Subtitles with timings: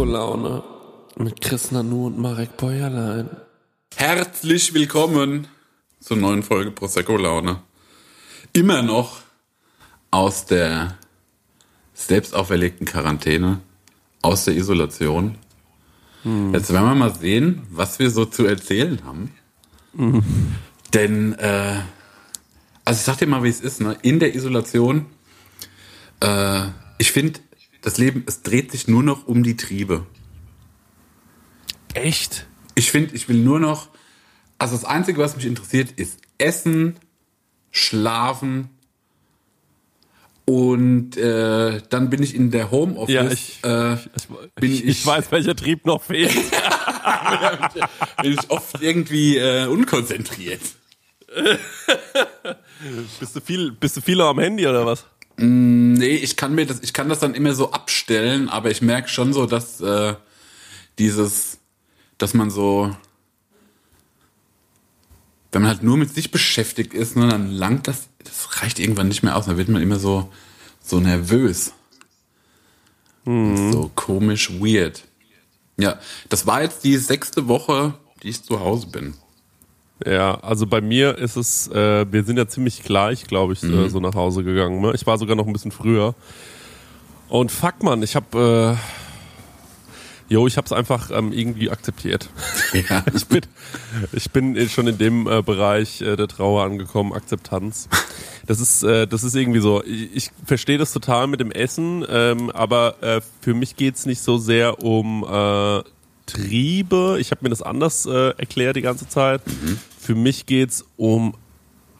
[0.00, 0.62] Prosecco-Laune
[1.18, 3.28] mit Chris Nanu und Marek Bäuerlein.
[3.94, 5.46] Herzlich willkommen
[6.00, 7.60] zur neuen Folge Prosecco Laune.
[8.54, 9.18] Immer noch
[10.10, 10.96] aus der
[11.92, 13.60] selbst auferlegten Quarantäne,
[14.22, 15.36] aus der Isolation.
[16.24, 19.34] Jetzt werden wir mal sehen, was wir so zu erzählen haben.
[20.94, 21.80] Denn, äh,
[22.86, 23.98] also ich sag dir mal, wie es ist, ne?
[24.00, 25.04] in der Isolation,
[26.20, 27.40] äh, ich finde,
[27.82, 30.06] das Leben, es dreht sich nur noch um die Triebe.
[31.94, 32.46] Echt?
[32.74, 33.88] Ich finde, ich will nur noch,
[34.58, 36.96] also das Einzige, was mich interessiert, ist Essen,
[37.70, 38.70] Schlafen
[40.44, 43.14] und äh, dann bin ich in der Homeoffice.
[43.14, 46.34] Ja, ich, äh, ich, bin ich, ich weiß, welcher Trieb noch fehlt.
[48.22, 50.60] bin ich oft irgendwie äh, unkonzentriert.
[53.20, 55.06] bist, du viel, bist du viel am Handy oder was?
[55.42, 59.08] Nee, ich kann mir das, ich kann das dann immer so abstellen, aber ich merke
[59.08, 60.14] schon so, dass äh,
[60.98, 61.58] dieses,
[62.18, 62.94] dass man so,
[65.50, 69.08] wenn man halt nur mit sich beschäftigt ist, ne, dann langt das, das reicht irgendwann
[69.08, 69.46] nicht mehr aus.
[69.46, 70.30] Dann wird man immer so,
[70.82, 71.72] so nervös.
[73.24, 75.04] So komisch, weird.
[75.78, 79.14] Ja, das war jetzt die sechste Woche, die ich zu Hause bin.
[80.06, 83.88] Ja, also bei mir ist es, äh, wir sind ja ziemlich gleich, glaube ich, äh,
[83.88, 84.80] so nach Hause gegangen.
[84.80, 84.92] Ne?
[84.94, 86.14] Ich war sogar noch ein bisschen früher.
[87.28, 88.78] Und fuck man, ich habe,
[90.30, 92.28] äh, jo, ich habe es einfach ähm, irgendwie akzeptiert.
[92.72, 93.04] Ja.
[93.14, 93.42] Ich bin,
[94.12, 97.88] ich bin schon in dem äh, Bereich äh, der Trauer angekommen, Akzeptanz.
[98.46, 99.84] Das ist, äh, das ist irgendwie so.
[99.84, 104.22] Ich, ich verstehe das total mit dem Essen, ähm, aber äh, für mich geht's nicht
[104.22, 105.82] so sehr um äh,
[106.26, 107.18] Triebe.
[107.20, 109.42] Ich habe mir das anders äh, erklärt die ganze Zeit.
[110.10, 111.34] Für mich geht's um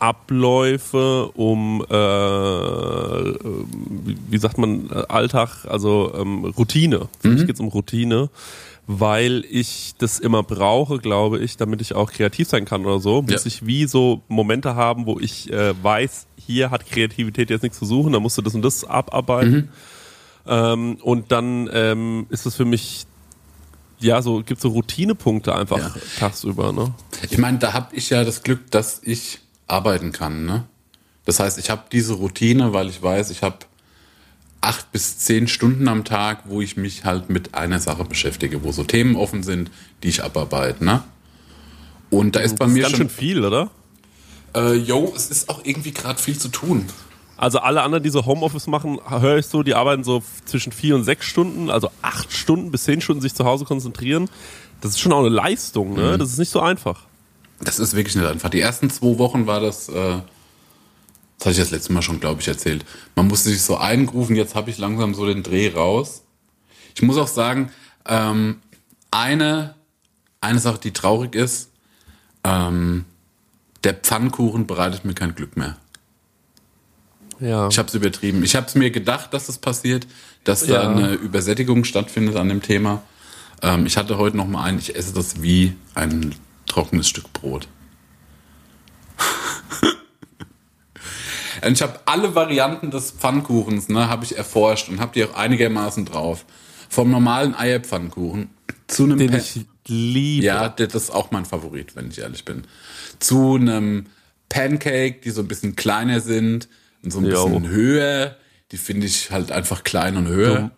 [0.01, 3.35] Abläufe, um äh, äh,
[4.29, 7.07] wie, sagt man Alltag, also ähm, Routine.
[7.21, 8.29] Für mich geht's um Routine,
[8.89, 13.23] weil ich das immer brauche, glaube ich, damit ich auch kreativ sein kann oder so.
[13.23, 13.47] Muss Ja.
[13.47, 17.85] ich wie so Momente haben, wo ich äh, weiß, hier hat Kreativität jetzt nichts zu
[17.85, 19.69] suchen, da musst du das und das abarbeiten.
[20.49, 23.07] Ähm, und dann ähm, ist es für mich
[24.01, 25.95] ja, so gibt so Routinepunkte einfach Ja.
[26.19, 26.93] tagsüber, ne?
[27.31, 30.45] Ich meine, da habe ich ja das Glück, dass ich arbeiten kann.
[30.47, 30.65] Ne?
[31.25, 33.59] Das heißt, ich habe diese Routine, weil ich weiß, ich habe
[34.63, 38.73] acht bis zehn Stunden am Tag, wo ich mich halt mit einer Sache beschäftige, wo
[38.73, 39.71] so Themen offen sind,
[40.03, 40.85] die ich abarbeite.
[40.85, 41.03] Ne?
[42.11, 43.71] Und da ist bei Das ist mir ganz schon, schön viel, oder?
[44.55, 46.87] äh, yo, es ist auch irgendwie gerade viel zu tun.
[47.41, 50.95] Also alle anderen, die so Homeoffice machen, höre ich so, die arbeiten so zwischen vier
[50.95, 54.29] und sechs Stunden, also acht Stunden bis zehn Stunden sich zu Hause konzentrieren.
[54.83, 56.19] Das ist schon auch eine Leistung, ne?
[56.19, 57.07] Das ist nicht so einfach.
[57.59, 58.51] Das ist wirklich nicht einfach.
[58.51, 59.93] Die ersten zwei Wochen war das, äh,
[61.39, 62.85] das hatte ich das letzte Mal schon, glaube ich, erzählt.
[63.17, 66.25] Man musste sich so eingrufen, jetzt habe ich langsam so den Dreh raus.
[66.95, 67.73] Ich muss auch sagen,
[68.07, 68.61] ähm,
[69.11, 69.77] eine,
[70.43, 71.71] eine Sache, die traurig ist,
[72.45, 73.07] ähm,
[73.83, 75.79] der Pfannkuchen bereitet mir kein Glück mehr.
[77.41, 77.69] Ja.
[77.69, 78.43] Ich habe es übertrieben.
[78.45, 80.07] Ich habe es mir gedacht, dass das passiert,
[80.45, 80.83] dass Ja.
[80.83, 83.03] da eine Übersättigung stattfindet an dem Thema.
[83.63, 86.35] Ähm, ich hatte heute noch mal einen, ich esse das wie ein
[86.67, 87.67] trockenes Stück Brot.
[91.67, 96.05] ich habe alle Varianten des Pfannkuchens, ne, habe ich erforscht und habe die auch einigermaßen
[96.05, 96.45] drauf.
[96.89, 98.51] Vom normalen Eierpfannkuchen
[98.89, 100.45] zu einem Den Pe- ich liebe.
[100.47, 102.65] ja, das ist auch mein Favorit, wenn ich ehrlich bin.
[103.21, 104.07] Zu einem
[104.49, 106.69] Pancake, die so ein bisschen kleiner sind
[107.05, 107.47] und so ein Jo.
[107.49, 108.37] bisschen höher.
[108.73, 110.71] Die finde ich halt einfach klein und höher.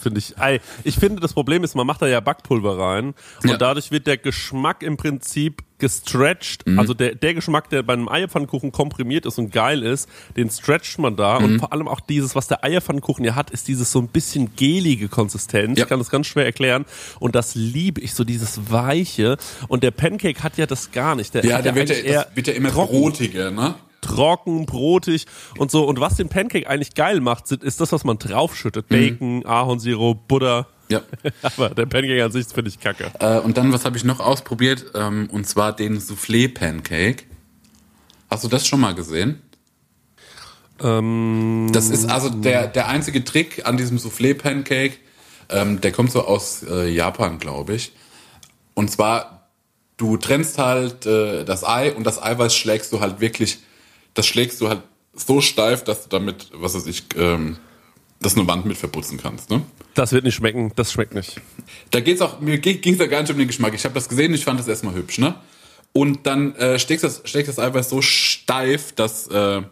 [0.00, 0.36] Finde ich.
[0.38, 3.56] Ey, ich finde, das Problem ist, man macht da ja Backpulver rein und Ja.
[3.56, 6.66] dadurch wird der Geschmack im Prinzip gestretched.
[6.66, 6.78] Mhm.
[6.78, 10.98] Also der, der Geschmack, der bei einem Eierpfannkuchen komprimiert ist und geil ist, den stretcht
[10.98, 11.38] man da.
[11.40, 11.44] Mhm.
[11.44, 14.54] Und vor allem auch dieses, was der Eierpfannkuchen ja hat, ist dieses so ein bisschen
[14.54, 15.78] gelige Konsistenz.
[15.78, 15.84] Ja.
[15.84, 16.84] Ich kann das ganz schwer erklären.
[17.18, 19.38] Und das liebe ich, so dieses Weiche.
[19.68, 21.34] Und der Pancake hat ja das gar nicht.
[21.34, 23.74] Der Ja, hat der wird ja, das wird ja immer trocken brotiger, ne?
[24.06, 25.26] Trocken, brotig
[25.58, 25.84] und so.
[25.84, 28.88] Und was den Pancake eigentlich geil macht, ist das, was man draufschüttet.
[28.88, 30.66] Bacon, Ahornsirup, Butter.
[30.88, 31.02] Ja.
[31.42, 33.10] Aber der Pancake an sich finde ich kacke.
[33.18, 34.86] Äh, und dann, was habe ich noch ausprobiert?
[34.94, 37.24] Ähm, und zwar den Soufflé-Pancake.
[38.30, 39.42] Hast du das schon mal gesehen?
[40.80, 44.94] Ähm, Das ist also der, der einzige Trick an diesem Soufflé-Pancake.
[45.48, 47.92] Ähm, der kommt so aus äh, Japan, glaube ich.
[48.74, 49.48] Und zwar,
[49.96, 53.58] du trennst halt äh, das Ei und das Eiweiß schlägst du halt wirklich,
[54.16, 54.82] das schlägst du halt
[55.14, 57.56] so steif, dass du damit, was weiß ich, ähm,
[58.20, 59.50] das eine Wand mit verputzen kannst.
[59.50, 59.62] Ne?
[59.96, 61.40] das wird nicht schmecken, das schmeckt nicht.
[61.90, 63.74] Da geht's auch, mir ging es ja gar nicht um den Geschmack.
[63.74, 65.34] Ich habe das gesehen, ich fand das erstmal hübsch, ne?
[65.92, 69.62] Und dann äh, schlägst das, schlägst das Eiweiß so steif, dass äh,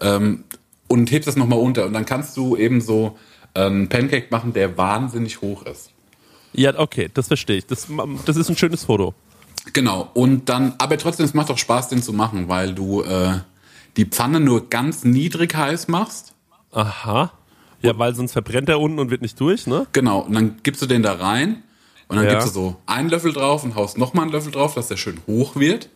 [0.00, 0.44] ähm,
[0.88, 1.86] und hebst das nochmal unter.
[1.86, 3.16] Und dann kannst du eben so
[3.54, 5.90] einen Pancake machen, der wahnsinnig hoch ist.
[6.52, 7.66] Ja, okay, das verstehe ich.
[7.66, 7.86] Das,
[8.26, 9.14] das ist ein schönes Foto.
[9.74, 10.08] Genau.
[10.14, 13.40] Und dann, aber trotzdem, es macht doch Spaß, den zu machen, weil du äh,
[13.98, 16.32] die Pfanne nur ganz niedrig heiß machst.
[16.72, 17.32] Aha.
[17.82, 19.86] Ja, weil sonst verbrennt er unten und wird nicht durch, ne?
[19.92, 20.20] Genau.
[20.20, 21.62] Und dann gibst du den da rein
[22.08, 22.32] und dann Ja.
[22.32, 25.20] gibst du so einen Löffel drauf und haust nochmal einen Löffel drauf, dass der schön
[25.26, 25.90] hoch wird.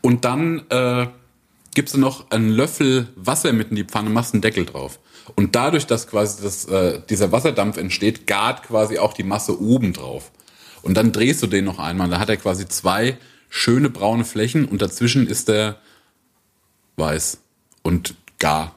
[0.00, 1.06] Und dann äh,
[1.74, 4.98] gibst du noch einen Löffel Wasser mit in die Pfanne, machst einen Deckel drauf.
[5.36, 9.92] Und dadurch, dass quasi das, äh, dieser Wasserdampf entsteht, gart quasi auch die Masse oben
[9.92, 10.32] drauf.
[10.82, 12.08] Und dann drehst du den noch einmal.
[12.08, 13.18] Da hat er quasi zwei
[13.48, 15.76] schöne braune Flächen und dazwischen ist der
[16.96, 17.38] weiß
[17.82, 18.74] und gar.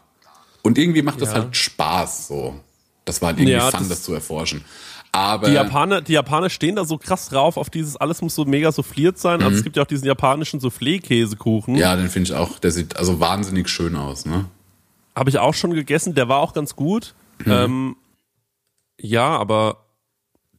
[0.61, 1.35] Und irgendwie macht das Ja.
[1.35, 2.59] halt Spaß so.
[3.05, 4.63] Das war halt irgendwie Ja, fun, das- das, zu erforschen.
[5.11, 8.45] Aber Die Japaner, die Japaner stehen da so krass drauf auf dieses, alles muss so
[8.45, 9.43] mega souffliert sein.
[9.43, 11.73] Also es gibt ja auch diesen japanischen Soufflé-Käsekuchen.
[11.75, 11.79] Mhm.
[11.79, 14.45] ja, den finde ich auch, der sieht also wahnsinnig schön aus, ne?
[15.15, 17.13] Habe ich auch schon gegessen, der war auch ganz gut.
[17.45, 17.51] Mhm.
[17.51, 17.95] Ähm,
[18.99, 19.82] ja, aber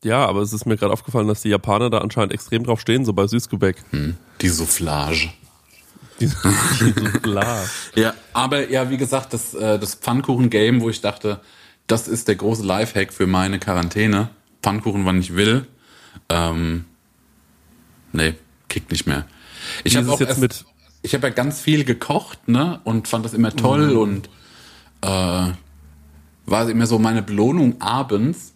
[0.05, 3.05] ja, aber es ist mir gerade aufgefallen, dass die Japaner da anscheinend extrem drauf stehen,
[3.05, 3.77] so bei Süßgebäck.
[4.41, 5.31] Die Soufflage.
[6.21, 6.27] Die,
[6.85, 7.65] die klar.
[7.97, 11.41] Ja, aber ja, wie gesagt, das, äh, das Pfannkuchen-Game, wo ich dachte,
[11.89, 14.31] das ist der große Lifehack für meine Quarantäne.
[14.62, 15.67] Pfannkuchen, wann ich will.
[16.29, 16.85] Ähm,
[18.12, 18.35] nee,
[18.69, 19.27] kickt nicht mehr.
[19.83, 20.65] Ich habe auch jetzt erst, mit-
[21.03, 23.99] ich habe ja ganz viel gekocht, ne, und fand das immer toll Mhm.
[23.99, 24.29] und
[25.03, 25.53] äh,
[26.47, 28.54] war immer so meine Belohnung abends.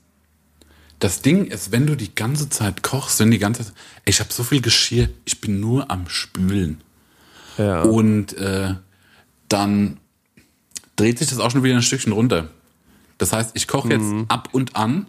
[0.98, 3.74] Das Ding ist, wenn du die ganze Zeit kochst, wenn die ganze Zeit,
[4.04, 6.80] ich habe so viel Geschirr, ich bin nur am Spülen.
[7.56, 7.82] Ja.
[7.82, 8.74] Und äh,
[9.48, 9.98] dann
[10.96, 12.48] dreht sich das auch schon wieder ein Stückchen runter.
[13.18, 15.06] Das heißt, ich koche jetzt ab und an.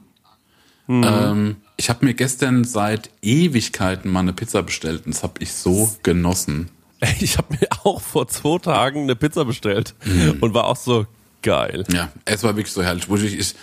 [0.88, 5.54] Ähm, ich habe mir gestern seit Ewigkeiten mal eine Pizza bestellt und das habe ich
[5.54, 6.70] so genossen.
[7.22, 10.38] Ich habe mir auch vor zwei Tagen eine Pizza bestellt Mhm.
[10.42, 11.06] und war auch so
[11.42, 11.86] geil.
[11.94, 13.08] Ja, es war wirklich so herrlich.
[13.10, 13.56] Ich, ich,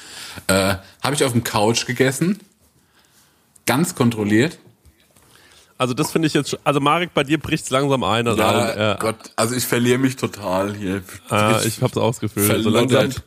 [0.48, 2.38] äh, habe ich auf dem Couch gegessen,
[3.66, 4.58] ganz kontrolliert.
[5.78, 8.26] Also das finde ich jetzt, also Marek, bei dir bricht's langsam ein.
[8.26, 11.02] Also Ja, äh, Gott, also ich verliere mich total hier.
[11.30, 12.62] äh, ich hab's ausgefühlt.
[12.62, 13.22] So langsam, verloddert.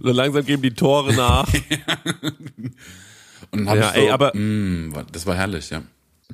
[0.00, 1.48] so langsam geben die Tore nach.
[3.50, 5.82] Und hab Ja, ich so, ey, aber- mm, war- das war herrlich, ja.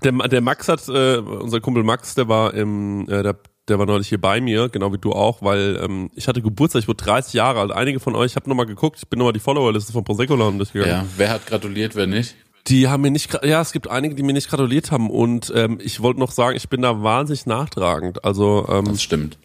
[0.03, 3.37] Der, der Max hat, äh, unser Kumpel Max, der war im, äh, der,
[3.69, 6.83] der war neulich hier bei mir, genau wie du auch, weil ähm, ich hatte Geburtstag,
[6.83, 7.71] ich wurde 30 Jahre alt.
[7.73, 10.93] Einige von euch, ich habe nochmal geguckt, ich bin nochmal die Followerliste von Prosecco durchgegangen.
[10.95, 12.35] Ja, wer hat gratuliert, wer nicht?
[12.67, 15.79] Die haben mir nicht, ja, es gibt einige, die mir nicht gratuliert haben und ähm,
[15.83, 18.25] ich wollte noch sagen, ich bin da wahnsinnig nachtragend.
[18.25, 19.39] Also ähm, Das stimmt.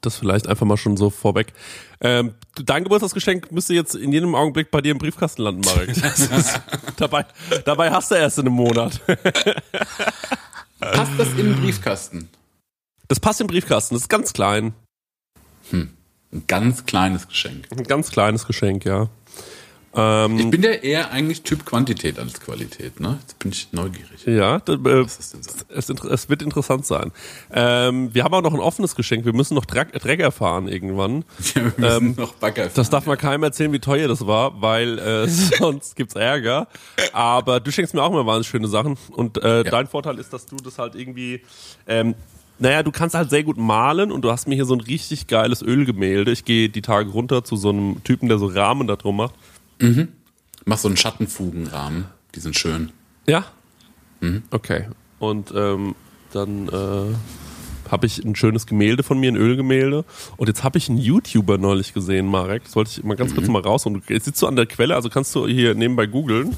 [0.00, 1.52] das vielleicht einfach mal schon so vorweg.
[2.00, 2.34] Ähm,
[2.64, 5.88] dein Geburtstagsgeschenk müsste jetzt in jedem Augenblick bei dir im Briefkasten landen, Marek.
[5.96, 6.60] Ist,
[6.96, 7.26] dabei,
[7.66, 9.00] dabei hast du erst in einem Monat.
[10.80, 12.28] Passt das in den Briefkasten?
[13.08, 14.72] Das passt im Briefkasten, das ist ganz klein.
[15.72, 15.92] Ein
[16.46, 17.66] ganz kleines Geschenk.
[17.70, 19.08] Ein ganz kleines Geschenk, ja.
[19.96, 23.18] Ähm, Ich bin ja eher eigentlich Typ Quantität als Qualität, ne?
[23.20, 24.26] Jetzt bin ich neugierig.
[24.26, 25.52] ja, äh, denn so?
[25.68, 27.12] es, inter- es wird interessant sein.
[27.52, 29.24] Ähm, wir haben auch noch ein offenes Geschenk.
[29.24, 31.24] Wir müssen noch Dreck erfahren irgendwann.
[31.54, 34.60] Ja, wir müssen noch Bagger Ähm, Das darf man keinem erzählen, wie teuer das war,
[34.60, 36.66] weil äh, sonst gibt's Ärger.
[37.12, 38.96] Aber du schenkst mir auch immer wahnsinnig schöne Sachen.
[39.12, 41.42] Und äh, dein Vorteil ist, dass du das halt irgendwie,
[41.86, 42.16] ähm,
[42.58, 45.26] naja, du kannst halt sehr gut malen und du hast mir hier so ein richtig
[45.26, 46.30] geiles Ölgemälde.
[46.30, 49.34] Ich gehe die Tage runter zu so einem Typen, der so Rahmen da drum macht.
[50.64, 52.06] Mach so einen Schattenfugenrahmen.
[52.34, 52.90] Die sind schön.
[53.26, 53.44] Ja?
[54.50, 54.88] Okay.
[55.18, 55.94] Und ähm,
[56.32, 60.04] dann äh, habe ich ein schönes Gemälde von mir, ein Ölgemälde.
[60.36, 62.64] Und jetzt habe ich einen YouTuber neulich gesehen, Marek.
[62.64, 63.84] Das wollte ich mal ganz kurz mal raus.
[63.86, 66.56] Und jetzt sitzt du an der Quelle, also kannst du hier nebenbei googeln.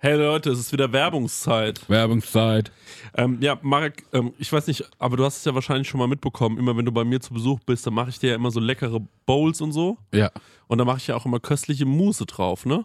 [0.00, 1.88] Hey Leute, es ist wieder Werbungszeit.
[1.88, 2.70] Werbungszeit.
[3.16, 6.06] Ähm, ja, Marek, ähm, ich weiß nicht, aber du hast es ja wahrscheinlich schon mal
[6.06, 6.56] mitbekommen.
[6.56, 8.60] Immer wenn du bei mir zu Besuch bist, dann mache ich dir ja immer so
[8.60, 9.98] leckere Bowls und so.
[10.14, 10.30] Ja.
[10.68, 12.84] Und da mache ich ja auch immer köstliche Mousse drauf, ne?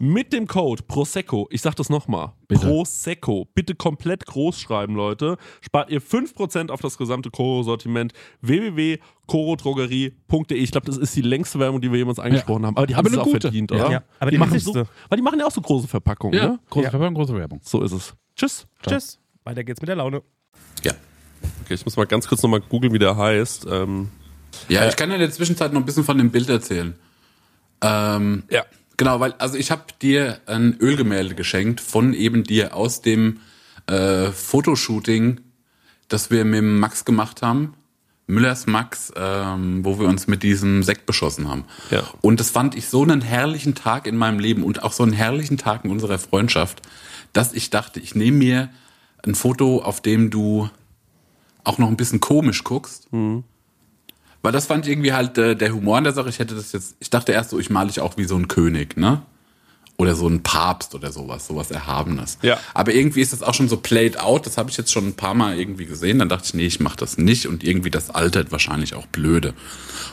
[0.00, 2.32] mit dem Code Prosecco, ich sag das nochmal.
[2.48, 10.58] Prosecco, bitte komplett groß schreiben, Leute, spart ihr 5% auf das gesamte Koro-Sortiment www.korodrogerie.de.
[10.58, 13.06] Ich glaube, das ist die längste Werbung, die wir jemals eingesprochen haben, aber die haben
[13.06, 13.40] Aber es auch gute.
[13.42, 13.76] verdient, Ja.
[13.76, 13.90] oder?
[13.92, 16.58] Ja, aber die machen so, weil die machen ja auch so große Verpackungen, Ja, ne?
[16.70, 16.90] große Ja.
[16.90, 17.60] Verpackung, große Werbung.
[17.62, 18.14] So ist es.
[18.36, 18.66] Tschüss.
[18.86, 19.18] Tschüss.
[19.44, 20.22] Weiter geht's mit der Laune.
[20.84, 20.92] Ja.
[21.64, 23.66] Okay, ich muss mal ganz kurz nochmal googeln, wie der heißt.
[23.70, 24.10] Ähm,
[24.68, 26.94] Ja, ich kann ja in der Zwischenzeit noch ein bisschen von dem Bild erzählen.
[27.80, 28.64] Ähm, ja.
[28.98, 33.40] Genau, weil also ich habe dir ein Ölgemälde geschenkt von eben dir aus dem
[33.86, 35.40] äh, Fotoshooting,
[36.08, 37.74] das wir mit Max gemacht haben.
[38.26, 41.64] Müllers Max, ähm, wo wir uns mit diesem Sekt beschossen haben.
[41.90, 42.02] Ja.
[42.20, 45.14] Und das fand ich so einen herrlichen Tag in meinem Leben und auch so einen
[45.14, 46.82] herrlichen Tag in unserer Freundschaft,
[47.32, 48.68] dass ich dachte, ich nehme mir
[49.22, 50.68] ein Foto, auf dem du
[51.64, 53.08] auch noch ein bisschen komisch guckst.
[54.42, 56.28] Weil das fand ich irgendwie halt äh, der Humor an der Sache.
[56.28, 58.48] Ich hätte das jetzt, ich dachte erst so, ich male dich auch wie so ein
[58.48, 59.22] König, ne?
[60.00, 62.38] Oder so ein Papst oder sowas, sowas Erhabenes.
[62.42, 62.56] Ja.
[62.72, 64.46] Aber irgendwie ist das auch schon so played out.
[64.46, 66.20] Das habe ich jetzt schon ein paar Mal irgendwie gesehen.
[66.20, 67.46] Dann dachte ich, nee, ich mache das nicht.
[67.48, 69.48] Und irgendwie das altert wahrscheinlich auch blöde.
[69.48, 69.56] Und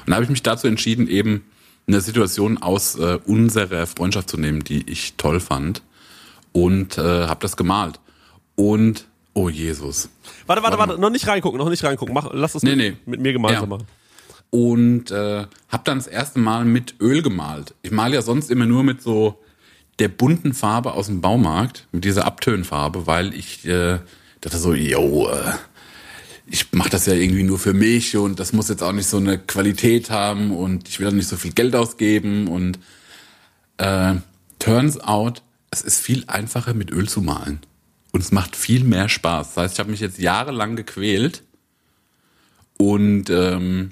[0.07, 1.45] dann habe ich mich dazu entschieden, eben
[1.87, 5.83] eine Situation aus äh, unserer Freundschaft zu nehmen, die ich toll fand.
[6.51, 7.99] Und äh, habe das gemalt.
[8.55, 9.05] Und,
[9.35, 10.09] oh Jesus.
[10.47, 12.13] Warte, warte, warte, noch nicht reingucken, noch nicht reingucken.
[12.15, 12.97] Mach, lass das Nee, mit, nee.
[13.05, 13.67] mit mir gemeinsam Ja.
[13.77, 13.87] machen.
[14.55, 17.73] Und äh, habe dann das erste Mal mit Öl gemalt.
[17.81, 19.43] Ich male ja sonst immer nur mit so
[19.99, 23.99] der bunten Farbe aus dem Baumarkt, mit dieser Abtönfarbe, weil ich äh,
[24.39, 25.51] dachte so, yo, äh,
[26.47, 29.17] ich mache das ja irgendwie nur für mich und das muss jetzt auch nicht so
[29.17, 32.79] eine Qualität haben und ich will auch nicht so viel Geld ausgeben und
[33.75, 34.13] äh,
[34.59, 37.59] turns out, es ist viel einfacher mit Öl zu malen
[38.13, 39.49] und es macht viel mehr Spaß.
[39.49, 41.43] Das heißt, ich habe mich jetzt jahrelang gequält
[42.77, 43.89] und ähm,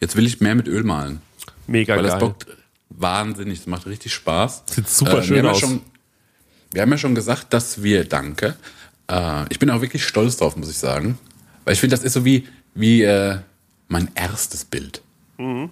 [0.00, 1.20] jetzt will ich mehr mit Öl malen.
[1.66, 2.10] Mega Weil geil.
[2.12, 2.46] das bockt
[2.90, 4.64] wahnsinnig, das macht richtig Spaß.
[4.70, 5.60] Sieht super Äh, schön wir haben aus.
[5.60, 5.80] Ja schon,
[6.72, 8.56] wir haben ja schon gesagt, dass wir, danke,
[9.10, 11.18] äh, ich bin auch wirklich stolz drauf, muss ich sagen.
[11.64, 13.38] Weil ich finde, das ist so wie, wie äh,
[13.88, 15.02] mein erstes Bild.
[15.38, 15.70] Mhm.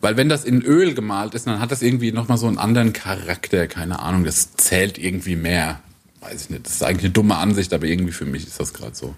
[0.00, 2.92] Weil wenn das in Öl gemalt ist, dann hat das irgendwie nochmal so einen anderen
[2.92, 5.80] Charakter, keine Ahnung, das zählt irgendwie mehr.
[6.20, 8.72] Weiß ich nicht, das ist eigentlich eine dumme Ansicht, aber irgendwie für mich ist das
[8.72, 9.16] gerade so.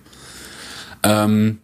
[1.03, 1.59] Ähm,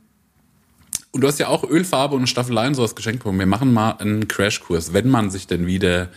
[1.16, 3.38] und du hast ja auch Ölfarbe und Staffeleien sowas geschenkt bekommen.
[3.38, 6.10] Wir machen mal einen Crashkurs, wenn man sich denn wieder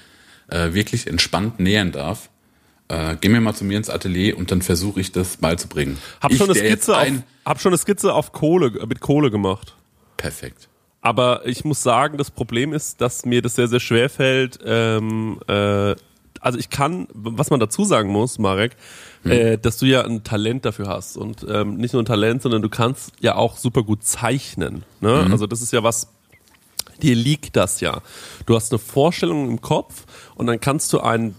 [0.50, 2.30] äh, wirklich entspannt nähern darf.
[2.90, 5.98] Äh, gehen wir mal zu mir ins Atelier und dann versuche ich das beizubringen.
[6.20, 7.08] Hab ich, schon, eine Skizze auf,
[7.46, 9.74] hab schon eine Skizze auf Kohle, mit Kohle gemacht.
[10.18, 10.68] Perfekt.
[11.00, 14.60] Aber ich muss sagen, das Problem ist, dass mir das sehr, sehr schwer fällt.
[14.66, 15.96] Ähm, äh,
[16.42, 18.76] also ich kann, was man dazu sagen muss, Marek,
[19.24, 19.32] Hm.
[19.32, 21.18] äh, dass du ja ein Talent dafür hast.
[21.18, 24.84] Und ähm, nicht nur ein Talent, sondern du kannst ja auch super gut zeichnen.
[25.02, 25.24] Ne?
[25.26, 25.32] Mhm.
[25.32, 26.08] Also das ist ja was,
[27.02, 28.02] dir liegt das ja.
[28.46, 31.36] Du hast eine Vorstellung im Kopf und dann kannst du einen,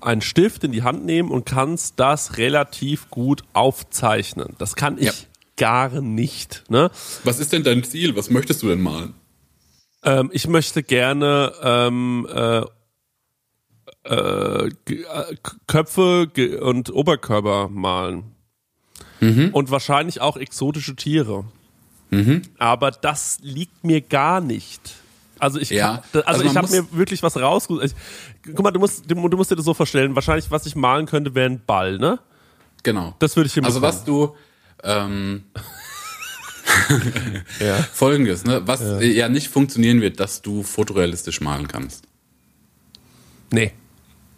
[0.00, 4.54] einen Stift in die Hand nehmen und kannst das relativ gut aufzeichnen.
[4.58, 5.12] Das kann ich Ja.
[5.56, 6.62] gar nicht.
[6.68, 6.90] Ne?
[7.24, 8.14] Was ist denn dein Ziel?
[8.16, 9.14] Was möchtest du denn malen?
[10.04, 12.62] Ähm, ich möchte gerne ähm, äh,
[14.04, 14.70] äh, äh,
[15.66, 16.30] Köpfe
[16.62, 18.24] und Oberkörper malen.
[19.20, 19.50] Mhm.
[19.52, 21.44] Und wahrscheinlich auch exotische Tiere.
[22.58, 24.80] Aber das liegt mir gar nicht.
[25.40, 27.96] Also ich, Ja, kann, also, also ich habe mir wirklich was rausgesucht.
[28.44, 30.14] Guck mal, du musst, du, du musst dir das so vorstellen.
[30.14, 32.20] Wahrscheinlich, was ich malen könnte, wäre ein Ball, ne?
[32.84, 33.16] Genau.
[33.18, 33.82] Das würde ich Also hinbekommen.
[33.82, 34.36] was du
[34.84, 35.42] ähm,
[37.60, 37.74] Ja.
[37.92, 38.62] folgendes, ne?
[38.66, 39.28] Was ja.
[39.28, 42.04] nicht funktionieren wird, dass du fotorealistisch malen kannst.
[43.50, 43.72] Nee.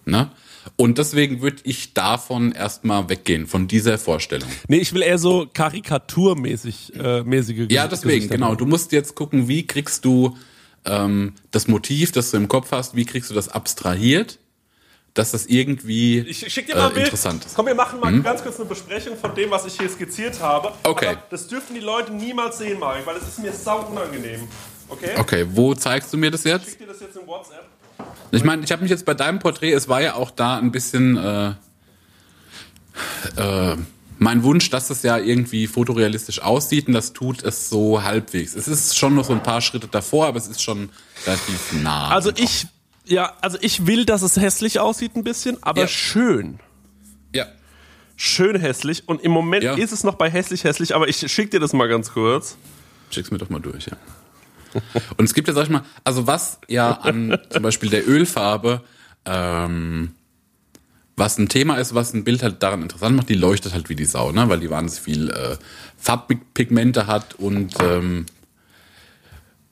[0.06, 0.30] Ne?
[0.76, 4.48] Und deswegen würde ich davon erstmal weggehen, von dieser Vorstellung.
[4.68, 8.54] Nee, ich will eher so karikaturmäßig äh, mäßige Ja, deswegen, genau.
[8.54, 10.36] Du musst jetzt gucken, wie kriegst du
[10.84, 14.38] ähm, das Motiv, das du im Kopf hast, wie kriegst du das abstrahiert,
[15.14, 17.06] dass das irgendwie Ich schick dir mal ein äh, Bild.
[17.06, 17.54] interessant ist.
[17.54, 20.72] Komm, wir machen mal ganz kurz eine Besprechung von dem, was ich hier skizziert habe.
[20.82, 21.08] Okay.
[21.08, 24.46] Aber das dürfen die Leute niemals sehen, Marek, weil das ist mir sau unangenehm.
[24.88, 25.10] Okay?
[25.16, 26.68] Okay, wo zeigst du mir das Ich jetzt?
[26.68, 27.66] schick dir das jetzt in WhatsApp.
[28.32, 30.72] Ich meine, ich habe mich jetzt bei deinem Porträt, es war ja auch da ein
[30.72, 31.52] bisschen äh,
[33.36, 33.76] äh,
[34.18, 38.54] mein Wunsch, dass es ja irgendwie fotorealistisch aussieht und das tut es so halbwegs.
[38.56, 40.88] Es ist schon noch so ein paar Schritte davor, aber es ist schon
[41.26, 42.08] relativ nah.
[42.08, 42.66] Also ich,
[43.04, 45.88] ja, also ich will, dass es hässlich aussieht ein bisschen, aber Ja.
[45.88, 46.60] schön.
[47.34, 47.46] ja.
[48.18, 49.06] Schön hässlich.
[49.06, 49.74] Und im Moment Ja.
[49.74, 52.56] ist es noch bei hässlich hässlich, aber ich schick dir das mal ganz kurz.
[53.10, 53.96] Schick's mir doch mal durch, ja.
[55.16, 58.82] Und es gibt ja, sag ich mal, also was ja an zum Beispiel der Ölfarbe,
[59.24, 60.12] ähm,
[61.16, 63.96] was ein Thema ist, was ein Bild halt daran interessant macht, die leuchtet halt wie
[63.96, 64.48] die Sau, ne?
[64.48, 65.56] weil die wahnsinnig viel äh,
[65.96, 68.26] Farbpigmente hat und ähm,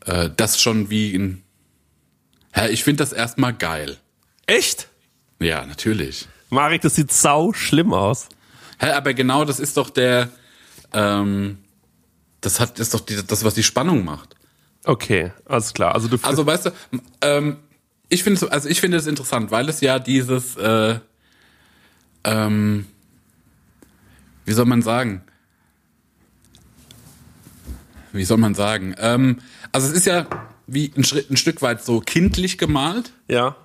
[0.06, 1.42] äh, das schon wie ein.
[2.56, 3.98] Ja, ich finde das erstmal geil.
[4.46, 4.88] Echt?
[5.40, 6.28] Ja, natürlich.
[6.50, 8.28] Marek, das sieht sau schlimm aus.
[8.78, 10.30] Hä, aber genau das ist doch der,
[10.92, 11.58] ähm,
[12.40, 14.34] das hat, ist doch die, das, was die Spannung macht.
[14.84, 15.94] Okay, alles klar.
[15.94, 16.70] Also du Also weißt du,
[17.22, 17.56] ähm,
[18.08, 20.98] ich finde so, also ich finde es interessant, weil es ja dieses, äh,
[22.24, 22.86] ähm,
[24.44, 25.22] wie soll man sagen?
[28.12, 28.94] Wie soll man sagen?
[28.98, 29.38] Ähm,
[29.72, 30.26] also es ist ja
[30.66, 33.56] wie ein, Schritt, ein Stück weit so kindlich gemalt, ja.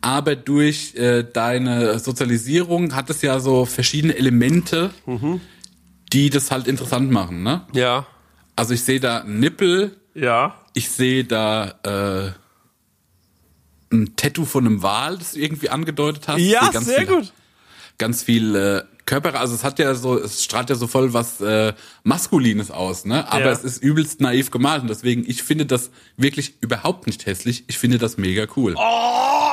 [0.00, 4.90] aber durch äh, deine Sozialisierung hat es ja so verschiedene Elemente,
[6.12, 7.42] die das halt interessant machen.
[7.42, 7.62] Ne?
[7.72, 8.06] Ja.
[8.58, 10.54] Also ich sehe da Nippel, Ja.
[10.74, 12.32] ich sehe da äh,
[13.94, 16.40] ein Tattoo von einem Wal, das du irgendwie angedeutet hast.
[16.40, 17.32] Ja, sehr viel, gut.
[17.98, 21.40] Ganz viel äh, Körper, also es hat ja so, es strahlt ja so voll was
[21.40, 21.72] äh,
[22.04, 23.26] Maskulines aus, ne?
[23.32, 23.50] Aber Ja.
[23.52, 27.64] es ist übelst naiv gemalt und deswegen, ich finde das wirklich überhaupt nicht hässlich.
[27.68, 28.74] Ich finde das mega cool.
[28.76, 29.47] Oh,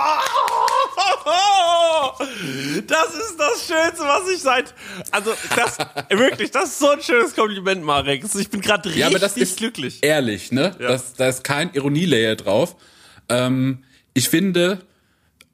[2.88, 4.74] das ist das Schönste, was ich seit.
[5.12, 5.78] Also, das,
[6.10, 8.24] wirklich, das ist so ein schönes Kompliment, Marek.
[8.38, 10.00] Ich bin gerade richtig Ja, aber das ist glücklich.
[10.02, 10.76] ehrlich, ne?
[10.80, 10.90] Ja.
[10.90, 12.76] Das, da ist kein Ironielayer drauf.
[13.30, 14.80] Ähm, ich finde,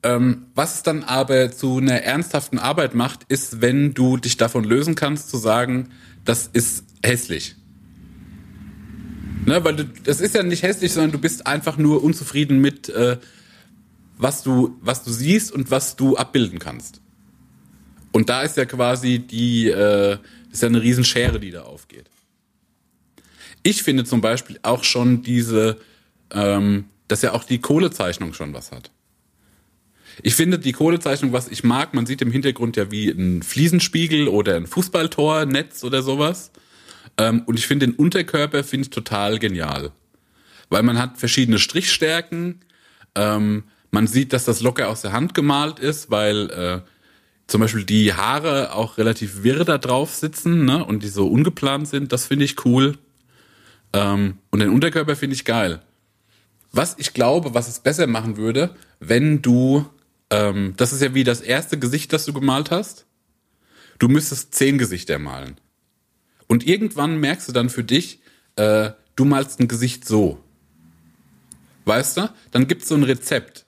[0.04, 4.64] ähm, was es dann aber zu einer ernsthaften Arbeit macht, ist, wenn du dich davon
[4.64, 5.90] lösen kannst, zu sagen,
[6.26, 7.56] das ist hässlich.
[9.46, 12.90] Ne, weil du, das ist ja nicht hässlich, sondern du bist einfach nur unzufrieden mit,
[12.90, 13.18] äh,
[14.22, 17.02] was du, was du siehst und was du abbilden kannst.
[18.12, 20.18] Und da ist ja quasi die, äh,
[20.52, 22.06] ist ja eine Riesenschere, die da aufgeht.
[23.64, 25.78] Ich finde zum Beispiel auch schon diese,
[26.32, 28.92] ähm, dass ja auch die Kohlezeichnung schon was hat.
[30.22, 34.28] Ich finde die Kohlezeichnung, was ich mag, man sieht im Hintergrund ja wie ein Fliesenspiegel
[34.28, 36.52] oder ein Fußballtor, Netz oder sowas.
[37.18, 39.92] Ähm, und ich finde den Unterkörper finde ich total genial.
[40.70, 42.60] Weil man hat verschiedene Strichstärken.
[43.16, 46.82] Ähm, man sieht, dass das locker aus der Hand gemalt ist, weil äh,
[47.48, 50.84] zum Beispiel die Haare auch relativ wirr da drauf sitzen ne?
[50.84, 52.14] und die so ungeplant sind.
[52.14, 52.98] Das finde ich cool.
[53.94, 55.82] Ähm, und den Unterkörper finde ich geil.
[56.72, 59.86] Was ich glaube, was es besser machen würde, wenn du,
[60.30, 63.06] ähm, das ist ja wie das erste Gesicht, das du gemalt hast.
[64.00, 65.60] Du müsstest zehn Gesichter malen.
[66.48, 68.22] Und irgendwann merkst du dann für dich,
[68.56, 70.42] äh, du malst ein Gesicht so.
[71.84, 72.30] Weißt du?
[72.52, 73.66] Dann gibt's so ein Rezept.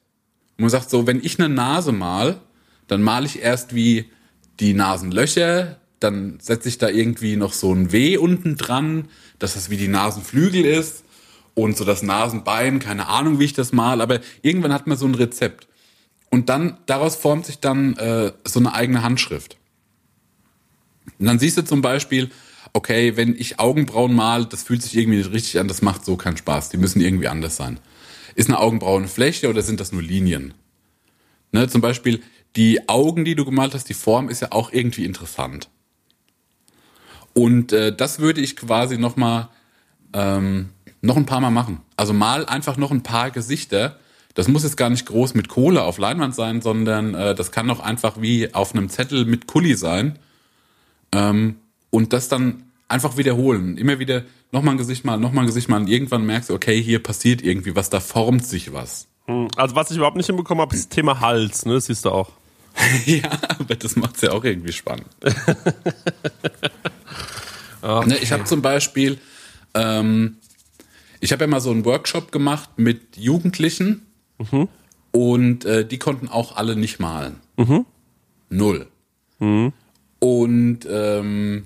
[0.58, 2.40] Und man sagt so, wenn ich eine Nase mal,
[2.88, 4.12] dann male ich erst wie
[4.60, 9.08] die Nasenlöcher, dann setze ich da irgendwie noch so ein W unten dran,
[9.40, 11.04] dass das wie die Nasenflügel ist.
[11.56, 15.06] und so das Nasenbein, keine Ahnung, wie ich das mal, aber irgendwann hat man so
[15.06, 15.68] ein Rezept.
[16.32, 19.58] Und dann, daraus formt sich dann äh, so eine eigene Handschrift.
[21.20, 22.32] Und dann siehst du zum Beispiel,
[22.74, 26.18] okay, wenn ich Augenbrauen mal, das fühlt sich irgendwie nicht richtig an, das macht so
[26.18, 26.70] keinen Spaß.
[26.70, 27.80] Die müssen irgendwie anders sein.
[28.36, 30.54] Ist eine Augenbraue eine Fläche oder sind das nur Linien?
[31.52, 32.22] Ne, zum Beispiel
[32.56, 35.70] die Augen, die du gemalt hast, die Form ist ja auch irgendwie interessant.
[37.34, 39.50] Und äh, das würde ich quasi noch mal
[40.14, 40.70] ähm,
[41.02, 41.82] noch ein paar Mal machen.
[41.98, 44.00] Also mal einfach noch ein paar Gesichter.
[44.36, 47.70] Das muss jetzt gar nicht groß mit Kohle auf Leinwand sein, sondern äh, das kann
[47.70, 50.20] auch einfach wie auf einem Zettel mit Kuli sein.
[51.12, 51.58] Ähm,
[51.90, 53.78] und das dann einfach wiederholen.
[53.78, 55.82] Immer wieder nochmal ein Gesicht mal, nochmal ein Gesicht mal.
[55.82, 59.08] Und irgendwann merkst du, okay, hier passiert irgendwie was, da formt sich was.
[59.26, 61.74] Hm, Also was ich überhaupt nicht hinbekommen habe, ist das Thema Hals, ne?
[61.74, 62.32] Das siehst du auch.
[63.06, 63.30] ja,
[63.60, 65.08] aber das macht's ja auch irgendwie spannend.
[67.82, 69.20] ne, ich habe zum Beispiel,
[69.74, 70.38] ähm,
[71.20, 74.06] ich habe ja mal so einen Workshop gemacht mit Jugendlichen
[75.12, 77.40] und äh, die konnten auch alle nicht malen.
[78.50, 78.88] Null.
[80.20, 81.66] Und ähm,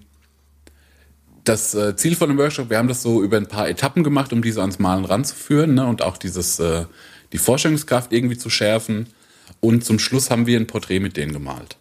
[1.48, 4.34] das äh, Ziel von dem Workshop, wir haben das so über ein paar Etappen gemacht,
[4.34, 6.86] um diese ans Malen ranzuführen ne, und auch dieses, äh,
[7.32, 9.08] die Vorstellungskraft irgendwie zu schärfen.
[9.60, 11.78] Und zum Schluss haben wir ein Porträt mit denen gemalt.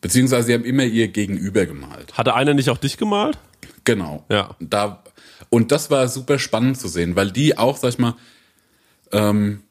[0.00, 2.16] Beziehungsweise sie haben immer ihr Gegenüber gemalt.
[2.16, 3.38] Hatte einer nicht auch dich gemalt?
[3.84, 4.24] Genau.
[4.28, 4.56] Ja.
[4.60, 5.02] Da,
[5.50, 8.14] und das war super spannend zu sehen, weil die auch, sag ich mal,
[9.12, 9.62] ähm,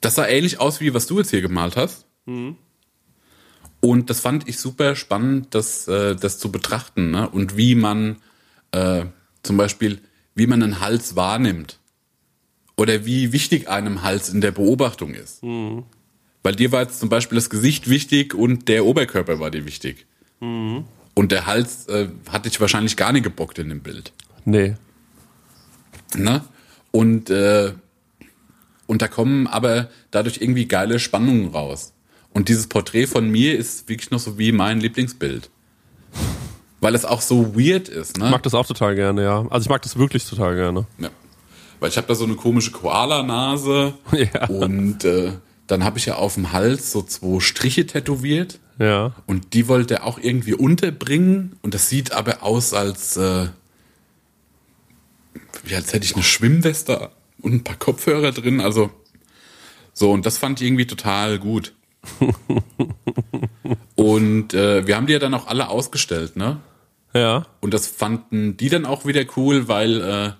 [0.00, 2.06] das sah ähnlich aus, wie was du jetzt hier gemalt hast.
[3.84, 7.10] Und das fand ich super spannend, das, äh, das zu betrachten.
[7.10, 7.28] Ne?
[7.28, 8.16] Und wie man
[8.72, 9.04] äh,
[9.42, 10.00] zum Beispiel,
[10.34, 11.78] wie man einen Hals wahrnimmt.
[12.78, 15.42] Oder wie wichtig einem Hals in der Beobachtung ist.
[16.42, 20.06] Weil dir war jetzt zum Beispiel das Gesicht wichtig und der Oberkörper war dir wichtig.
[21.12, 24.14] Und der Hals äh, hat dich wahrscheinlich gar nicht gebockt in dem Bild.
[24.46, 24.76] Nee.
[26.16, 26.42] Ne?
[26.90, 27.74] Und, äh,
[28.86, 31.93] und da kommen aber dadurch irgendwie geile Spannungen raus.
[32.34, 35.48] Und dieses Porträt von mir ist wirklich noch so wie mein Lieblingsbild.
[36.80, 38.26] Weil es auch so weird ist, ne?
[38.26, 39.46] Ich mag das auch total gerne, ja.
[39.48, 40.86] Also ich mag das wirklich total gerne.
[40.98, 41.08] Ja.
[41.80, 43.94] Weil ich habe da so eine komische Koala-Nase
[44.34, 44.46] Ja.
[44.48, 45.32] und äh,
[45.66, 49.14] dann habe ich ja auf dem Hals so zwei Striche tätowiert Ja.
[49.26, 53.46] und die wollte er auch irgendwie unterbringen und das sieht aber aus als äh,
[55.64, 58.90] wie als hätte ich eine Schwimmweste und ein paar Kopfhörer drin, also
[59.92, 61.74] so und das fand ich irgendwie total gut.
[63.96, 66.58] und äh, wir haben die ja dann auch alle ausgestellt, ne?
[67.14, 67.46] Ja.
[67.60, 70.32] Und das fanden die dann auch wieder cool, weil äh,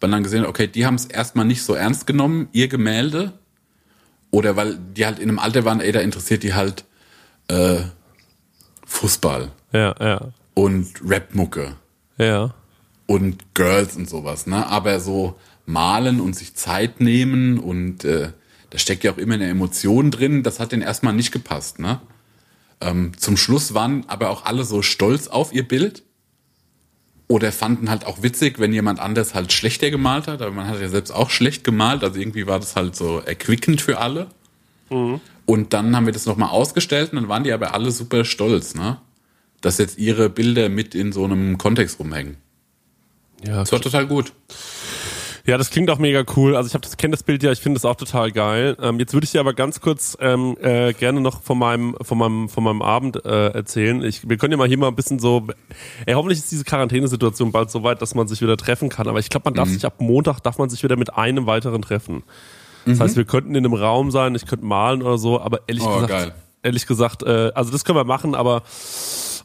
[0.00, 3.32] man dann gesehen hat, okay, die haben es erstmal nicht so ernst genommen, ihr Gemälde.
[4.30, 6.84] Oder weil die halt in einem Alter waren, ey, da interessiert die halt
[7.48, 7.80] äh,
[8.86, 10.28] Fußball Ja, ja.
[10.54, 11.74] und Rapmucke
[12.16, 12.54] Ja.
[13.06, 14.66] und Girls und sowas, ne?
[14.68, 18.30] Aber so malen und sich Zeit nehmen und äh,
[18.70, 22.00] da steckt ja auch immer eine Emotion drin, das hat denen erstmal nicht gepasst, ne?
[22.80, 26.02] Ähm, zum Schluss waren aber auch alle so stolz auf ihr Bild
[27.28, 30.80] oder fanden halt auch witzig, wenn jemand anders halt schlechter gemalt hat, aber man hat
[30.80, 34.28] ja selbst auch schlecht gemalt, also irgendwie war das halt so erquickend für alle.
[35.46, 38.74] Und dann haben wir das nochmal ausgestellt und dann waren die aber alle super stolz,
[38.74, 38.98] ne?
[39.60, 42.36] Dass jetzt ihre Bilder mit in so einem Kontext rumhängen.
[43.44, 44.32] Ja, Das war total gut.
[45.46, 46.54] Ja, das klingt auch mega cool.
[46.56, 48.76] Also ich habe das kenne das Bild ja, ich finde das auch total geil.
[48.80, 52.18] Ähm, jetzt würde ich dir aber ganz kurz ähm, äh, gerne noch von meinem von
[52.18, 54.02] meinem von meinem Abend äh, erzählen.
[54.02, 55.46] Ich, wir können ja mal hier mal ein bisschen so.
[56.06, 59.08] Ey, hoffentlich ist diese Quarantänesituation bald so weit, dass man sich wieder treffen kann.
[59.08, 59.72] Aber ich glaube, man darf Mhm.
[59.74, 62.22] sich ab Montag darf man sich wieder mit einem weiteren treffen.
[62.86, 63.02] Das Mhm.
[63.02, 65.40] heißt, wir könnten in einem Raum sein, ich könnte malen oder so.
[65.40, 66.32] Aber ehrlich Oh, gesagt, geil.
[66.62, 68.62] ehrlich gesagt, äh, also das können wir machen, aber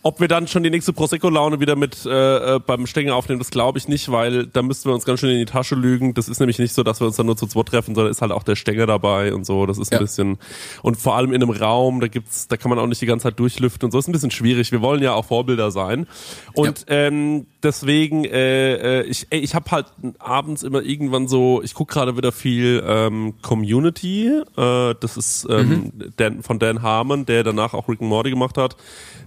[0.05, 2.09] ob wir dann schon die nächste Prosecco-Laune wieder mit äh,
[2.57, 5.31] äh, beim Stängel aufnehmen, das glaube ich nicht, weil da müssten wir uns ganz schön
[5.31, 6.13] in die Tasche lügen.
[6.13, 8.21] Das ist nämlich nicht so, dass wir uns dann nur zu zweit treffen, sondern ist
[8.21, 9.65] halt auch der Stänger dabei und so.
[9.65, 10.01] Das ist ein Ja.
[10.01, 10.37] bisschen
[10.83, 13.23] und vor allem in einem Raum, da gibt's, da kann man auch nicht die ganze
[13.23, 13.97] Zeit durchlüften und so.
[13.97, 14.71] Ist ein bisschen schwierig.
[14.71, 16.05] Wir wollen ja auch Vorbilder sein
[16.53, 19.87] und ähm, deswegen, äh, äh, ich, ey, ich habe halt
[20.19, 24.27] abends immer irgendwann so, ich guck gerade wieder viel ähm, Community.
[24.55, 28.59] Äh, das ist ähm, Dan, von Dan Harmon, der danach auch Rick and Morty gemacht
[28.59, 28.75] hat.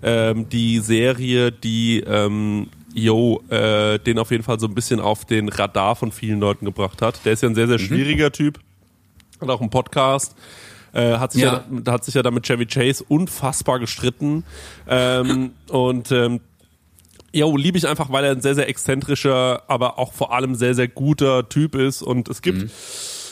[0.02, 5.24] Ähm, die Serie, die ähm, Yo, äh, den auf jeden Fall so ein bisschen auf
[5.24, 7.24] den Radar von vielen Leuten gebracht hat.
[7.24, 8.58] Der ist ja ein sehr, sehr schwieriger Typ.
[9.40, 10.34] Hat auch einen Podcast.
[10.92, 11.64] Äh, hat sich ja.
[11.84, 11.92] Ja.
[11.92, 14.44] hat sich ja da mit Chevy Chase unfassbar gestritten.
[14.88, 16.40] Ähm, und ähm,
[17.30, 20.74] Jo, liebe ich einfach, weil er ein sehr, sehr exzentrischer, aber auch vor allem sehr,
[20.74, 22.02] sehr guter Typ ist.
[22.02, 22.70] Und es gibt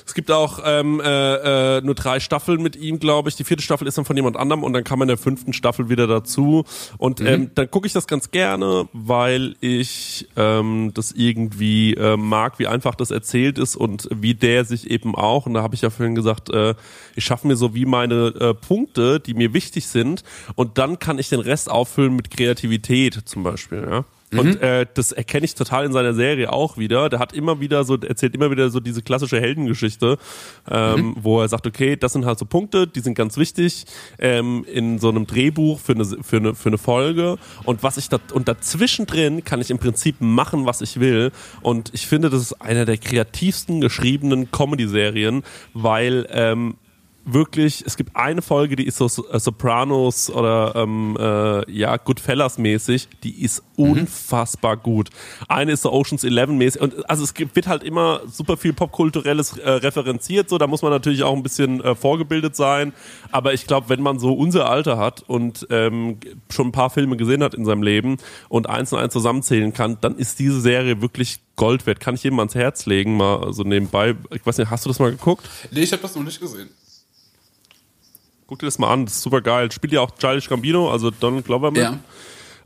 [0.07, 3.35] Es gibt auch ähm, äh, äh, nur drei Staffeln mit ihm, glaube ich.
[3.35, 5.89] Die vierte Staffel ist dann von jemand anderem und dann kam in der fünften Staffel
[5.89, 6.65] wieder dazu.
[6.97, 7.27] Und Mhm.
[7.27, 12.69] ähm, dann gucke ich das ganz gerne, weil ich ähm, das irgendwie äh, mag, wie
[12.69, 15.47] einfach das erzählt ist und wie der sich eben auch.
[15.47, 16.75] Und da habe ich ja vorhin gesagt, äh,
[17.17, 20.23] ich schaffe mir so wie meine äh, Punkte, die mir wichtig sind,
[20.55, 23.87] und dann kann ich den Rest auffüllen mit Kreativität zum Beispiel.
[23.91, 24.05] Ja.
[24.33, 27.09] Und äh, das erkenne ich total in seiner Serie auch wieder.
[27.09, 30.19] Der hat immer wieder so, erzählt immer wieder so diese klassische Heldengeschichte,
[30.69, 33.85] ähm, wo er sagt, okay, das sind halt so Punkte, die sind ganz wichtig
[34.19, 37.37] ähm, in so einem Drehbuch für eine, für eine, für eine Folge.
[37.65, 41.31] Und was ich da, und dazwischen drin kann ich im Prinzip machen, was ich will.
[41.63, 46.75] Und ich finde, das ist einer der kreativsten geschriebenen Comedy-Serien, weil ähm,
[47.27, 52.57] wirklich, es gibt eine Folge, die ist so äh, Sopranos oder ähm, äh, ja, Goodfellas
[52.57, 55.11] mäßig, die ist unfassbar gut.
[55.49, 58.73] Eine ist so Oceans 11 mäßig und also es gibt, wird halt immer super viel
[58.73, 62.93] popkulturelles äh, referenziert, so da muss man natürlich auch ein bisschen äh, vorgebildet sein,
[63.33, 67.17] aber ich glaube, wenn man so unser Alter hat und ähm, schon ein paar Filme
[67.17, 71.03] gesehen hat in seinem Leben und eins und eins zusammenzählen kann, dann ist diese Serie
[71.03, 72.01] wirklich Gold wert.
[72.01, 74.15] Kann ich jedem ans Herz legen, mal so nebenbei.
[74.31, 75.49] Ich weiß nicht, hast du das mal geguckt?
[75.71, 76.69] Nee, ich habe das noch nicht gesehen.
[78.47, 79.71] Guck dir das mal an, das ist super geil.
[79.73, 81.83] Spielt ja auch Childish Gambino, also Donald Glover mit.
[81.83, 81.99] Ja.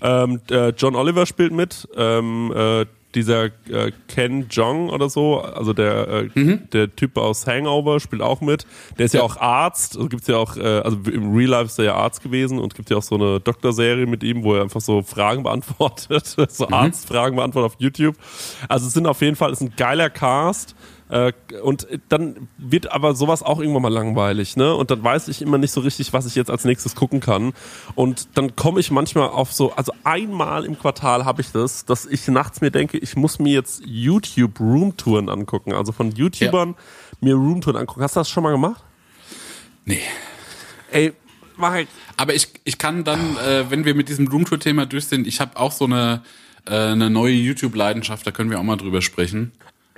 [0.02, 1.88] Ähm, äh, John Oliver spielt mit.
[1.96, 7.98] Ähm, äh, dieser äh, Ken Jong oder so, also der, äh, der Typ aus Hangover
[7.98, 8.66] spielt auch mit.
[8.98, 9.26] Der ist ja, Ja.
[9.26, 9.96] auch Arzt.
[9.96, 12.74] Also gibt's ja auch, äh, also im Real Life ist er ja Arzt gewesen und
[12.76, 16.68] gibt ja auch so eine Doktorserie mit ihm, wo er einfach so Fragen beantwortet, so
[16.68, 18.14] Arztfragen beantwortet auf YouTube.
[18.68, 20.76] Also es sind auf jeden Fall, es ist ein geiler Cast.
[21.10, 24.74] Äh, und dann wird aber sowas auch irgendwann mal langweilig, ne?
[24.74, 27.52] Und dann weiß ich immer nicht so richtig, was ich jetzt als nächstes gucken kann.
[27.96, 32.06] Und dann komme ich manchmal auf so, also einmal im Quartal habe ich das, dass
[32.06, 35.72] ich nachts mir denke, ich muss mir jetzt YouTube Roomtouren angucken.
[35.72, 36.76] Also von YouTubern
[37.20, 38.02] mir Roomtouren angucken.
[38.02, 38.82] Hast du das schon mal gemacht?
[39.84, 40.00] Nee.
[40.92, 41.12] Ey,
[41.56, 41.88] mach ich.
[42.16, 45.56] Aber ich, ich kann dann, äh, wenn wir mit diesem Roomtour-Thema durch sind, ich habe
[45.56, 46.22] auch so eine,
[46.66, 49.50] äh, eine neue YouTube-Leidenschaft, da können wir auch mal drüber sprechen.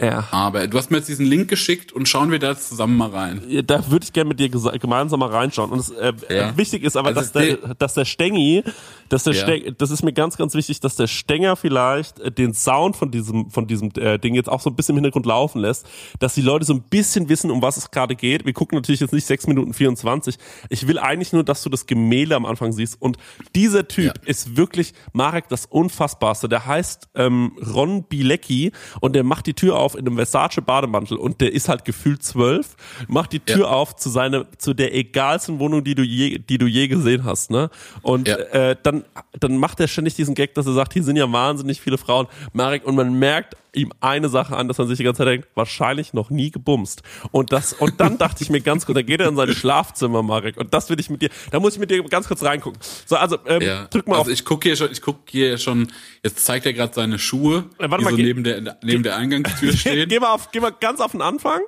[0.03, 0.27] Ja.
[0.33, 3.41] Aber du hast mir jetzt diesen Link geschickt und schauen wir da zusammen mal rein.
[3.49, 5.71] Ja, Da würde ich gerne mit dir gemeinsam mal reinschauen.
[5.71, 6.51] Und es, äh, Ja.
[6.51, 8.65] äh, wichtig ist aber, Also dass, der, dass der Stengi,
[9.09, 9.43] dass der Ja.
[9.43, 13.11] Steng, das ist mir ganz, ganz wichtig, dass der Stenger vielleicht äh, den Sound von
[13.13, 15.87] diesem, von diesem äh, Ding jetzt auch so ein bisschen im Hintergrund laufen lässt,
[16.19, 18.45] dass die Leute so ein bisschen wissen, um was es gerade geht.
[18.45, 20.37] Wir gucken natürlich jetzt nicht 6 Minuten 24.
[20.69, 23.01] Ich will eigentlich nur, dass du das Gemälde am Anfang siehst.
[23.01, 23.19] Und
[23.55, 24.13] dieser Typ Ja.
[24.27, 26.49] ist wirklich, Marek, das Unfassbarste.
[26.49, 31.17] Der heißt ähm, Ron Bilecki und der macht die Tür auf in einem Versace Bademantel
[31.17, 32.77] und der ist halt gefühlt zwölf,
[33.09, 33.71] macht die Tür Ja.
[33.71, 37.51] auf zu seiner, zu der egalsten Wohnung, die du je, die du je gesehen hast,
[37.51, 37.71] ne?
[38.03, 38.37] Und Ja.
[38.37, 39.05] äh, dann,
[39.39, 42.27] dann macht er ständig diesen Gag, dass er sagt, hier sind ja wahnsinnig viele Frauen,
[42.53, 45.49] Marek, und man merkt ihm eine Sache an, dass man sich die ganze Zeit denkt,
[45.55, 47.03] wahrscheinlich noch nie gebumst.
[47.31, 50.23] Und das, und dann dachte ich mir ganz kurz, da geht er in sein Schlafzimmer,
[50.23, 52.79] Marek, und das will ich mit dir, da muss ich mit dir ganz kurz reingucken.
[53.07, 53.87] So, also, ähm, Ja.
[53.87, 55.89] drück mal also auf ich gucke hier schon, ich gucke hier schon,
[56.23, 59.03] jetzt zeigt er gerade seine Schuhe, Äh, warte die mal, so geh- neben der, neben
[59.03, 60.09] der Eingangstür stehen.
[60.09, 61.61] Geh mal, auf, geh mal ganz auf den Anfang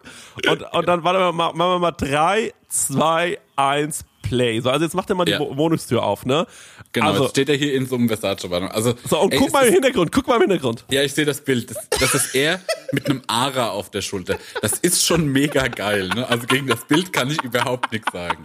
[0.48, 4.60] und, und dann warte mal, machen wir mal drei, zwei, eins, Play.
[4.60, 5.38] So, also jetzt macht er mal die Ja.
[5.40, 6.46] Wo- Wohnungstür auf, ne?
[6.92, 8.70] Genau, Also, jetzt steht er hier in so einem Versace-Warnung.
[8.70, 10.84] Also, so, und ey, guck mal im Hintergrund, guck mal im Hintergrund.
[10.90, 11.70] Ja, ich sehe das Bild.
[11.70, 12.60] Das, das ist er
[12.92, 14.36] mit einem Ara auf der Schulter.
[14.62, 16.08] Das ist schon mega geil.
[16.08, 16.28] Ne?
[16.28, 18.42] Also gegen das Bild kann ich überhaupt nichts sagen.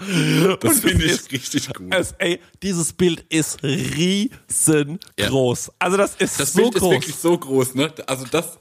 [0.61, 1.93] Das finde ich ist- richtig gut.
[1.93, 3.59] Es, ey, dieses Bild ist
[4.59, 5.71] riesengroß.
[5.79, 6.83] Also das ist Das so Bild groß.
[6.83, 7.75] ist wirklich so groß.
[7.75, 7.91] Ne?
[8.07, 8.57] Also das,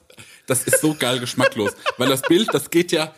[0.47, 1.73] das ist so geil geschmacklos.
[1.97, 3.13] Weil das Bild, das geht ja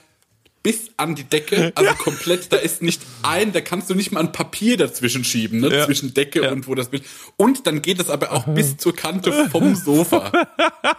[0.63, 4.21] bis an die Decke, also komplett, da ist nicht ein, da kannst du nicht mal
[4.21, 5.75] ein Papier dazwischen schieben, ne?
[5.75, 5.87] Ja.
[5.87, 6.53] zwischen Decke Ja.
[6.53, 7.05] und wo das Bild.
[7.37, 10.31] Und dann geht es aber auch bis zur Kante vom Sofa.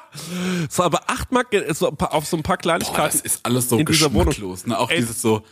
[0.70, 3.18] so, aber acht Mark so auf so ein paar Boah, Kleinigkeiten.
[3.18, 4.66] das ist alles so geschmacklos.
[4.66, 4.78] Ne?
[4.80, 5.44] Auch Ey, dieses so,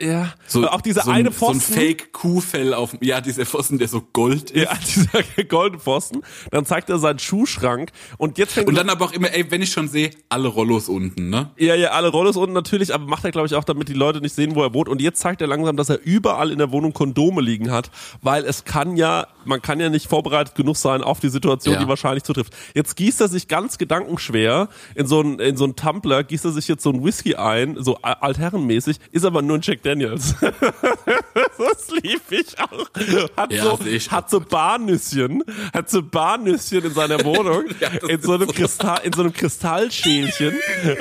[0.00, 1.60] ja, so auch diese so ein, eine Pfosten.
[1.60, 4.64] So ein Fake-Kuhfell auf, ja, dieser Pfosten, der so Gold ist.
[4.64, 4.74] Ja,
[5.24, 6.22] dieser goldene Pfosten.
[6.50, 9.62] Dann zeigt er seinen Schuhschrank und jetzt fängt Und dann aber auch immer, ey, wenn
[9.62, 11.50] ich schon sehe, alle Rollos unten, ne?
[11.56, 14.20] Ja, ja, alle Rollos unten natürlich, aber macht er, glaube ich, auch, damit die Leute
[14.20, 14.88] nicht sehen, wo er wohnt.
[14.88, 17.90] Und jetzt zeigt er langsam, dass er überall in der Wohnung Kondome liegen hat,
[18.22, 21.80] weil es kann ja, man kann ja nicht vorbereitet genug sein auf die Situation, Ja.
[21.80, 22.54] die wahrscheinlich zutrifft.
[22.74, 26.52] Jetzt gießt er sich ganz gedankenschwer in so einen, in so einen Tumbler, gießt er
[26.52, 30.34] sich jetzt so einen Whisky ein, so altherrenmäßig, ist aber nur ein Jack Daniels.
[30.40, 32.88] das lieb ich auch.
[33.36, 33.78] Hat Ja, so,
[34.10, 38.52] hat so Barnüsschen, hat so Barnüsschen in seiner Wohnung, Ja, in so einem so.
[38.52, 40.54] Kristall, in so einem Kristallschälchen.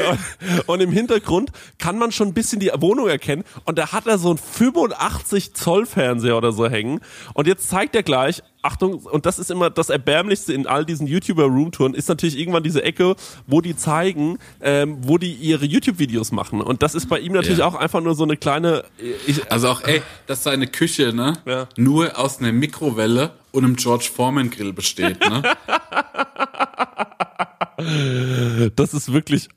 [0.09, 3.43] und, und im Hintergrund kann man schon ein bisschen die Wohnung erkennen.
[3.65, 6.99] Und da hat er so einen 85 Zoll Fernseher oder so hängen.
[7.33, 10.85] Und jetzt zeigt er gleich, Bereich, Achtung, und das ist immer das Erbärmlichste in all
[10.85, 13.15] diesen YouTuber-Roomtouren, ist natürlich irgendwann diese Ecke,
[13.47, 16.61] wo die zeigen, ähm, wo die ihre YouTube-Videos machen.
[16.61, 17.67] Und das ist bei ihm natürlich Ja.
[17.67, 18.83] auch einfach nur so eine kleine.
[19.25, 21.67] Ich, Also auch, ey, dass seine Küche, ne, Ja.
[21.77, 25.41] nur aus einer Mikrowelle und einem George Foreman Grill besteht, ne?
[28.75, 29.47] Das ist wirklich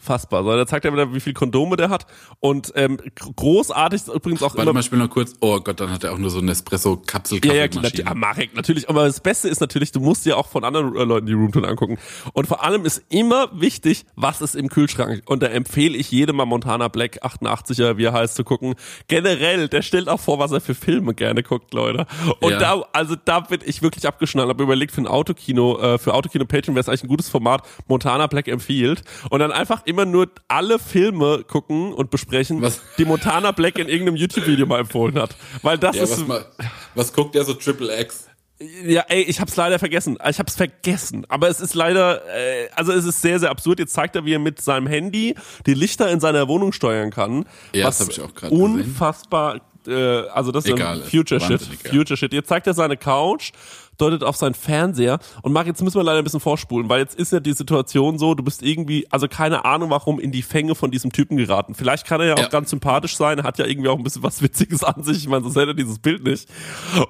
[0.00, 0.42] unfassbar.
[0.42, 2.06] So, da zeigt er wieder, wie viel Kondome der hat.
[2.40, 2.98] Und ähm,
[3.36, 4.72] großartig ist übrigens auch Warte immer.
[4.74, 7.02] mal, ich will noch kurz, oh Gott, dann hat er auch nur so eine espresso
[7.44, 8.88] Ja, ja, ja, Marek, natürlich.
[8.88, 11.66] Aber das Beste ist natürlich, du musst dir auch von anderen äh, Leuten die Roomtour
[11.68, 11.98] angucken.
[12.32, 15.22] Und vor allem ist immer wichtig, was ist im Kühlschrank.
[15.26, 18.74] Und da empfehle ich jedem mal Montana Black 88er, wie er heißt, zu gucken.
[19.08, 22.06] Generell, der stellt auch vor, was er für Filme gerne guckt, Leute.
[22.40, 22.58] Und Ja.
[22.58, 24.48] da, also da bin ich wirklich abgeschnallt.
[24.48, 27.62] Hab überlegt, für ein Autokino, äh, für Autokino Patreon wäre es eigentlich ein gutes Format,
[27.88, 29.02] Montana Black empfiehlt.
[29.30, 32.80] Und dann einfach immer nur alle Filme gucken und besprechen, Was?
[32.98, 35.36] die Montana Black in irgendeinem YouTube-Video mal empfohlen hat.
[35.62, 36.46] Weil das Ja, ist was, mal,
[36.94, 38.26] was guckt der so Triple X?
[38.84, 40.18] ja, ey, ich hab's leider vergessen.
[40.28, 41.24] Ich hab's vergessen.
[41.30, 43.78] Aber es ist leider, äh, also es ist sehr, sehr absurd.
[43.78, 45.34] Jetzt zeigt er, wie er mit seinem Handy
[45.66, 47.46] die Lichter in seiner Wohnung steuern kann.
[47.74, 48.62] Ja, das hab ich auch gerade gesehen.
[48.74, 49.94] Unfassbar, äh,
[50.28, 51.62] also das ist Egal, Future Shit.
[51.88, 52.34] Future Shit.
[52.34, 53.52] Jetzt zeigt er seine Couch,
[54.00, 57.18] deutet auf seinen Fernseher und Marc, jetzt müssen wir leider ein bisschen vorspulen, weil jetzt
[57.18, 60.74] ist ja die Situation so, du bist irgendwie, also keine Ahnung warum, in die Fänge
[60.74, 61.74] von diesem Typen geraten.
[61.74, 62.48] Vielleicht kann er ja auch Ja.
[62.48, 65.18] ganz sympathisch sein, er hat ja irgendwie auch ein bisschen was Witziges an sich.
[65.18, 66.48] Ich meine, sonst hätte er dieses Bild nicht.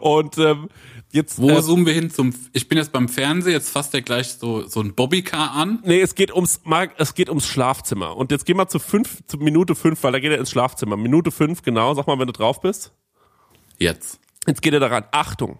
[0.00, 0.68] Und ähm,
[1.12, 4.02] jetzt Wo äh, zoomen wir hin zum, ich bin jetzt beim Fernsehen, jetzt fasst er
[4.02, 5.80] gleich so, so ein Bobbycar an.
[5.84, 8.16] Nee, es geht ums, Marc, es geht ums Schlafzimmer.
[8.16, 10.96] Und jetzt gehen wir zu fünf, zu Minute fünf, weil da geht er ins Schlafzimmer.
[10.96, 11.94] Minute fünf, genau.
[11.94, 12.92] Sag mal, wenn du drauf bist.
[13.78, 14.20] Jetzt.
[14.46, 15.04] Jetzt geht er da rein.
[15.12, 15.58] Achtung.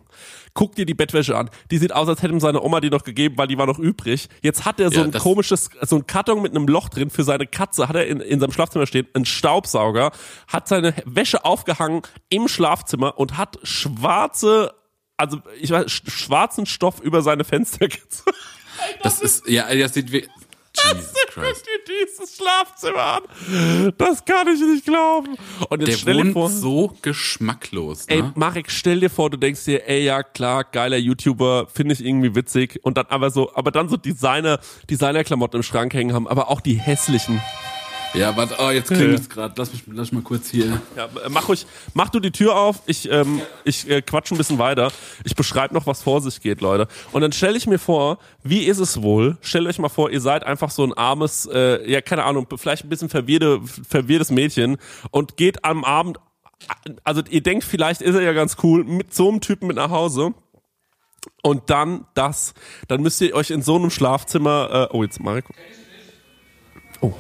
[0.54, 1.48] Guck dir die Bettwäsche an.
[1.70, 3.78] Die sieht aus, als hätte ihm seine Oma die noch gegeben, weil die war noch
[3.78, 4.28] übrig.
[4.42, 7.22] Jetzt hat er so Ja, ein komisches, so ein Karton mit einem Loch drin für
[7.24, 10.10] seine Katze, hat er in, in seinem Schlafzimmer stehen, einen Staubsauger,
[10.48, 14.74] hat seine Wäsche aufgehangen im Schlafzimmer und hat schwarze,
[15.16, 18.36] also ich weiß, sch- schwarzen Stoff über seine Fenster gezogen.
[19.02, 20.10] Das ist, ja, das sieht
[20.84, 21.66] Jesus Guck Christ.
[21.66, 23.92] dir dieses Schlafzimmer an.
[23.98, 25.36] Das kann ich nicht glauben.
[25.68, 28.32] Und jetzt Der stell dir wohnt vor, so geschmacklos, ey, ne?
[28.34, 32.34] Marek, stell dir vor, du denkst dir, ey, ja, klar, geiler YouTuber, finde ich irgendwie
[32.34, 32.80] witzig.
[32.82, 36.60] Und dann aber so, aber dann so Designer, Designerklamotten im Schrank hängen haben, aber auch
[36.60, 37.40] die hässlichen.
[38.12, 39.56] Ja, warte, oh, jetzt klingelt's grad.
[39.56, 40.80] Lass mich, lass mich mal kurz hier.
[40.96, 44.58] Ja, mach ruhig, mach du die Tür auf, ich, ähm, ich äh, quatsch ein bisschen
[44.58, 44.90] weiter.
[45.24, 46.88] Ich beschreibe noch, was vor sich geht, Leute.
[47.12, 49.38] Und dann stelle ich mir vor, wie ist es wohl?
[49.42, 52.84] Stellt euch mal vor, ihr seid einfach so ein armes, äh, ja, keine Ahnung, vielleicht
[52.84, 54.78] ein bisschen verwirrte, verwirrtes Mädchen
[55.10, 56.18] und geht am Abend,
[57.04, 59.90] also ihr denkt, vielleicht ist er ja ganz cool, mit so einem Typen mit nach
[59.90, 60.34] Hause.
[61.42, 62.54] Und dann das,
[62.88, 65.44] dann müsst ihr euch in so einem Schlafzimmer, äh, oh, jetzt Marek.
[67.00, 67.12] Oh.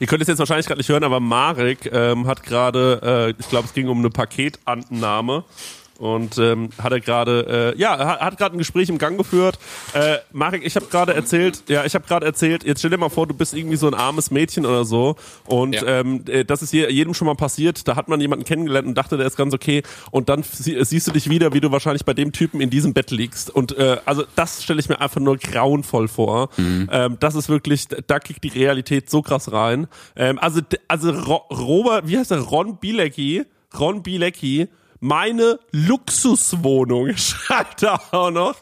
[0.00, 3.48] Ihr könnt es jetzt wahrscheinlich gerade nicht hören, aber Marek ähm, hat gerade, äh, ich
[3.50, 5.44] glaube, es ging um eine Paketannahme.
[6.00, 9.18] Und ähm, hat er gerade, äh, ja, er hat, hat gerade ein Gespräch im Gang
[9.18, 9.58] geführt.
[9.92, 13.10] Äh, Marek, ich habe gerade erzählt, ja, ich habe gerade erzählt, jetzt stell dir mal
[13.10, 15.16] vor, du bist irgendwie so ein armes Mädchen oder so.
[15.44, 16.00] Und Ja.
[16.00, 17.86] ähm, äh, das ist hier jedem schon mal passiert.
[17.86, 19.82] Da hat man jemanden kennengelernt und dachte, der ist ganz okay.
[20.10, 22.94] Und dann sie, siehst du dich wieder, wie du wahrscheinlich bei dem Typen in diesem
[22.94, 23.50] Bett liegst.
[23.50, 26.48] Und äh, also das stelle ich mir einfach nur grauenvoll vor.
[26.58, 29.86] Ähm, das ist wirklich, da kickt die Realität so krass rein.
[30.16, 32.38] Ähm, also, also Ro Robert, wie heißt der?
[32.40, 33.44] Ron Bilecki,
[33.78, 34.68] Ron Bilecki,
[35.00, 38.56] meine Luxuswohnung schreibt er auch noch.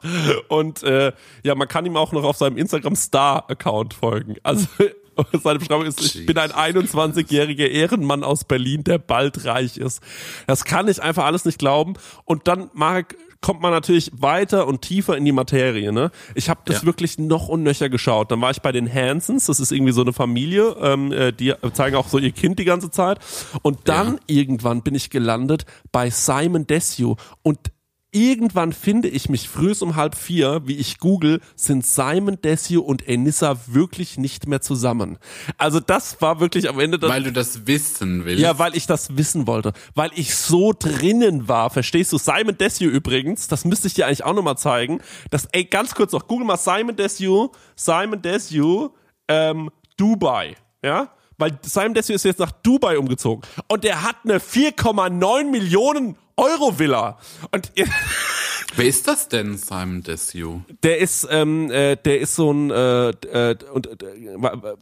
[0.48, 4.37] Und äh, ja, man kann ihm auch noch auf seinem Instagram Star-Account folgen.
[4.42, 4.66] Also
[5.42, 10.01] seine Beschreibung ist, ich bin ein 21-jähriger Ehrenmann aus Berlin, der bald reich ist.
[10.46, 11.94] Das kann ich einfach alles nicht glauben.
[12.24, 15.92] Und dann, Marek, kommt man natürlich weiter und tiefer in die Materie.
[15.92, 16.11] Ne?
[16.35, 16.87] Ich habe das Ja.
[16.87, 18.31] wirklich noch und nöcher geschaut.
[18.33, 21.55] Dann war ich bei den Hansons, das ist irgendwie so eine Familie, ähm, äh, die
[21.72, 23.18] zeigen auch so ihr Kind die ganze Zeit.
[23.62, 24.18] Und dann Ja.
[24.27, 27.59] irgendwann bin ich gelandet bei Simon Desue und
[28.10, 33.06] Irgendwann finde ich mich frühs um halb vier, wie ich google, sind Simon Desue und
[33.06, 35.18] Enissa wirklich nicht mehr zusammen.
[35.58, 38.40] Also das war wirklich am Ende das, Weil du das wissen willst.
[38.42, 39.74] ja, weil ich das wissen wollte.
[39.94, 41.68] Weil ich so drinnen war.
[41.68, 42.18] Verstehst du?
[42.18, 45.00] Simon Desue übrigens, das müsste ich dir eigentlich auch nochmal zeigen.
[45.30, 48.90] Das, ey, ganz kurz noch, google mal Simon Desue, Simon Desue,
[49.28, 50.56] ähm, Dubai.
[50.82, 51.12] Ja?
[51.36, 53.42] Weil Simon Desue ist jetzt nach Dubai umgezogen.
[53.68, 57.18] Und der hat eine 4,9 Millionen Euro Villa.
[57.51, 57.86] Und ihr,
[58.76, 60.62] Wer ist das denn, Simon Desue?
[60.82, 63.96] Der ist, ähm, äh, der ist so ein, äh, äh, und äh,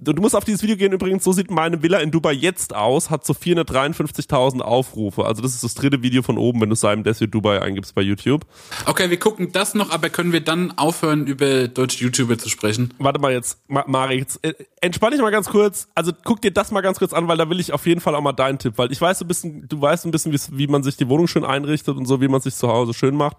[0.00, 3.10] du musst auf dieses Video gehen übrigens, so sieht meine Villa in Dubai jetzt aus,
[3.10, 5.24] hat so 453.000 Aufrufe.
[5.24, 8.02] Also das ist das dritte Video von oben, wenn du Simon Desue Dubai eingibst bei
[8.02, 8.44] YouTube.
[8.86, 12.92] Okay, wir gucken das noch, aber können wir dann aufhören, über deutsche YouTuber zu sprechen?
[12.98, 15.88] Warte mal jetzt, Ma Mari, jetzt äh, entspann dich mal ganz kurz.
[15.94, 18.14] Also guck dir das mal ganz kurz an, weil da will ich auf jeden Fall
[18.14, 20.82] auch mal deinen Tipp, weil ich weiß ein bisschen, du weißt ein bisschen, wie man
[20.82, 23.38] sich die Wohnung schön einrichtet und so, wie man sich zu Hause schön macht.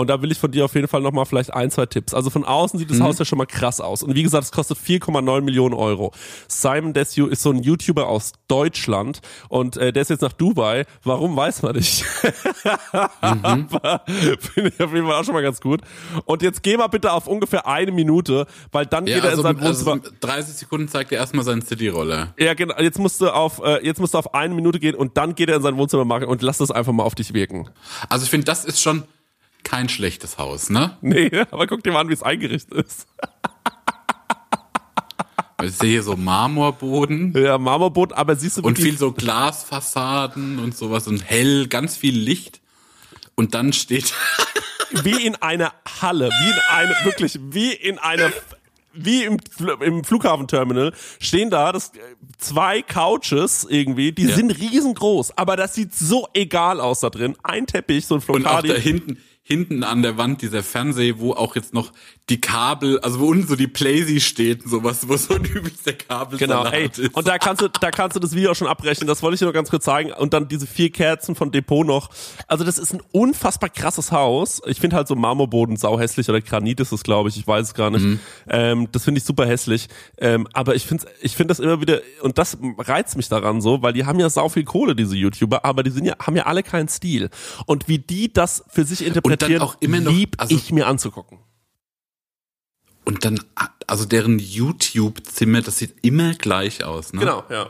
[0.00, 2.14] Und da will ich von dir auf jeden Fall nochmal vielleicht ein, zwei Tipps.
[2.14, 3.04] Also von außen sieht das mhm.
[3.04, 4.02] Haus ja schon mal krass aus.
[4.02, 6.12] Und wie gesagt, es kostet 4,9 Millionen Euro.
[6.48, 9.20] Simon Desue ist so ein YouTuber aus Deutschland
[9.50, 10.86] und äh, der ist jetzt nach Dubai.
[11.04, 12.02] Warum weiß man nicht.
[13.20, 13.68] mhm.
[14.40, 15.82] Finde ich auf jeden Fall auch schon mal ganz gut.
[16.24, 19.42] Und jetzt geh mal bitte auf ungefähr eine Minute, weil dann ja, geht er also,
[19.46, 19.92] in sein Wohnzimmer.
[19.92, 22.32] Also 30 Sekunden zeigt er erstmal seinen City-Roller.
[22.38, 22.74] Ja, genau.
[22.78, 25.50] Jetzt musst du auf, äh, jetzt musst du auf eine Minute gehen und dann geht
[25.50, 27.68] er in sein Wohnzimmer machen und lass das einfach mal auf dich wirken.
[28.08, 29.04] Also ich finde, das ist schon
[29.64, 30.96] kein schlechtes Haus, ne?
[31.00, 33.06] Nee, aber guck dir mal an, wie es eingerichtet ist.
[35.62, 37.34] Ich sehe hier so Marmorboden.
[37.36, 42.16] Ja, Marmorboden, aber siehst du Und viel so Glasfassaden und sowas und hell, ganz viel
[42.16, 42.62] Licht.
[43.34, 44.14] Und dann steht.
[44.90, 48.32] wie in einer Halle, wie in eine, wirklich, wie in einer,
[48.92, 49.38] wie im,
[49.80, 51.92] im Flughafenterminal stehen da das,
[52.38, 54.34] zwei Couches irgendwie, die ja.
[54.34, 57.36] sind riesengroß, aber das sieht so egal aus da drin.
[57.42, 58.46] Ein Teppich, so ein Flokadi.
[58.46, 59.18] Und auch da hinten,
[59.50, 61.92] hinten an der Wand dieser Fernseher, wo auch jetzt noch
[62.28, 66.38] die Kabel, also wo unten so die Playsee steht, sowas, wo so ein übelster Kabel
[66.38, 66.86] Genau, ey.
[66.86, 67.16] Ist.
[67.16, 69.08] Und da kannst du, da kannst du das Video schon abbrechen.
[69.08, 70.12] Das wollte ich dir nur ganz kurz zeigen.
[70.12, 72.10] Und dann diese vier Kerzen von Depot noch.
[72.46, 74.62] Also das ist ein unfassbar krasses Haus.
[74.66, 77.36] Ich finde halt so Marmorboden sau hässlich oder Granit ist es, glaube ich.
[77.36, 78.04] Ich weiß es gar nicht.
[78.04, 78.20] Mhm.
[78.48, 79.88] Ähm, das finde ich super hässlich.
[80.18, 83.82] Ähm, aber ich finde, ich finde das immer wieder und das reizt mich daran so,
[83.82, 86.46] weil die haben ja sau viel Kohle diese YouTuber, aber die sind ja haben ja
[86.46, 87.30] alle keinen Stil.
[87.66, 90.72] Und wie die das für sich interpretieren und dann auch immer noch, lieb also, ich
[90.72, 91.38] mir anzugucken.
[93.04, 93.40] Und dann,
[93.86, 97.20] also deren YouTube-Zimmer, das sieht immer gleich aus, ne?
[97.20, 97.68] Genau, ja.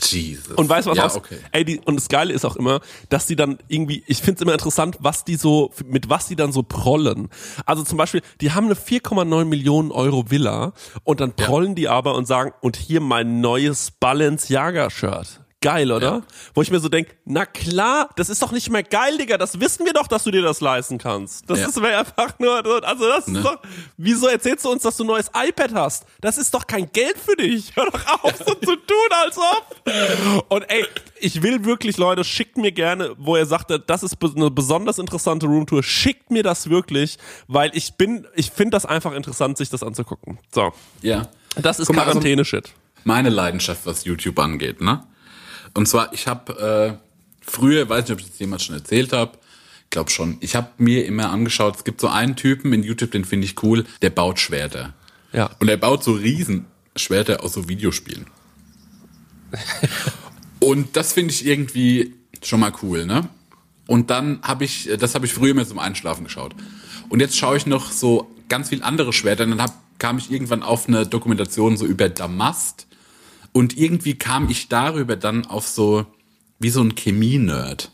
[0.00, 0.54] Jesus.
[0.54, 0.98] Und weißt du was?
[0.98, 1.16] Ja, aus?
[1.16, 1.38] okay.
[1.52, 4.52] Ey, die, und das Geile ist auch immer, dass die dann irgendwie, ich find's immer
[4.52, 7.28] interessant, was die so, mit was die dann so prollen.
[7.64, 10.72] Also zum Beispiel, die haben eine 4,9 Millionen Euro Villa
[11.04, 11.74] und dann prollen ja.
[11.74, 15.43] die aber und sagen, und hier mein neues Balenciaga-Shirt.
[15.64, 16.06] Geil, oder?
[16.06, 16.22] Ja.
[16.52, 19.38] Wo ich mir so denk, na klar, das ist doch nicht mehr geil, Digga.
[19.38, 21.48] Das wissen wir doch, dass du dir das leisten kannst.
[21.48, 21.68] Das ja.
[21.68, 23.38] ist einfach nur, also das ne?
[23.38, 23.58] ist doch,
[23.96, 26.04] wieso erzählst du uns, dass du ein neues iPad hast?
[26.20, 27.74] Das ist doch kein Geld für dich.
[27.76, 30.50] Hör doch auf, so zu tun, als ob.
[30.50, 30.84] Und ey,
[31.18, 35.46] ich will wirklich, Leute, schickt mir gerne, wo er sagte, das ist eine besonders interessante
[35.46, 35.82] Roomtour.
[35.82, 37.16] Schickt mir das wirklich,
[37.48, 40.38] weil ich bin, ich finde das einfach interessant, sich das anzugucken.
[40.54, 40.74] So.
[41.00, 41.22] Ja.
[41.56, 42.64] Das ist also Quarantäne-Shit.
[42.64, 45.06] Also meine Leidenschaft, was YouTube angeht, ne?
[45.74, 47.04] Und zwar, ich habe äh,
[47.40, 49.38] früher, weiß nicht, ob ich das jemand schon erzählt habe,
[49.90, 50.36] glaube schon.
[50.40, 53.62] Ich habe mir immer angeschaut, es gibt so einen Typen in YouTube, den finde ich
[53.62, 54.92] cool, der baut Schwerter.
[55.32, 55.50] Ja.
[55.60, 58.26] Und er baut so Riesenschwerter aus so Videospielen.
[60.60, 63.28] und das finde ich irgendwie schon mal cool, ne?
[63.86, 66.54] Und dann habe ich, das habe ich früher immer zum Einschlafen geschaut.
[67.08, 69.44] Und jetzt schaue ich noch so ganz viel andere Schwerter.
[69.44, 72.86] Und dann hab, kam ich irgendwann auf eine Dokumentation so über Damast
[73.54, 76.06] und irgendwie kam ich darüber dann auf so,
[76.58, 77.92] wie so ein Chemie-Nerd.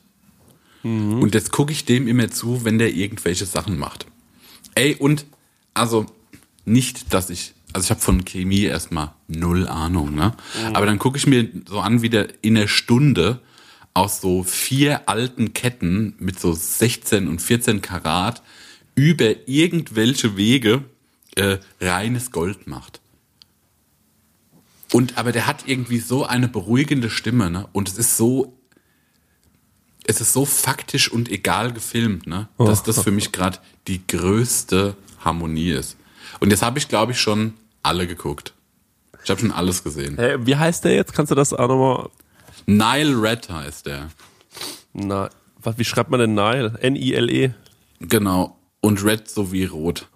[0.82, 1.20] Mhm.
[1.22, 4.06] Und jetzt gucke ich dem immer zu, wenn der irgendwelche Sachen macht.
[4.74, 5.26] Ey, und
[5.74, 6.06] also
[6.64, 10.32] nicht, dass ich, also ich habe von Chemie erstmal null Ahnung, ne?
[10.58, 10.76] Mhm.
[10.76, 13.40] Aber dann gucke ich mir so an, wie der in der Stunde
[13.92, 18.42] aus so vier alten Ketten mit so 16 und 14 Karat
[18.94, 20.84] über irgendwelche Wege
[21.36, 23.00] äh, reines Gold macht.
[24.92, 27.68] Und aber der hat irgendwie so eine beruhigende Stimme, ne?
[27.72, 28.56] Und es ist so,
[30.04, 32.48] es ist so faktisch und egal gefilmt, ne?
[32.58, 35.96] Dass das für mich gerade die größte Harmonie ist.
[36.40, 38.54] Und jetzt habe ich, glaube ich, schon alle geguckt.
[39.22, 40.16] Ich habe schon alles gesehen.
[40.16, 41.12] Hey, wie heißt der jetzt?
[41.12, 42.08] Kannst du das auch nochmal?
[42.66, 44.10] Nile Red heißt der.
[44.92, 45.30] Na,
[45.62, 46.78] was, wie schreibt man denn Nile?
[46.80, 47.50] N-I-L-E.
[48.00, 48.56] Genau.
[48.80, 50.08] Und Red sowie rot.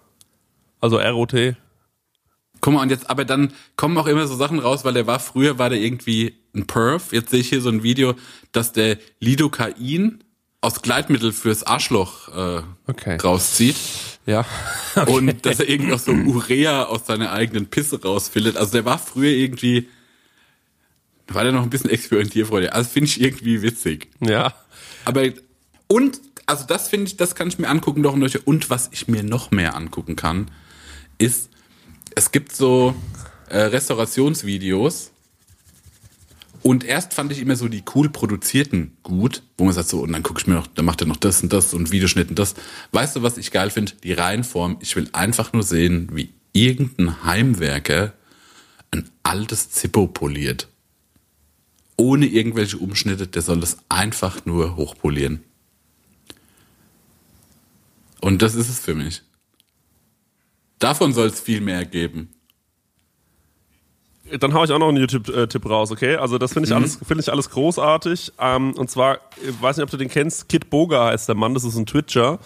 [0.81, 1.55] Also R-O-T.
[2.65, 5.19] Guck mal, und jetzt, aber dann kommen auch immer so Sachen raus, weil der war,
[5.19, 7.13] früher war der irgendwie ein Perf.
[7.13, 8.15] Jetzt sehe ich hier so ein Video,
[8.53, 10.23] dass der Lidocain
[10.61, 13.17] aus Gleitmittel fürs Arschloch äh, okay.
[13.23, 13.75] rauszieht.
[14.25, 14.45] Ja.
[14.95, 15.11] Okay.
[15.11, 18.55] Und dass er irgendwie auch so Urea aus seiner eigenen Pisse rausfiltert.
[18.55, 19.89] Also der war früher irgendwie,
[21.27, 22.73] war der noch ein bisschen experimentierfreudig.
[22.73, 24.07] Also finde ich irgendwie witzig.
[24.21, 24.53] Ja.
[25.03, 25.25] Aber,
[25.87, 29.09] und, also das finde ich, das kann ich mir angucken doch und und was ich
[29.09, 30.49] mir noch mehr angucken kann,
[31.17, 31.49] ist
[32.15, 32.95] es gibt so
[33.49, 35.11] äh, Restaurationsvideos,
[36.65, 40.11] Und erst fand ich immer so die cool produzierten gut, wo man sagt so, und
[40.13, 42.39] dann gucke ich mir noch, dann macht er noch das und das und Videoschnitt und
[42.39, 42.55] das.
[42.91, 43.91] Weißt du, was ich geil finde?
[44.03, 44.77] Die Reihenform.
[44.79, 48.13] Ich will einfach nur sehen, wie irgendein Heimwerker
[48.89, 50.67] ein altes Zippo poliert.
[51.97, 55.43] Ohne irgendwelche Umschnitte, der soll das einfach nur hochpolieren.
[58.21, 59.21] Und das ist es für mich.
[60.79, 62.29] Davon soll es viel mehr geben.
[64.39, 66.15] Dann hau ich auch noch einen YouTube-Tipp raus, okay?
[66.15, 68.33] Also das finde ich, alles finde ich alles großartig.
[68.39, 71.53] Ähm, und zwar, ich weiß nicht, ob du den kennst, Kid Boga heißt der Mann,
[71.53, 72.39] das ist ein Twitcher.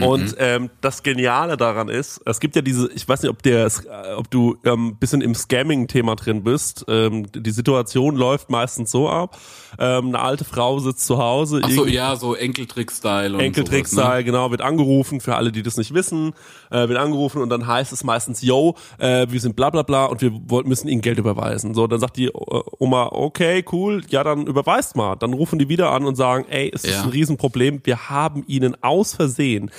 [0.00, 3.70] Und ähm, das Geniale daran ist, es gibt ja diese, ich weiß nicht, ob der,
[4.16, 6.84] ob du ähm, bisschen im Scamming-Thema drin bist.
[6.88, 9.38] Ähm, die Situation läuft meistens so ab:
[9.78, 14.24] ähm, Eine alte Frau sitzt zu Hause, Ach so, ja, so Enkeltrick-Style Enkeltrick-Style, ne?
[14.24, 16.32] genau, wird angerufen, für alle, die das nicht wissen,
[16.70, 20.06] äh, wird angerufen und dann heißt es meistens, yo, äh, wir sind bla bla bla
[20.06, 21.72] und wir wollten, müssen ihnen Geld überweisen.
[21.74, 22.32] So, dann sagt die äh,
[22.78, 25.14] Oma, okay, cool, ja, dann überweist mal.
[25.14, 27.02] Dann rufen die wieder an und sagen, ey, es ist Ja.
[27.04, 29.70] ein Riesenproblem, wir haben ihnen aus Versehen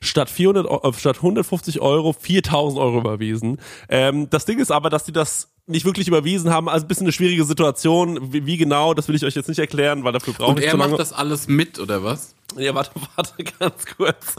[0.00, 3.58] statt 400, Eu- äh, statt 150 Euro 4000 Euro überwiesen.
[3.88, 7.04] Ähm, das Ding ist aber, dass die das nicht wirklich überwiesen haben, also ein bisschen
[7.06, 8.32] eine schwierige Situation.
[8.32, 10.64] Wie, wie genau, das will ich euch jetzt nicht erklären, weil dafür brauche Und ich
[10.64, 10.92] er zu lange.
[10.92, 12.34] macht das alles mit, oder was?
[12.56, 14.34] Ja, warte, warte, ganz kurz.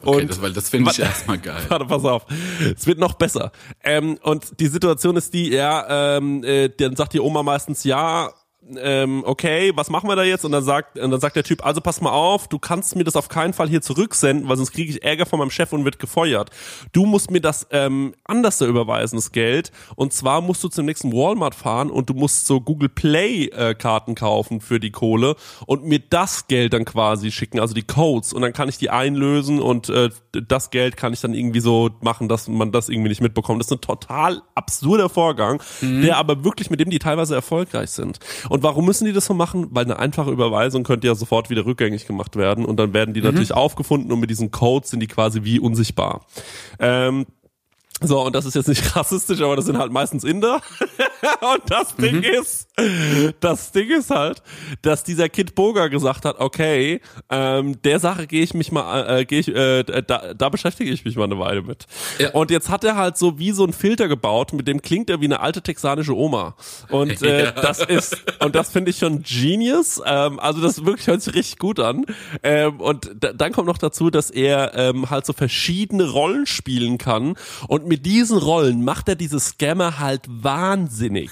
[0.00, 1.60] Okay, Und das, weil das finde ich erstmal geil.
[1.68, 2.24] Warte, pass auf.
[2.74, 3.52] Es wird noch besser.
[3.84, 8.30] Ähm, und die Situation ist die, ja, ähm, äh, dann sagt die Oma meistens, ja,
[8.76, 10.44] ähm, okay, was machen wir da jetzt?
[10.44, 13.04] Und dann sagt, und dann sagt der Typ, also pass mal auf, du kannst mir
[13.04, 15.84] das auf keinen Fall hier zurücksenden, weil sonst kriege ich Ärger von meinem Chef und
[15.84, 16.50] wird gefeuert.
[16.92, 19.72] Du musst mir das ähm, anders da überweisen, das Geld.
[19.96, 23.74] Und zwar musst du zum nächsten Walmart fahren und du musst so Google Play äh,
[23.74, 25.36] Karten kaufen für die Kohle
[25.66, 28.32] und mir das Geld dann quasi schicken, also die Codes.
[28.32, 31.90] Und dann kann ich die einlösen und äh, das Geld kann ich dann irgendwie so
[32.00, 33.60] machen, dass man das irgendwie nicht mitbekommt.
[33.60, 38.18] Das ist ein total absurder Vorgang, der aber wirklich, mit dem die teilweise erfolgreich sind.
[38.52, 39.68] Und warum müssen die das so machen?
[39.70, 43.22] Weil eine einfache Überweisung könnte ja sofort wieder rückgängig gemacht werden und dann werden die
[43.22, 46.26] natürlich aufgefunden und mit diesen Codes sind die quasi wie unsichtbar.
[46.78, 47.24] Ähm,
[48.02, 50.60] so, und das ist jetzt nicht rassistisch, aber das sind halt meistens Inder.
[51.54, 52.68] und das Ding ist,
[53.40, 54.42] das Ding ist halt,
[54.82, 57.00] dass dieser Kid Boga gesagt hat, okay,
[57.30, 61.04] ähm, der Sache gehe ich mich mal, äh, gehe ich, äh, da, da beschäftige ich
[61.04, 61.86] mich mal eine Weile mit.
[62.18, 62.30] Ja.
[62.30, 65.20] Und jetzt hat er halt so wie so ein Filter gebaut, mit dem klingt er
[65.20, 66.54] wie eine alte texanische Oma.
[66.88, 67.50] Und äh, Ja.
[67.62, 70.00] das ist, und das finde ich schon genius.
[70.04, 72.04] Ähm, also das wirklich hört sich richtig gut an.
[72.42, 76.98] Ähm, und da, dann kommt noch dazu, dass er ähm, halt so verschiedene Rollen spielen
[76.98, 77.34] kann.
[77.68, 81.30] Und mit diesen Rollen macht er diese Scammer halt wahnsinnig.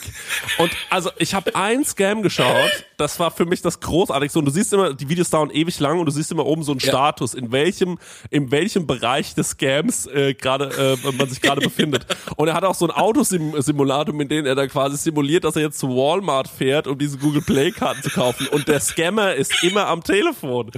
[0.58, 4.38] Und also ich habe einen Scam geschaut, das war für mich das Großartigste.
[4.38, 6.72] Und du siehst immer, die Videos dauern ewig lang und du siehst immer oben so
[6.72, 6.90] einen Ja.
[6.90, 7.98] Status, in welchem,
[8.28, 12.04] in welchem Bereich des Scams äh, gerade äh, man sich gerade befindet.
[12.36, 15.62] Und er hat auch so ein Autosimulator, mit dem er dann quasi simuliert, dass er
[15.62, 18.48] jetzt zu Walmart fährt, um diese Google Play Karten zu kaufen.
[18.48, 20.70] Und der Scammer ist immer am Telefon.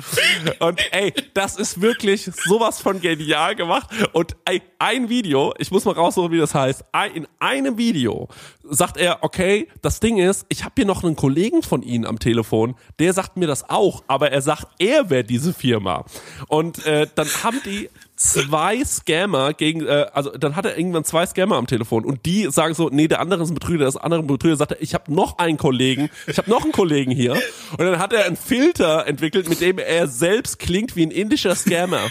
[0.60, 3.90] Und ey, das ist wirklich sowas von genial gemacht.
[4.12, 6.84] Und ey, ein Video, ich muss mal raussuchen, wie das heißt.
[6.92, 8.28] Ein- In einem Video
[8.62, 12.18] sagt er, okay, das Ding ist, ich habe hier noch einen Kollegen von Ihnen am
[12.18, 16.04] Telefon, der sagt mir das auch, aber er sagt, er wäre diese Firma.
[16.48, 21.26] Und äh, dann haben die zwei Scammer gegen, äh, also dann hat er irgendwann zwei
[21.26, 24.22] Scammer am Telefon und die sagen so, nee, der andere ist ein Betrüger, das andere
[24.22, 27.78] Betrüger sagt er, ich habe noch einen Kollegen, ich habe noch einen Kollegen hier und
[27.80, 32.02] dann hat er einen Filter entwickelt, mit dem er selbst klingt wie ein indischer Scammer.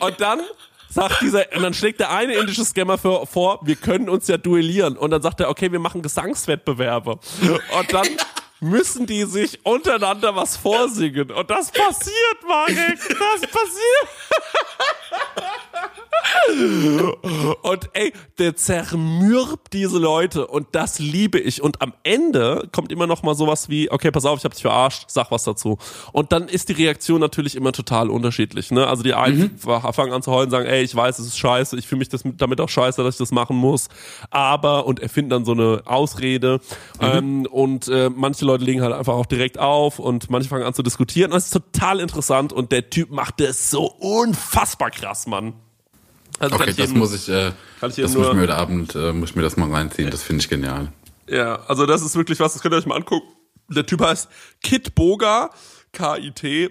[0.00, 0.40] Und dann
[0.88, 4.36] sagt dieser, und dann schlägt der eine indische Scammer für, vor, wir können uns ja
[4.36, 4.96] duellieren.
[4.96, 7.12] Und dann sagt er, okay, wir machen Gesangswettbewerbe.
[7.78, 8.08] Und dann
[8.60, 11.30] müssen die sich untereinander was vorsingen.
[11.30, 12.98] Und das passiert, Marek.
[13.08, 14.08] Das passiert.
[17.62, 21.62] Und ey, der zermürbt diese Leute und das liebe ich.
[21.62, 24.62] Und am Ende kommt immer noch mal sowas wie, okay, pass auf, ich hab dich
[24.62, 25.78] verarscht, sag was dazu.
[26.12, 28.70] Und dann ist die Reaktion natürlich immer total unterschiedlich.
[28.70, 28.86] Ne?
[28.86, 31.86] Also die einen fangen an zu heulen, sagen, ey, ich weiß, es ist scheiße, ich
[31.86, 33.88] fühle mich das, damit auch scheiße, dass ich das machen muss.
[34.30, 36.60] Aber, und erfinden dann so eine Ausrede.
[37.00, 40.74] Ähm, und äh, manche Leute legen halt einfach auch direkt auf und manche fangen an
[40.74, 41.30] zu diskutieren.
[41.30, 45.54] Das ist total interessant und der Typ macht das so unfassbar krass, Mann.
[46.38, 49.12] Also Okay, das jedem- muss ich, äh, das muss ich nur- mir heute Abend, äh,
[49.12, 50.10] muss ich mir das mal reinziehen.
[50.10, 50.92] Das finde ich genial.
[51.28, 53.28] Ja, also das ist wirklich was, das könnt ihr euch mal angucken.
[53.68, 54.28] Der Typ heißt
[54.62, 55.50] Kit Boga,
[55.92, 56.70] K-I-T.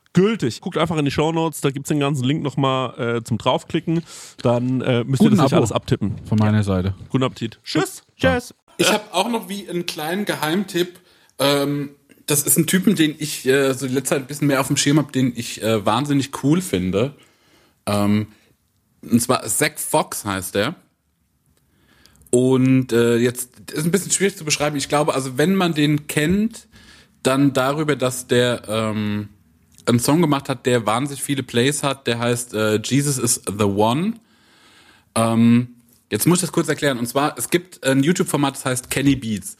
[0.13, 0.61] gültig.
[0.61, 4.03] Guckt einfach in die Shownotes, da gibt's den ganzen Link nochmal äh, zum draufklicken.
[4.41, 5.57] Dann äh, müsst Guten ihr das nicht Abo.
[5.57, 6.15] alles abtippen.
[6.25, 6.95] Von meiner Seite.
[7.09, 7.59] Guten Appetit.
[7.63, 8.03] Tschüss.
[8.17, 8.53] Tschüss.
[8.77, 10.99] Ich habe auch noch wie einen kleinen Geheimtipp.
[11.39, 11.91] Ähm,
[12.25, 14.67] das ist ein Typen, den ich äh, so die letzte Zeit ein bisschen mehr auf
[14.67, 17.13] dem Schirm habe, den ich äh, wahnsinnig cool finde.
[17.85, 18.27] Ähm,
[19.01, 20.75] und zwar Zack Fox heißt der.
[22.29, 24.77] Und äh, jetzt ist ein bisschen schwierig zu beschreiben.
[24.77, 26.67] Ich glaube, also wenn man den kennt,
[27.23, 29.29] dann darüber, dass der ähm,
[29.85, 32.07] einen Song gemacht hat, der wahnsinnig viele Plays hat.
[32.07, 34.13] Der heißt äh, Jesus is the One.
[35.15, 35.75] Ähm,
[36.09, 36.99] jetzt muss ich das kurz erklären.
[36.99, 39.57] Und zwar, es gibt ein YouTube-Format, das heißt Kenny Beats.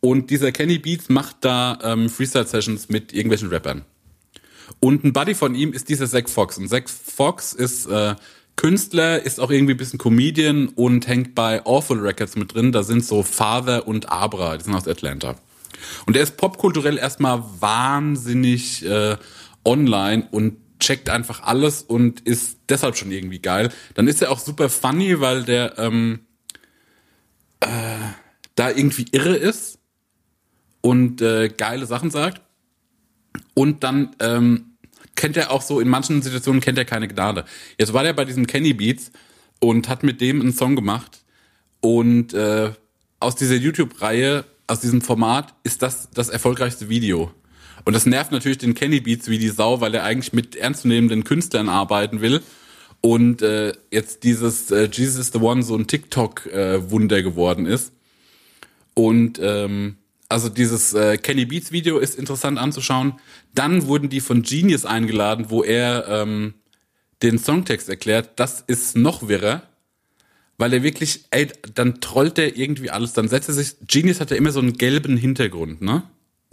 [0.00, 3.84] Und dieser Kenny Beats macht da ähm, Freestyle-Sessions mit irgendwelchen Rappern.
[4.80, 6.58] Und ein Buddy von ihm ist dieser Zack Fox.
[6.58, 8.14] Und Zack Fox ist äh,
[8.56, 12.72] Künstler, ist auch irgendwie ein bisschen Comedian und hängt bei Awful Records mit drin.
[12.72, 15.36] Da sind so Father und Abra, die sind aus Atlanta.
[16.06, 19.16] Und er ist popkulturell erstmal wahnsinnig äh,
[19.64, 23.70] online und checkt einfach alles und ist deshalb schon irgendwie geil.
[23.94, 26.20] Dann ist er auch super funny, weil der ähm,
[27.60, 27.66] äh,
[28.54, 29.78] da irgendwie irre ist
[30.80, 32.42] und äh, geile Sachen sagt.
[33.54, 34.76] Und dann ähm,
[35.14, 37.44] kennt er auch so, in manchen Situationen kennt er keine Gnade.
[37.78, 39.10] Jetzt war der bei diesem Kenny Beats
[39.60, 41.24] und hat mit dem einen Song gemacht.
[41.80, 42.72] Und äh,
[43.20, 47.32] aus dieser YouTube-Reihe, aus diesem Format, ist das das erfolgreichste Video.
[47.84, 51.24] Und das nervt natürlich den Kenny Beats wie die Sau, weil er eigentlich mit ernstzunehmenden
[51.24, 52.40] Künstlern arbeiten will.
[53.00, 57.92] Und äh, jetzt dieses äh, Jesus the One so ein TikTok-Wunder geworden ist.
[58.94, 59.96] Und ähm,
[60.30, 63.14] also dieses äh, Kenny Beats Video ist interessant anzuschauen.
[63.54, 66.54] Dann wurden die von Genius eingeladen, wo er ähm,
[67.22, 68.30] den Songtext erklärt.
[68.36, 69.62] Das ist noch wirrer.
[70.56, 74.30] weil er wirklich, ey, dann trollt er irgendwie alles, dann setzt er sich, Genius hat
[74.30, 76.04] ja immer so einen gelben Hintergrund, ne?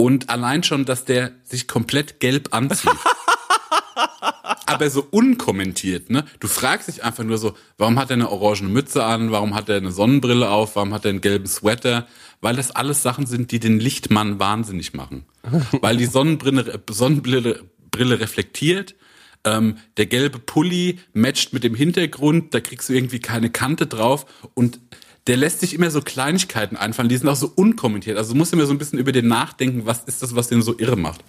[0.02, 2.90] Und allein schon, dass der sich komplett gelb anzieht.
[4.66, 6.26] aber so unkommentiert, ne?
[6.40, 9.70] Du fragst dich einfach nur so, warum hat er eine orangene Mütze an, warum hat
[9.70, 12.08] er eine Sonnenbrille auf, warum hat er einen gelben Sweater?
[12.40, 15.26] Weil das alles Sachen sind, die den Lichtmann wahnsinnig machen.
[15.82, 18.96] Weil die Sonnenbrille, Sonnenbrille Brille reflektiert,
[19.44, 24.26] ähm, der gelbe Pulli matcht mit dem Hintergrund, da kriegst du irgendwie keine Kante drauf
[24.56, 24.80] und
[25.28, 28.18] der lässt sich immer so Kleinigkeiten einfallen, die sind auch so unkommentiert.
[28.18, 30.62] Also du musst immer so ein bisschen über den nachdenken, was ist das, was den
[30.62, 31.24] so irre macht.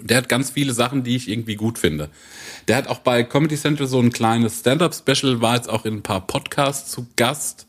[0.00, 2.10] Der hat ganz viele Sachen, die ich irgendwie gut finde.
[2.68, 6.02] Der hat auch bei Comedy Central so ein kleines Stand-up-Special, war jetzt auch in ein
[6.02, 7.66] paar Podcasts zu Gast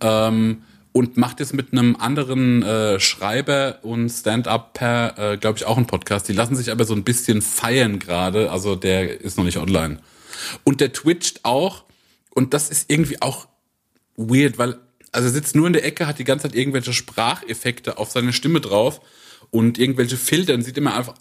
[0.00, 5.66] ähm, und macht jetzt mit einem anderen äh, Schreiber und Stand-up per, äh, glaube ich,
[5.66, 6.28] auch einen Podcast.
[6.28, 9.98] Die lassen sich aber so ein bisschen feiern gerade, also der ist noch nicht online.
[10.64, 11.84] Und der twitcht auch
[12.30, 13.46] und das ist irgendwie auch
[14.18, 14.78] weird, weil
[15.10, 18.34] also er sitzt nur in der Ecke, hat die ganze Zeit irgendwelche Spracheffekte auf seine
[18.34, 19.00] Stimme drauf
[19.50, 21.14] und irgendwelche Filter und sieht immer einfach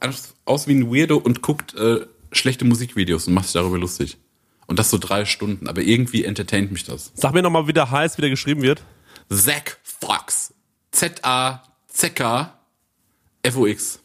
[0.43, 4.17] aus wie ein Weirdo und guckt äh, schlechte Musikvideos und macht sich darüber lustig.
[4.65, 7.13] Und das so drei Stunden, aber irgendwie entertaint mich das.
[7.15, 8.83] Sag mir nochmal, wie der heißt, wie der geschrieben wird.
[9.29, 10.53] Zack Fox.
[10.91, 12.53] Z-A-Z-K
[13.43, 13.99] F-O-X.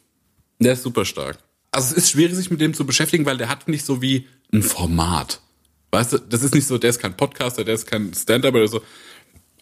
[0.59, 1.39] Der ist super stark.
[1.71, 4.27] Also es ist schwierig, sich mit dem zu beschäftigen, weil der hat nicht so wie
[4.53, 5.41] ein Format.
[5.93, 8.67] Weißt du, das ist nicht so, der ist kein Podcaster, der ist kein Stand-up oder
[8.67, 8.81] so.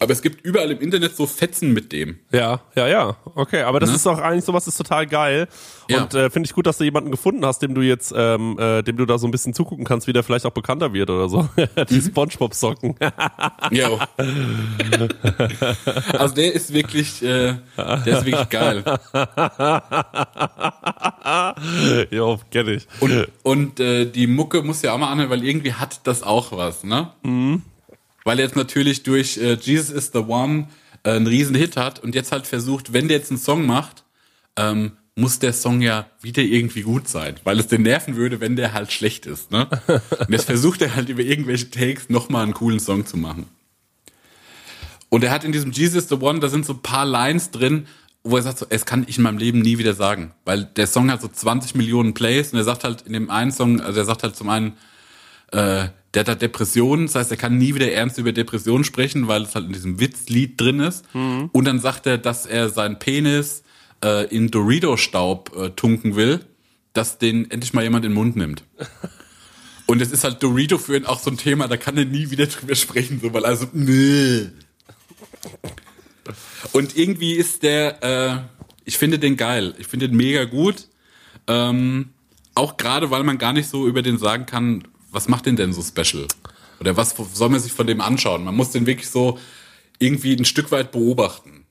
[0.02, 2.18] Aber es gibt überall im Internet so Fetzen mit dem.
[2.32, 3.18] Ja, ja, ja.
[3.36, 3.98] Okay, aber das ne?
[3.98, 5.48] ist doch eigentlich sowas ist total geil.
[5.92, 6.02] Ja.
[6.02, 8.82] Und äh, finde ich gut, dass du jemanden gefunden hast, dem du jetzt, ähm, äh,
[8.82, 11.30] dem du da so ein bisschen zugucken kannst, wie der vielleicht auch bekannter wird oder
[11.30, 11.48] so.
[11.90, 12.02] Die mhm.
[12.02, 12.96] Spongebob-Socken.
[13.70, 13.90] ja.
[16.18, 18.84] also der ist wirklich, äh, der ist wirklich geil.
[22.10, 22.88] jo, kenn ich.
[23.02, 26.54] Und, und äh, die Mucke muss ja auch mal anhören, weil irgendwie hat das auch
[26.54, 27.12] was, ne?
[27.22, 27.62] Mhm
[28.24, 30.68] weil er jetzt natürlich durch äh, Jesus is the One
[31.04, 34.04] äh, einen riesen Hit hat und jetzt halt versucht, wenn der jetzt einen Song macht,
[34.58, 38.56] ähm, muss der Song ja wieder irgendwie gut sein, weil es den nerven würde, wenn
[38.56, 39.52] der halt schlecht ist.
[39.52, 39.68] Ne?
[40.20, 43.48] Und jetzt versucht er halt über irgendwelche Takes nochmal einen coolen Song zu machen.
[45.10, 47.88] Und er hat in diesem Jesus the One, da sind so ein paar Lines drin,
[48.24, 50.88] wo er sagt, so, es kann ich in meinem Leben nie wieder sagen, weil der
[50.88, 54.00] Song hat so 20 Millionen Plays und er sagt halt in dem einen Song, also
[54.00, 54.74] er sagt halt zum einen,
[55.52, 59.28] äh, der hat halt Depressionen, das heißt, er kann nie wieder ernst über Depressionen sprechen,
[59.28, 61.06] weil es halt in diesem Witzlied drin ist.
[61.14, 61.50] Mhm.
[61.54, 63.64] Und dann sagt er, dass er seinen Penis
[64.04, 66.42] äh, in Dorito-Staub äh, tunken will,
[66.94, 68.64] dass den endlich mal jemand in den Mund nimmt.
[69.86, 72.30] Und es ist halt Dorito für ihn auch so ein Thema, da kann er nie
[72.30, 74.48] wieder drüber sprechen, so, weil also, nee.
[76.72, 78.38] Und irgendwie ist der, äh,
[78.86, 79.74] ich finde den geil.
[79.80, 80.88] Ich finde den mega gut.
[81.48, 82.10] Ähm,
[82.56, 85.74] auch gerade, weil man gar nicht so über den sagen kann, was macht den denn
[85.74, 86.28] so special?
[86.80, 88.44] Oder was soll man sich von dem anschauen?
[88.44, 89.38] Man muss den wirklich so
[90.00, 91.66] irgendwie ein Stück weit beobachten.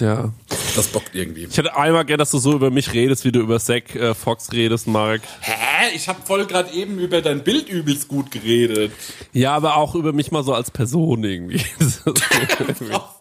[0.00, 0.32] Ja.
[0.76, 1.44] Das bockt irgendwie.
[1.50, 4.14] Ich hätte einmal gern, dass du so über mich redest, wie du über Zack äh,
[4.14, 5.22] Fox redest, Mark.
[5.40, 5.94] Hä?
[5.94, 8.92] Ich habe voll gerade eben über dein Bild übelst gut geredet.
[9.32, 11.60] Ja, aber auch über mich mal so als Person irgendwie.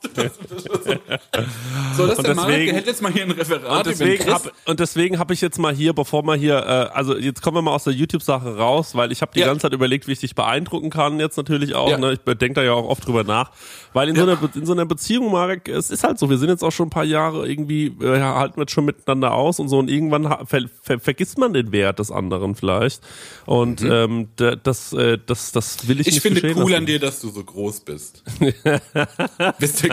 [1.95, 3.88] so, das der Mark, der hätte jetzt mal hier ein Referat.
[3.88, 7.41] Und deswegen habe deswegen hab ich jetzt mal hier, bevor wir hier, äh, also jetzt
[7.41, 9.47] kommen wir mal aus der YouTube-Sache raus, weil ich habe die ja.
[9.47, 11.89] ganze Zeit überlegt, wie ich dich beeindrucken kann, jetzt natürlich auch.
[11.89, 11.97] Ja.
[11.97, 12.14] Ne?
[12.14, 13.51] Ich denke da ja auch oft drüber nach.
[13.93, 14.26] Weil in, ja.
[14.26, 16.72] so einer, in so einer Beziehung, Marek, es ist halt so, wir sind jetzt auch
[16.72, 20.24] schon ein paar Jahre irgendwie, äh, halten wir schon miteinander aus und so und irgendwann
[20.45, 23.01] ver, ver, vergisst man den Wert des anderen vielleicht.
[23.45, 23.91] Und mhm.
[23.91, 24.28] ähm,
[24.64, 26.74] das, äh, das, das will ich, ich nicht Ich finde cool lassen.
[26.76, 28.24] an dir, dass du so groß bist.
[29.60, 29.89] bist du,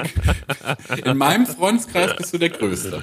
[1.04, 3.02] in meinem Freundeskreis bist du der Größte.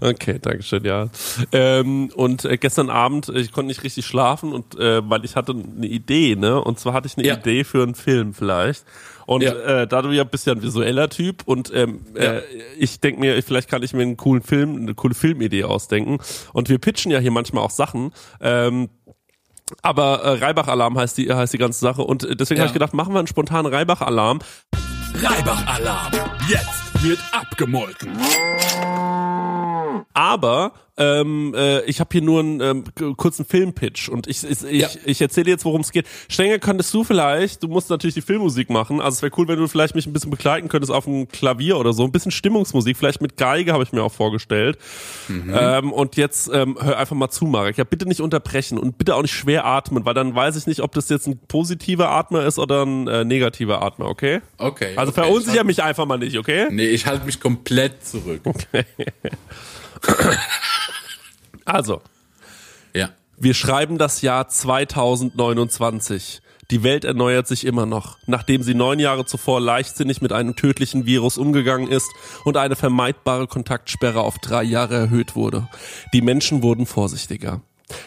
[0.00, 1.08] Okay, danke schön, ja.
[1.52, 5.52] Ähm, und äh, gestern Abend, ich konnte nicht richtig schlafen und äh, weil ich hatte
[5.52, 6.62] eine Idee, ne?
[6.62, 7.34] Und zwar hatte ich eine ja.
[7.36, 8.84] Idee für einen Film vielleicht.
[9.26, 9.52] Und ja.
[9.52, 12.34] äh, da du ja bist ja ein visueller Typ und ähm, ja.
[12.34, 12.42] äh,
[12.78, 16.18] ich denke mir, vielleicht kann ich mir einen coolen Film, eine coole Filmidee ausdenken.
[16.52, 18.12] Und wir pitchen ja hier manchmal auch Sachen.
[18.40, 18.88] Ähm,
[19.82, 22.02] aber äh, Reibach-Alarm heißt die, heißt die ganze Sache.
[22.02, 22.62] Und deswegen ja.
[22.62, 24.38] habe ich gedacht, machen wir einen spontanen Reibach-Alarm.
[25.22, 26.12] Reibach-Alarm.
[26.48, 28.10] Jetzt wird abgemolken.
[30.12, 32.84] Aber ähm, äh, ich habe hier nur einen ähm,
[33.16, 34.88] kurzen Filmpitch und ich, ich, ja.
[34.88, 36.06] ich, ich erzähle jetzt, worum es geht.
[36.28, 39.58] Stenger, könntest du vielleicht, du musst natürlich die Filmmusik machen, also es wäre cool, wenn
[39.58, 42.96] du vielleicht mich ein bisschen begleiten könntest auf dem Klavier oder so, ein bisschen Stimmungsmusik,
[42.96, 44.78] vielleicht mit Geige habe ich mir auch vorgestellt.
[45.28, 45.54] Mhm.
[45.54, 47.76] Ähm, und jetzt ähm, hör einfach mal zu, Marek.
[47.76, 50.80] Ja, bitte nicht unterbrechen und bitte auch nicht schwer atmen, weil dann weiß ich nicht,
[50.80, 54.40] ob das jetzt ein positiver Atmer ist oder ein äh, negativer Atmer, okay?
[54.58, 54.92] Okay.
[54.96, 56.68] Also okay, verunsicher mich einfach mal nicht, okay?
[56.70, 58.40] Nee, ich halte mich komplett zurück.
[58.44, 58.84] Okay.
[61.66, 62.00] Also.
[62.94, 63.10] Ja.
[63.36, 66.40] Wir schreiben das Jahr 2029.
[66.70, 71.06] Die Welt erneuert sich immer noch, nachdem sie neun Jahre zuvor leichtsinnig mit einem tödlichen
[71.06, 72.10] Virus umgegangen ist
[72.44, 75.68] und eine vermeidbare Kontaktsperre auf drei Jahre erhöht wurde.
[76.12, 77.60] Die Menschen wurden vorsichtiger.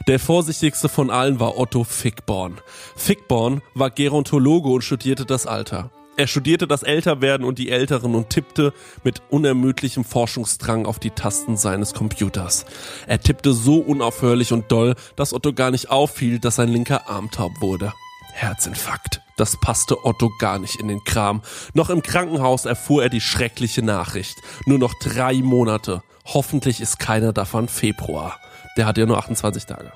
[0.07, 2.59] Der vorsichtigste von allen war Otto Fickborn.
[2.97, 5.89] Fickborn war Gerontologe und studierte das Alter.
[6.19, 8.73] Er studierte das Älterwerden und die Älteren und tippte
[9.05, 12.65] mit unermüdlichem Forschungsdrang auf die Tasten seines Computers.
[13.07, 17.31] Er tippte so unaufhörlich und doll, dass Otto gar nicht auffiel, dass sein linker Arm
[17.31, 17.93] taub wurde.
[18.33, 19.21] Herzinfarkt.
[19.37, 21.41] Das passte Otto gar nicht in den Kram.
[21.73, 24.35] Noch im Krankenhaus erfuhr er die schreckliche Nachricht.
[24.65, 26.03] Nur noch drei Monate.
[26.25, 28.37] Hoffentlich ist keiner davon Februar.
[28.79, 29.91] Der hat ja nur 28 Tage.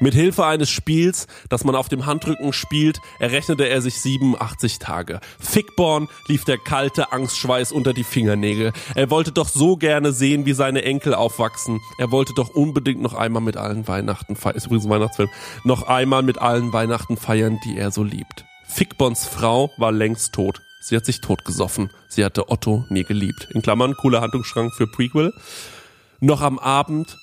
[0.00, 5.20] Mit Hilfe eines Spiels, das man auf dem Handrücken spielt, errechnete er sich 87 Tage.
[5.38, 8.72] Fickborn lief der kalte Angstschweiß unter die Fingernägel.
[8.96, 11.78] Er wollte doch so gerne sehen, wie seine Enkel aufwachsen.
[11.98, 14.56] Er wollte doch unbedingt noch einmal mit allen Weihnachten feiern.
[14.56, 15.30] Ist übrigens ein Weihnachtsfilm.
[15.62, 18.44] Noch einmal mit allen Weihnachten feiern, die er so liebt.
[18.66, 20.62] Fickborns Frau war längst tot.
[20.80, 21.90] Sie hat sich totgesoffen.
[22.08, 23.46] Sie hatte Otto nie geliebt.
[23.54, 25.32] In Klammern, cooler Handlungsschrank für Prequel.
[26.18, 27.16] Noch am Abend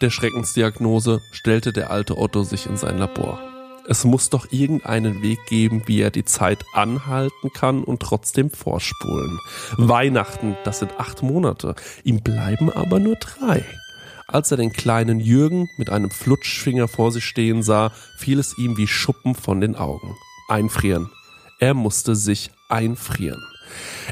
[0.00, 3.38] der Schreckensdiagnose stellte der alte Otto sich in sein Labor.
[3.86, 9.38] Es muss doch irgendeinen Weg geben, wie er die Zeit anhalten kann und trotzdem vorspulen.
[9.76, 11.74] Weihnachten, das sind acht Monate.
[12.04, 13.64] Ihm bleiben aber nur drei.
[14.28, 18.76] Als er den kleinen Jürgen mit einem Flutschfinger vor sich stehen sah, fiel es ihm
[18.76, 20.14] wie Schuppen von den Augen.
[20.48, 21.10] Einfrieren.
[21.58, 23.42] Er musste sich einfrieren.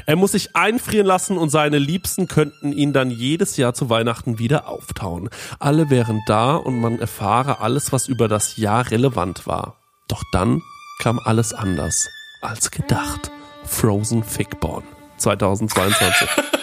[0.05, 4.39] Er muss sich einfrieren lassen und seine Liebsten könnten ihn dann jedes Jahr zu Weihnachten
[4.39, 5.29] wieder auftauen.
[5.59, 9.77] Alle wären da und man erfahre alles, was über das Jahr relevant war.
[10.07, 10.61] Doch dann
[11.01, 12.09] kam alles anders
[12.41, 13.31] als gedacht.
[13.63, 14.83] Frozen Fickborn
[15.17, 16.27] 2022.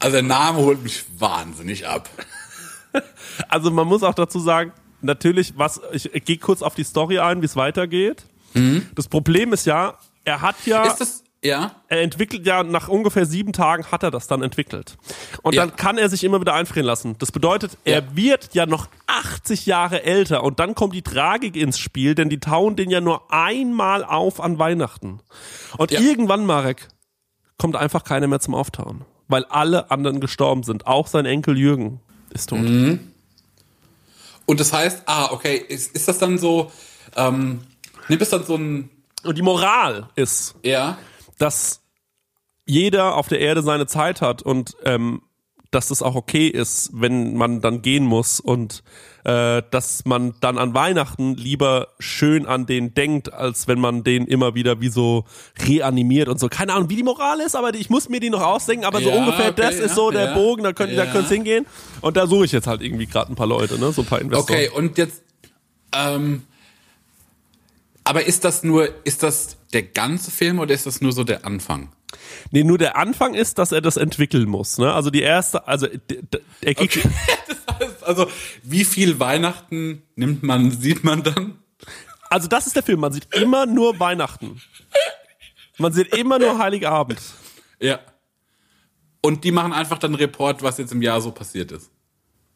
[0.00, 2.08] Also der Name holt mich wahnsinnig ab.
[3.48, 7.18] Also man muss auch dazu sagen, natürlich, was ich, ich gehe kurz auf die Story
[7.18, 8.24] ein, wie es weitergeht.
[8.94, 11.72] Das Problem ist ja, er hat ja Ist das, ja?
[11.88, 14.96] er entwickelt ja nach ungefähr sieben Tagen hat er das dann entwickelt.
[15.42, 15.64] Und Ja.
[15.66, 17.14] dann kann er sich immer wieder einfrieren lassen.
[17.18, 18.16] Das bedeutet, er Ja.
[18.16, 22.40] wird ja noch 80 Jahre älter und dann kommt die Tragik ins Spiel, denn die
[22.40, 25.20] tauen den ja nur einmal auf an Weihnachten.
[25.76, 26.00] Und Ja.
[26.00, 26.88] irgendwann, Marek,
[27.58, 29.04] kommt einfach keiner mehr zum Auftauen.
[29.28, 30.86] Weil alle anderen gestorben sind.
[30.86, 32.60] Auch sein Enkel Jürgen ist tot.
[32.60, 33.12] Mhm.
[34.48, 36.72] Und das heißt, ah, okay, ist, ist das dann so,
[37.16, 37.60] ähm,
[38.08, 38.88] nimmt es dann so ein,
[39.22, 40.96] Und die Moral ist, ja,
[41.36, 41.82] dass
[42.64, 45.20] jeder auf der Erde seine Zeit hat und ähm,
[45.70, 48.82] dass es auch okay ist, wenn man dann gehen muss und
[49.24, 54.26] äh, dass man dann an Weihnachten lieber schön an den denkt, als wenn man den
[54.26, 55.24] immer wieder wie so
[55.66, 56.48] reanimiert und so.
[56.48, 59.10] Keine Ahnung, wie die Moral ist, aber ich muss mir die noch ausdenken, aber so
[59.10, 61.12] Ja, ungefähr okay, das ja, ist so der ja, Bogen, da könnt, da ja.
[61.12, 61.66] könnt's hingehen.
[62.00, 63.92] Und da suche ich jetzt halt irgendwie gerade ein paar Leute, ne?
[63.92, 64.56] So ein paar Investoren.
[64.56, 65.22] okay, und jetzt,
[65.94, 66.44] ähm,
[68.04, 71.44] aber ist das nur, ist das der ganze Film oder ist das nur so der
[71.44, 71.90] Anfang?
[72.50, 74.78] Nee, nur der Anfang ist, dass er das entwickeln muss.
[74.78, 74.92] Ne?
[74.92, 75.86] Also die erste, also
[76.62, 76.98] er kriegt,
[77.78, 78.26] Das heißt also,
[78.62, 81.58] wie viel Weihnachten nimmt man, sieht man dann?
[82.30, 83.00] Also das ist der Film.
[83.00, 84.60] Man sieht immer nur Weihnachten.
[85.78, 87.20] Man sieht immer nur Heiligabend.
[87.80, 88.00] Ja.
[89.20, 91.90] Und die machen einfach dann einen Report, was jetzt im Jahr so passiert ist.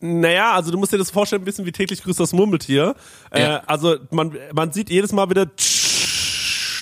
[0.00, 2.96] Naja, also du musst dir das vorstellen, ein bisschen wie täglich grüßt das Murmeltier.
[3.32, 3.59] Ja.
[3.59, 5.57] Äh, also man, man sieht jedes Mal wieder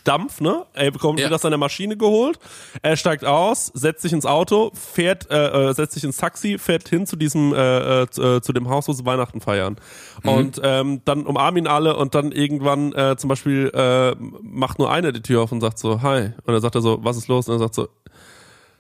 [0.05, 0.65] Dampf, ne?
[0.75, 1.27] Er bekommt Ja.
[1.27, 2.39] wieder seine Maschine geholt.
[2.83, 6.89] Er steigt aus, setzt sich ins Auto, fährt, äh, äh, setzt sich ins Taxi, fährt
[6.89, 9.77] hin zu diesem, äh, äh, zu, äh, zu dem Haus, wo sie Weihnachten feiern.
[10.25, 14.91] Und ähm, dann umarmen ihn alle und dann irgendwann äh, zum Beispiel äh, macht nur
[14.93, 16.31] einer die Tür auf und sagt so, hi.
[16.45, 17.49] Und dann sagt er so, was ist los?
[17.49, 17.89] Und er sagt so,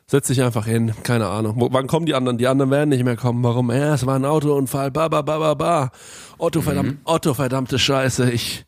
[0.06, 1.54] Setz dich einfach hin, keine Ahnung.
[1.70, 2.36] Wann kommen die anderen?
[2.36, 3.44] Die anderen werden nicht mehr kommen.
[3.44, 3.70] Warum?
[3.70, 4.90] Ja, es war ein Autounfall.
[4.90, 5.92] Ba, ba, ba, ba, ba.
[6.36, 8.28] Otto, verdammt, Otto, verdammte Scheiße.
[8.32, 8.64] Ich,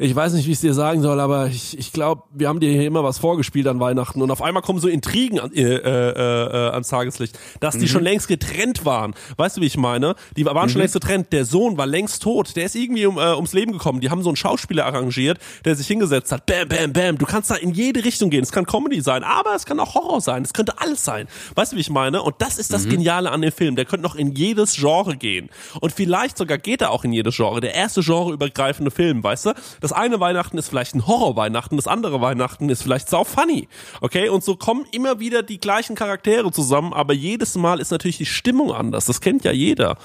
[0.00, 2.60] ich weiß nicht, wie ich es dir sagen soll, aber ich, ich glaube, wir haben
[2.60, 4.22] dir hier immer was vorgespielt an Weihnachten.
[4.22, 8.04] Und auf einmal kommen so Intrigen an, äh, äh, äh, ans Tageslicht, dass die schon
[8.04, 9.14] längst getrennt waren.
[9.36, 10.14] Weißt du, wie ich meine?
[10.36, 11.32] Die waren schon längst getrennt.
[11.32, 12.54] Der Sohn war längst tot.
[12.54, 14.00] Der ist irgendwie um, äh, ums Leben gekommen.
[14.00, 16.46] Die haben so einen Schauspieler arrangiert, der sich hingesetzt hat.
[16.46, 17.18] Bam, bam, bam.
[17.18, 18.44] Du kannst da in jede Richtung gehen.
[18.44, 20.44] Es kann Comedy sein, aber es kann auch Horror sein.
[20.44, 21.26] Es könnte alles sein.
[21.56, 22.22] Weißt du, wie ich meine?
[22.22, 23.74] Und das ist das Geniale an dem Film.
[23.74, 25.50] Der könnte noch in jedes Genre gehen.
[25.80, 27.60] Und vielleicht sogar geht er auch in jedes Genre.
[27.60, 29.54] Der erste genreübergreifende Film, weißt du?
[29.80, 33.68] Das eine Weihnachten ist vielleicht ein Horror-Weihnachten, das andere Weihnachten ist vielleicht sau funny.
[34.00, 34.28] Okay?
[34.28, 38.26] Und so kommen immer wieder die gleichen Charaktere zusammen, aber jedes Mal ist natürlich die
[38.26, 39.06] Stimmung anders.
[39.06, 39.98] Das kennt ja jeder.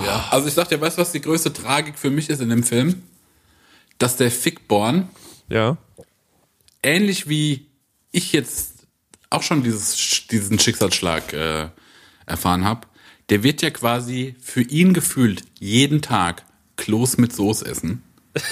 [0.00, 0.26] Ja.
[0.30, 3.02] Also ich dir, weißt du, was die größte Tragik für mich ist in dem Film?
[3.98, 5.08] Dass der Fickborn,
[5.48, 5.76] Ja.
[6.82, 7.66] ähnlich wie
[8.12, 8.86] ich jetzt
[9.30, 11.68] auch schon dieses, diesen Schicksalsschlag äh,
[12.26, 12.86] erfahren habe,
[13.28, 16.44] der wird ja quasi für ihn gefühlt jeden Tag
[16.76, 18.02] Kloß mit Soße essen.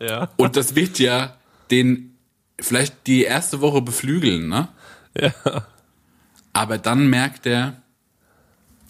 [0.00, 0.28] Ja.
[0.36, 1.36] Und das wird ja
[1.70, 2.16] den
[2.60, 4.68] vielleicht die erste Woche beflügeln, ne?
[5.18, 5.32] Ja.
[6.52, 7.82] Aber dann merkt er,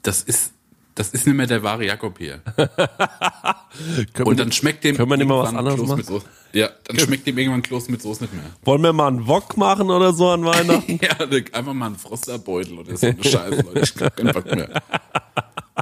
[0.02, 0.52] das ist,
[0.94, 2.40] das ist nicht mehr der wahre Jakob hier.
[4.24, 5.98] Und dann schmeckt dem Können wir nicht mal was irgendwann anderes Kloß machen?
[5.98, 6.26] mit Soße.
[6.52, 8.44] Ja, dann schmeckt dem irgendwann Kloß mit Soße nicht mehr.
[8.62, 10.98] Wollen wir mal einen Wok machen oder so an Weihnachten?
[11.02, 11.18] Ja,
[11.58, 13.80] einfach mal einen Frosterbeutel oder so eine Scheiße, Leute.
[13.80, 14.68] Ich hab keinen Bock mehr.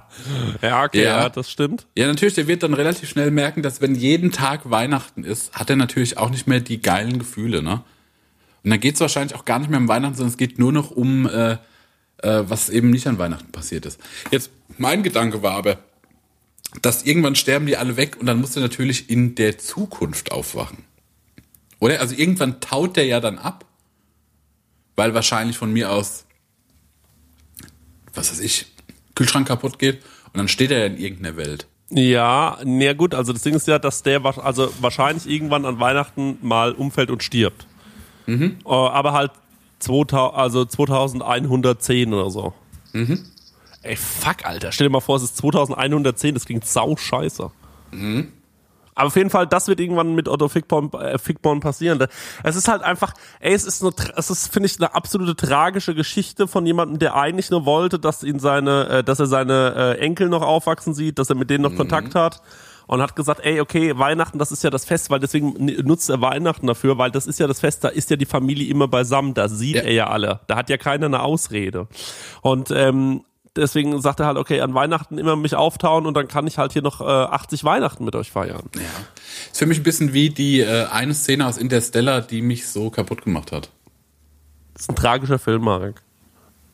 [0.63, 1.23] ja, okay, Ja.
[1.23, 1.29] ja.
[1.29, 1.87] das stimmt.
[1.97, 5.71] Ja, natürlich, der wird dann relativ schnell merken, dass wenn jeden Tag Weihnachten ist, hat
[5.71, 7.83] er natürlich auch nicht mehr die geilen Gefühle, ne?
[8.63, 10.91] Und dann geht's wahrscheinlich auch gar nicht mehr um Weihnachten, sondern es geht nur noch
[10.91, 11.59] um, äh, äh,
[12.49, 14.01] was eben nicht an Weihnachten passiert ist.
[14.31, 15.79] Jetzt, mein Gedanke war aber,
[16.81, 20.79] dass irgendwann sterben die alle weg und dann muss er natürlich in der Zukunft aufwachen.
[21.79, 22.01] Oder?
[22.01, 23.67] Also irgendwann taut der ja dann ab,
[24.97, 26.25] weil wahrscheinlich von mir aus,
[28.15, 28.67] was weiß ich,
[29.15, 30.03] Kühlschrank kaputt geht
[30.33, 31.67] und dann steht er ja in irgendeiner Welt.
[31.91, 36.39] Ja, na gut, also das Ding ist ja, dass der also wahrscheinlich irgendwann an Weihnachten
[36.43, 37.67] mal umfällt und stirbt.
[38.27, 38.59] Mhm.
[38.65, 39.33] Äh, aber halt
[39.81, 42.55] 2000, also 2110 oder so.
[42.93, 43.21] Mhm.
[43.83, 44.73] Ey, fuck, Alter.
[44.73, 47.51] Stell dir mal vor, es ist 2110, das klingt sau scheiße.
[47.93, 48.33] Mhm.
[48.95, 52.05] Aber auf jeden Fall, das wird irgendwann mit Otto Fickborn, äh, Fickborn passieren.
[52.43, 55.95] Es ist halt einfach, ey, es ist, eine, es ist, finde ich, eine absolute tragische
[55.95, 59.99] Geschichte von jemandem, der eigentlich nur wollte, dass ihn seine, äh, dass er seine äh,
[59.99, 62.41] Enkel noch aufwachsen sieht, dass er mit denen noch Kontakt hat.
[62.87, 65.55] Und hat gesagt, ey, okay, Weihnachten, das ist ja das Fest, weil deswegen
[65.87, 68.69] nutzt er Weihnachten dafür, weil das ist ja das Fest, da ist ja die Familie
[68.69, 69.83] immer beisammen, da sieht Ja.
[69.85, 70.41] er ja alle.
[70.49, 71.89] Da hat ja keiner eine Ausrede.
[72.43, 73.25] Und ähm,
[73.57, 76.73] deswegen sagt er halt, okay, an Weihnachten immer mich auftauen und dann kann ich halt
[76.73, 78.63] hier noch äh, 80 Weihnachten mit euch feiern.
[78.77, 78.83] Ja.
[79.51, 82.91] Ist für mich ein bisschen wie die äh, eine Szene aus Interstellar, die mich so
[82.91, 83.71] kaputt gemacht hat.
[84.75, 86.03] Das ist ein tragischer Film, Marek.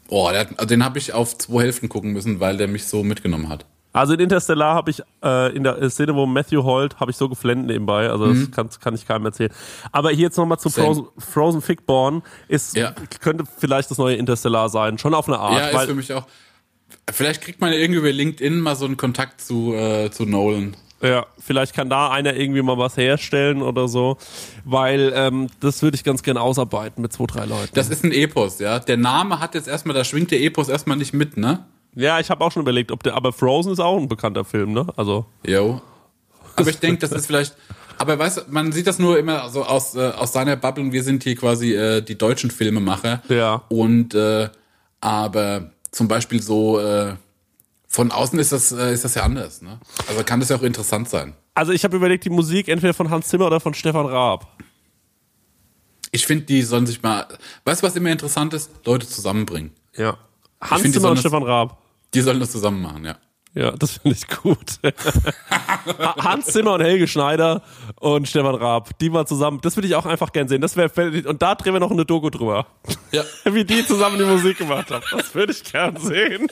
[0.09, 3.49] Oh, hat- den habe ich auf zwei Hälften gucken müssen, weil der mich so mitgenommen
[3.49, 3.67] hat.
[3.93, 7.29] Also in Interstellar habe ich äh, in der Szene, wo Matthew heult, habe ich so
[7.29, 8.09] geflennt nebenbei.
[8.09, 9.53] Also das kann, kann ich keinem erzählen.
[9.91, 10.73] Aber hier jetzt nochmal zu Mhm.
[10.73, 10.87] Same.
[10.95, 12.23] Frozen, Frozen Figborn.
[12.47, 12.93] Ist, Ja.
[13.21, 14.97] könnte vielleicht das neue Interstellar sein.
[14.99, 15.73] Schon auf eine Art.
[15.73, 16.25] ja, ist für mich auch.
[17.11, 20.77] Vielleicht kriegt man ja irgendwie über LinkedIn mal so einen Kontakt zu, äh, zu Nolan.
[21.03, 24.19] Ja, vielleicht kann da einer irgendwie mal was herstellen oder so.
[24.65, 27.71] Weil ähm, das würde ich ganz gerne ausarbeiten mit zwei, drei Leuten.
[27.75, 28.79] Das ist ein Epos, ja.
[28.79, 31.65] Der Name hat jetzt erstmal, da schwingt der Epos erstmal nicht mit, ne?
[31.95, 34.73] ja, ich habe auch schon überlegt, ob der, aber Frozen ist auch ein bekannter Film,
[34.73, 34.87] ne?
[34.97, 35.27] Also.
[35.47, 35.81] Jo.
[36.57, 37.57] Aber ich denke, das ist vielleicht.
[37.99, 40.93] Aber weißt du, man sieht das nur immer so aus, äh, aus seiner Bubble und
[40.93, 43.23] wir sind hier quasi äh, die deutschen Filmemacher.
[43.29, 43.63] Ja.
[43.69, 44.49] Und äh,
[45.01, 47.15] aber zum Beispiel so äh,
[47.89, 49.81] von außen ist das, äh, ist das ja anders, ne?
[50.09, 51.35] Also kann das ja auch interessant sein.
[51.55, 54.47] Also ich habe überlegt, die Musik entweder von Hans Zimmer oder von Stefan Raab.
[56.13, 57.27] Ich finde, die sollen sich mal.
[57.65, 58.71] Weißt du, was immer interessant ist?
[58.85, 59.73] Leute zusammenbringen.
[59.97, 60.19] Ja.
[60.61, 61.83] Hans find, Zimmer und Stefan Raab.
[62.15, 63.17] Die sollen das zusammen machen, ja.
[63.53, 64.79] Ja, das finde ich gut.
[66.19, 67.63] Hans Zimmer und Helge Schneider
[67.99, 70.61] und Stefan Raab, die mal zusammen, das würde ich auch einfach gern sehen.
[70.61, 70.91] Das wäre
[71.29, 72.67] und da drehen wir noch eine Doku drüber.
[73.11, 73.25] Ja.
[73.53, 75.05] Wie die zusammen die Musik gemacht haben.
[75.11, 76.47] Das würde ich gern sehen.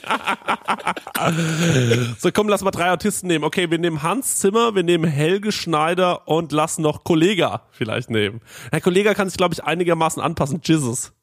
[2.19, 3.45] so, komm, lass mal drei Artisten nehmen.
[3.45, 8.41] Okay, wir nehmen Hans Zimmer, wir nehmen Helge Schneider und lassen noch Kollega vielleicht nehmen.
[8.71, 10.59] Herr Kollega kann sich, glaube ich, einigermaßen anpassen.
[10.65, 11.13] Jesus.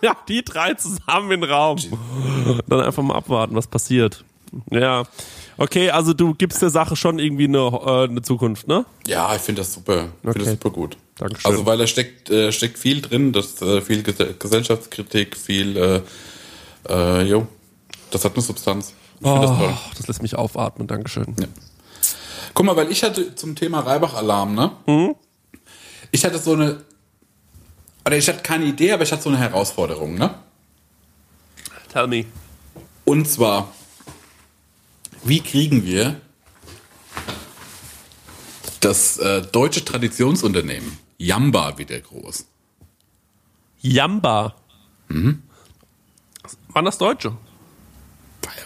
[0.00, 0.16] Ja.
[0.28, 1.78] die drei zusammen in den Raum.
[2.68, 4.24] Dann einfach mal abwarten, was passiert.
[4.70, 5.04] Ja.
[5.58, 8.84] Okay, also du gibst der Sache schon irgendwie eine, äh, eine Zukunft, ne?
[9.06, 10.08] Ja, ich finde das super.
[10.22, 10.96] Ich finde das super gut.
[11.16, 11.50] Dankeschön.
[11.50, 16.02] Also weil da steckt, äh, steckt viel drin, das äh, viel Ges Gesellschaftskritik, viel äh,
[16.88, 17.46] äh, jo,
[18.10, 18.92] das hat eine Substanz.
[19.20, 19.70] Ich finde das toll.
[19.72, 21.34] Oh, das lässt mich aufatmen, Dankeschön.
[22.52, 24.72] Guck mal, weil ich hatte zum Thema Reibach-Alarm, ne?
[24.86, 25.14] Mhm.
[26.10, 26.82] Ich hatte so eine,
[28.04, 30.34] oder ich hatte keine Idee, aber ich hatte so eine Herausforderung, ne?
[31.92, 32.26] Tell me.
[33.04, 33.72] Und zwar,
[35.28, 36.20] wie kriegen wir
[38.80, 42.46] das äh, deutsche Traditionsunternehmen Jamba wieder groß?
[43.80, 44.54] Jamba.
[45.08, 45.42] Mhm.
[46.68, 47.36] Waren das Deutsche?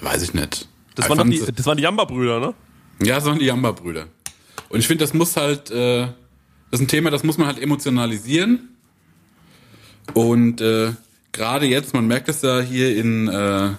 [0.01, 0.69] Weiß ich nicht.
[0.95, 2.55] Das Ich waren, die, das waren die Jamba-Brüder, ne?
[3.03, 4.07] Ja, das waren die Jamba-Brüder.
[4.69, 6.03] Und ich finde, das muss halt, äh,
[6.71, 8.77] das ist ein Thema, das muss man halt emotionalisieren.
[10.15, 10.93] Und äh,
[11.33, 13.71] gerade jetzt, man merkt es ja hier in äh,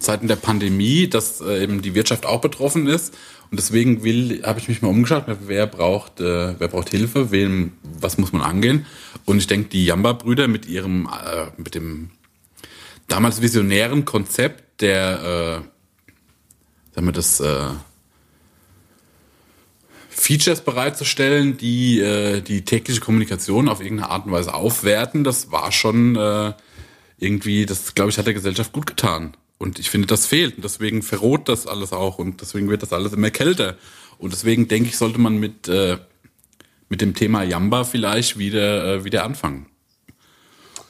[0.00, 3.14] Zeiten der Pandemie, dass äh, eben die Wirtschaft auch betroffen ist.
[3.50, 7.72] Und deswegen will, habe ich mich mal umgeschaut, wer braucht, äh, wer braucht Hilfe, wem,
[7.82, 8.86] was muss man angehen.
[9.24, 12.10] Und ich denke, die Jamba-Brüder mit ihrem, äh, mit dem
[13.08, 17.68] damals visionären Konzept der, äh, sagen wir das, äh,
[20.20, 25.72] Features bereitzustellen, die äh, die tägliche Kommunikation auf irgendeine Art und Weise aufwerten, das war
[25.72, 26.52] schon äh,
[27.18, 29.34] irgendwie, das glaube ich, hat der Gesellschaft gut getan.
[29.60, 30.56] Und ich finde, das fehlt.
[30.56, 32.18] Und deswegen verroht das alles auch.
[32.18, 33.76] Und deswegen wird das alles immer kälter.
[34.16, 35.98] Und deswegen denke ich, sollte man mit, äh,
[36.88, 39.66] mit dem Thema Jamba vielleicht wieder, äh, wieder anfangen.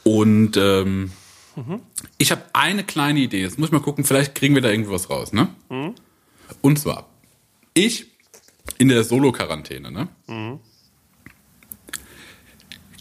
[0.05, 1.11] Und ähm,
[2.17, 3.43] ich habe eine kleine Idee.
[3.43, 5.33] Jetzt muss ich mal gucken, vielleicht kriegen wir da irgendwas raus.
[5.33, 5.49] Ne?
[6.61, 7.09] Und zwar,
[7.75, 8.07] ich
[8.79, 9.91] in der Solo-Quarantäne.
[9.91, 10.09] Ne?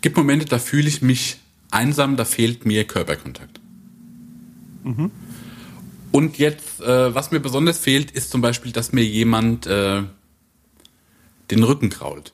[0.02, 1.38] Gibt Momente, da fühle ich mich
[1.70, 3.62] einsam, da fehlt mir Körperkontakt.
[6.12, 10.04] Und jetzt, äh, was mir besonders fehlt, ist zum Beispiel, dass mir jemand äh,
[11.52, 12.34] den Rücken krault.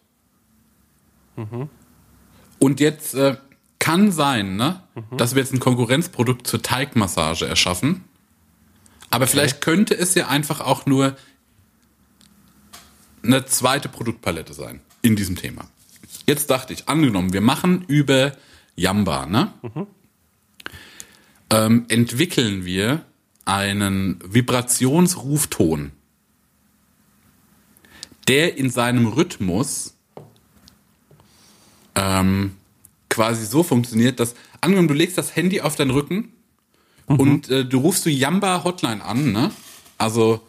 [2.59, 3.37] Und jetzt äh,
[3.79, 4.81] kann sein, ne,
[5.17, 8.05] dass wir jetzt ein Konkurrenzprodukt zur Teigmassage erschaffen.
[9.09, 11.15] Aber vielleicht könnte es ja einfach auch nur
[13.23, 15.65] eine zweite Produktpalette sein in diesem Thema.
[16.25, 18.31] Jetzt dachte ich, angenommen, wir machen über
[18.75, 19.53] Jamba, ne?
[21.51, 23.05] Ähm, entwickeln wir
[23.45, 25.91] einen Vibrationsrufton,
[28.27, 29.93] der in seinem Rhythmus
[31.95, 32.53] ähm,
[33.09, 36.31] quasi so funktioniert, dass, angenommen, du legst das Handy auf deinen Rücken
[37.05, 39.51] und äh, du rufst die Jamba Hotline an, ne?
[39.97, 40.41] Also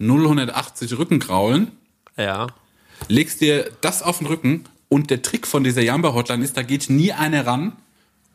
[0.00, 1.72] 0180 Rückenkraulen,
[2.16, 2.46] Ja.
[3.08, 6.62] legst dir das auf den Rücken und der Trick von dieser Jamba Hotline ist, da
[6.62, 7.72] geht nie einer ran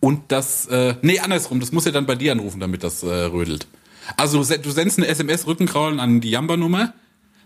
[0.02, 3.08] und das, äh, nee, andersrum, das muss er dann bei dir anrufen, damit das äh,
[3.08, 3.68] rödelt.
[4.18, 6.94] Also du se- du sendest eine SMS Rückenkraulen an die Jamba Nummer,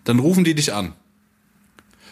[0.04, 0.94] dann rufen die dich an.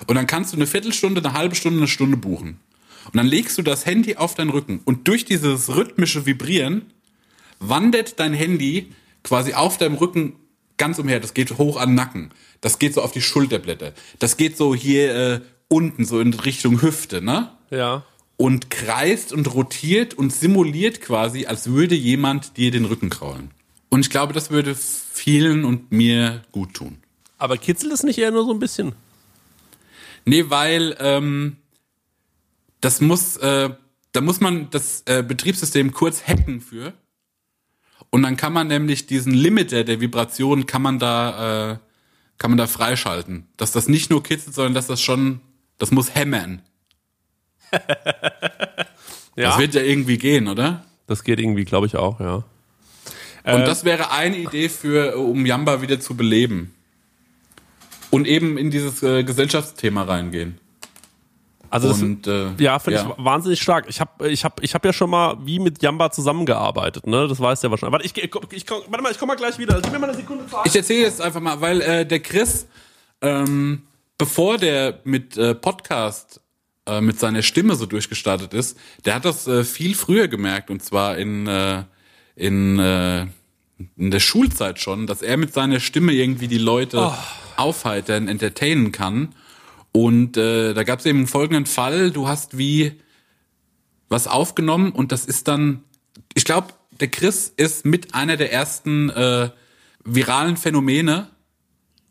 [0.08, 2.60] Und dann kannst du eine Viertelstunde, eine halbe Stunde, eine Stunde buchen.
[3.06, 6.88] Und dann legst du das Handy auf deinen Rücken und durch dieses rhythmische Vibrieren
[7.60, 8.92] wandert dein Handy
[9.24, 10.34] quasi auf deinem Rücken
[10.78, 11.20] ganz umher.
[11.20, 12.32] Das geht hoch an den Nacken.
[12.62, 13.94] Das geht so auf die Schulterblätter.
[14.20, 17.52] Das geht so hier äh, unten, so in Richtung Hüfte, ne?
[17.70, 18.04] Ja.
[18.38, 23.52] Und kreist und rotiert und simuliert quasi, als würde jemand dir den Rücken kraulen.
[23.90, 26.98] Und ich glaube, das würde vielen und mir gut tun.
[27.38, 28.94] Aber kitzelt es nicht eher nur so ein bisschen?
[30.26, 31.58] Nee, weil ähm,
[32.82, 33.70] das muss, äh,
[34.12, 36.94] da muss man das äh, Betriebssystem kurz hacken für.
[38.10, 41.78] Und dann kann man nämlich diesen Limiter der Vibration kann man da, äh,
[42.38, 43.48] kann man da freischalten.
[43.58, 45.42] Dass das nicht nur kitzelt, sondern dass das schon,
[45.78, 46.62] das muss hämmern.
[49.36, 49.50] Ja.
[49.50, 50.86] Das wird ja irgendwie gehen, oder?
[51.08, 52.44] Das geht irgendwie, glaube ich, auch, ja.
[53.46, 56.74] Und Äh, das wäre eine Idee für, um Jamba wieder zu beleben.
[58.10, 60.58] Und eben in dieses äh, Gesellschaftsthema reingehen.
[61.70, 63.16] Also das, Und, äh, ja, finde ja.
[63.18, 63.86] ich wahnsinnig stark.
[63.90, 67.28] Ich habe ich hab, ich hab ja schon mal wie mit Jamba zusammengearbeitet, ne?
[67.28, 67.92] Das weißt du ja wahrscheinlich.
[67.92, 69.82] Warte, ich, ich, ich, komm- warte mal, ich komme mal gleich wieder.
[69.82, 70.62] Gib mir mal eine Sekunde Zeit.
[70.66, 72.68] Ich erzähle jetzt einfach mal, weil äh, der Chris,
[73.22, 73.82] ähm,
[74.18, 76.40] bevor der mit äh, Podcast
[76.86, 80.82] äh, mit seiner Stimme so durchgestartet ist, der hat das äh, viel früher gemerkt und
[80.84, 81.84] zwar in äh,
[82.36, 83.28] in äh,
[83.98, 87.14] in der Schulzeit schon, dass er mit seiner Stimme irgendwie die Leute
[87.58, 89.36] aufheitern, entertainen kann.
[89.92, 92.94] Und äh, da gab es eben folgenden Fall: Du hast wie
[94.10, 95.84] was aufgenommen und das ist dann,
[96.36, 96.68] ich glaube,
[97.00, 99.50] der Chris ist mit einer der ersten äh,
[100.04, 101.28] viralen Phänomene,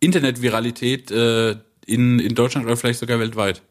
[0.00, 1.56] Internetviralität äh,
[1.86, 3.62] in, in Deutschland oder vielleicht sogar weltweit.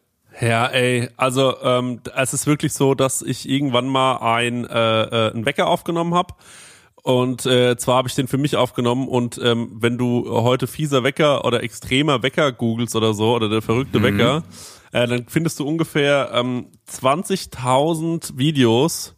[0.42, 5.32] Ja, ey, also ähm, es ist wirklich so, dass ich irgendwann mal ein, äh, äh,
[5.32, 6.34] einen Wecker aufgenommen habe.
[7.04, 11.04] Und äh, zwar habe ich den für mich aufgenommen und ähm, wenn du heute fieser
[11.04, 14.44] Wecker oder extremer Wecker googelst oder so oder der verrückte Wecker,
[14.94, 19.16] äh, dann findest du ungefähr ähm, 20.000 Videos.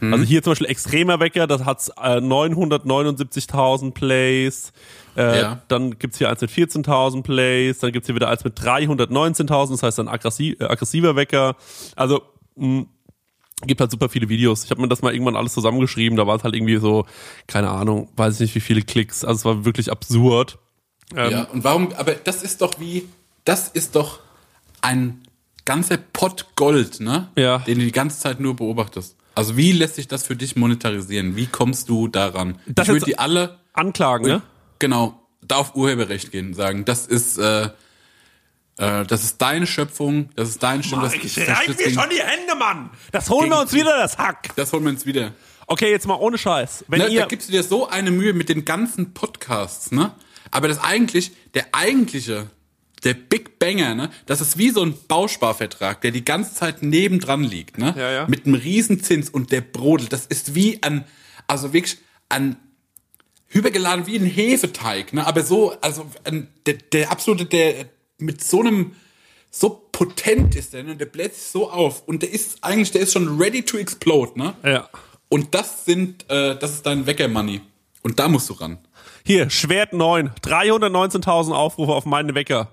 [0.00, 4.72] Also hier zum Beispiel extremer Wecker, das hat äh, 979.000 Plays.
[5.18, 5.62] Äh, Ja.
[5.68, 9.82] Dann gibt's hier eins mit 14.000 Plays, dann gibt's hier wieder eins mit 319.000, das
[9.82, 11.56] heißt ein aggressiv, äh, aggressiver Wecker.
[11.96, 12.22] Also
[12.56, 12.84] mh,
[13.66, 14.64] gibt halt super viele Videos.
[14.64, 17.06] Ich habe mir das mal irgendwann alles zusammengeschrieben, da war es halt irgendwie so,
[17.48, 19.24] keine Ahnung, weiß ich nicht wie viele Klicks.
[19.24, 20.58] Also es war wirklich absurd.
[21.16, 23.08] Ähm, ja, und warum, aber das ist doch wie,
[23.44, 24.20] das ist doch
[24.82, 25.22] ein
[25.64, 27.28] ganzer Pott Gold, ne?
[27.36, 27.58] Ja.
[27.58, 29.16] Den du die ganze Zeit nur beobachtest.
[29.34, 31.36] Also wie lässt sich das für dich monetarisieren?
[31.36, 32.58] Wie kommst du daran?
[32.66, 34.42] Das ich würde die alle Anklagen, ne?
[34.78, 37.70] Genau, da auf Urheberrecht gehen, sagen, das ist, äh,
[38.78, 42.10] äh, das ist deine Schöpfung, das ist dein Stimme, das, Ich das, reib mir schon
[42.10, 42.90] die Hände, Mann!
[43.12, 44.50] Das holen wir uns wieder, das Hack!
[44.56, 45.32] das holen wir uns wieder.
[45.66, 46.84] Okay, jetzt mal ohne Scheiß.
[46.88, 50.12] Wenn Ne, ihr, da gibst du dir so eine Mühe mit den ganzen Podcasts, ne?
[50.50, 52.46] Aber das eigentlich, der eigentliche,
[53.04, 54.10] der Big Banger, ne?
[54.24, 57.94] Das ist wie so ein Bausparvertrag, der die ganze Zeit nebendran liegt, ne?
[57.98, 58.26] Ja, ja.
[58.28, 60.10] Mit einem riesen Zins und der brodelt.
[60.12, 61.04] Das ist wie ein,
[61.48, 61.98] also wirklich
[62.30, 62.56] ein
[63.48, 65.26] übergeladen wie ein Hefeteig, ne?
[65.26, 67.86] Aber so, also ein, der, der absolute, der
[68.18, 68.94] mit so einem
[69.50, 70.96] so potent ist der, ne?
[70.96, 74.38] Der bläst sich so auf und der ist eigentlich, der ist schon ready to explode,
[74.38, 74.54] ne?
[74.64, 74.88] ja.
[75.30, 77.60] Und das sind, äh, das ist dein Wecker-Money.
[78.02, 78.78] Und da musst du ran.
[79.26, 82.70] Hier, Schwert 9, 319.000 Aufrufe auf meinen Wecker.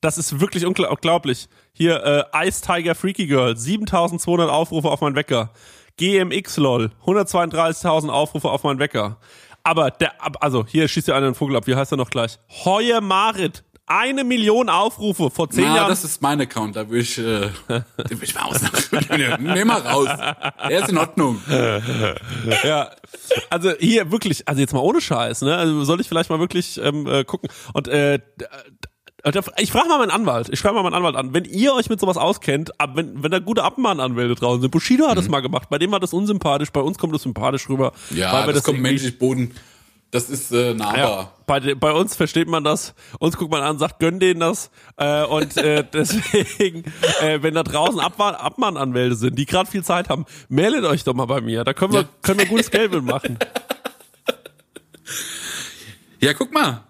[0.00, 1.48] Das ist wirklich ungl- unglaublich.
[1.74, 5.50] Hier, äh, Ice Tiger Freaky Girl, 7.200 Aufrufe auf meinen Wecker.
[5.98, 9.18] GMX LOL, 132.000 Aufrufe auf meinen Wecker.
[9.64, 10.12] Aber der,
[10.42, 11.66] also hier schießt ja einer einen Vogel ab.
[11.66, 12.38] Wie heißt er noch gleich?
[12.64, 15.88] Heuer Marit, eine Million Aufrufe vor zehn Na, Jahren.
[15.88, 17.22] das ist mein Account, da würde ich, äh,
[17.68, 19.36] den würde ich mal ausnehmen.
[19.54, 20.08] Nimm mal raus.
[20.68, 21.40] Der ist in Ordnung.
[22.64, 22.90] Ja,
[23.50, 25.56] also hier wirklich, also jetzt mal ohne Scheiß, ne?
[25.56, 27.48] Also soll ich vielleicht mal wirklich ähm, äh, gucken.
[27.72, 28.18] Und äh,
[29.58, 32.00] ich frage mal meinen Anwalt, ich schreibe mal meinen Anwalt an, wenn ihr euch mit
[32.00, 35.68] sowas auskennt, ab, wenn, wenn da gute Abmahnanwälte draußen sind, Bushido hat das mal gemacht,
[35.70, 37.92] bei dem war das unsympathisch, bei uns kommt das sympathisch rüber.
[38.10, 39.54] Ja, wir das, kommt menschlich Boden.
[40.10, 40.98] Das ist äh, nahbar.
[40.98, 44.70] Ja, bei, bei uns versteht man das, uns guckt man an, sagt, gönn denen das.
[44.98, 46.84] Äh, und äh, deswegen,
[47.22, 51.14] äh, wenn da draußen Abmahn Abmahnanwälte sind, die gerade viel Zeit haben, meldet euch doch
[51.14, 51.64] mal bei mir.
[51.64, 52.08] Da können wir, Ja.
[52.20, 53.38] können wir gutes Geld mitmachen.
[56.20, 56.84] Ja, guck mal.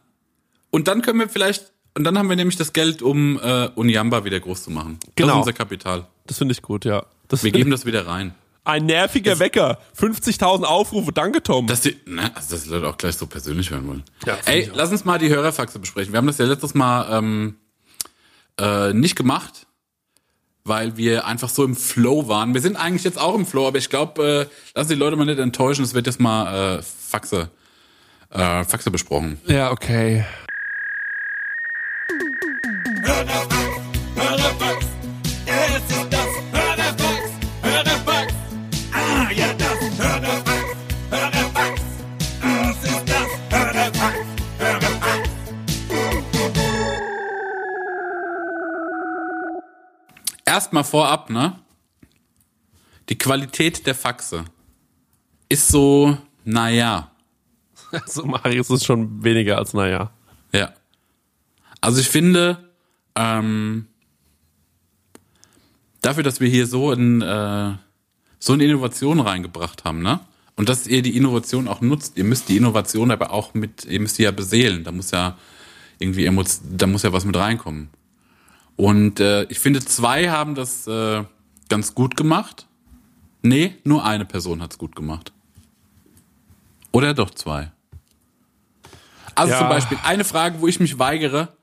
[0.70, 4.24] Und dann können wir vielleicht, und dann haben wir nämlich das Geld, um äh, Unyamba
[4.24, 4.98] wieder groß zu machen.
[5.00, 5.32] Das Genau.
[5.34, 6.06] ist unser Kapital.
[6.26, 7.04] Das finde ich gut, ja.
[7.28, 8.34] Das Wir geben das wieder rein.
[8.64, 9.78] Ein nerviger Wecker.
[9.98, 11.10] 50.000 Aufrufe.
[11.12, 11.66] Danke, Tom.
[11.66, 14.02] Dass die, ne, also dass die Leute auch gleich so persönlich hören wollen.
[14.24, 16.12] Ja, Ey, lass uns mal die Hörerfaxe besprechen.
[16.12, 17.56] Wir haben das ja letztes Mal ähm,
[18.60, 19.66] äh, nicht gemacht,
[20.64, 22.54] weil wir einfach so im Flow waren.
[22.54, 25.24] Wir sind eigentlich jetzt auch im Flow, aber ich glaube, äh, lass die Leute mal
[25.24, 25.82] nicht enttäuschen.
[25.84, 27.50] Es wird jetzt mal äh, Faxe,
[28.30, 29.40] äh, Faxe besprochen.
[29.48, 30.24] ja, okay.
[33.02, 33.10] Ist
[36.10, 37.30] das Hörerfax,
[37.62, 38.34] Hörerfax.
[38.92, 40.22] Ah, ja, das ist das.
[50.44, 51.58] Erstmal vorab, ne?
[53.08, 54.44] Die Qualität der Faxe
[55.48, 57.10] ist so, naja.
[57.90, 60.12] Also, Marius ist schon weniger als naja.
[60.52, 60.74] Ja.
[61.80, 62.71] Also ich finde,
[63.14, 63.86] ähm,
[66.00, 67.72] dafür, dass wir hier so in, äh,
[68.38, 70.20] so eine Innovation reingebracht haben, ne?
[70.54, 74.00] Und dass ihr die Innovation auch nutzt, ihr müsst die Innovation aber auch mit, ihr
[74.00, 74.84] müsst die ja beseelen.
[74.84, 75.38] Da muss ja
[75.98, 76.24] irgendwie
[76.76, 77.88] da muss ja was mit reinkommen.
[78.76, 81.24] Und äh, ich finde, zwei haben das äh,
[81.68, 82.66] ganz gut gemacht.
[83.40, 85.32] Nee, nur eine Person hat's gut gemacht.
[86.92, 87.72] Oder doch zwei.
[89.34, 89.58] Also Ja.
[89.60, 91.56] zum Beispiel eine Frage, wo ich mich weigere.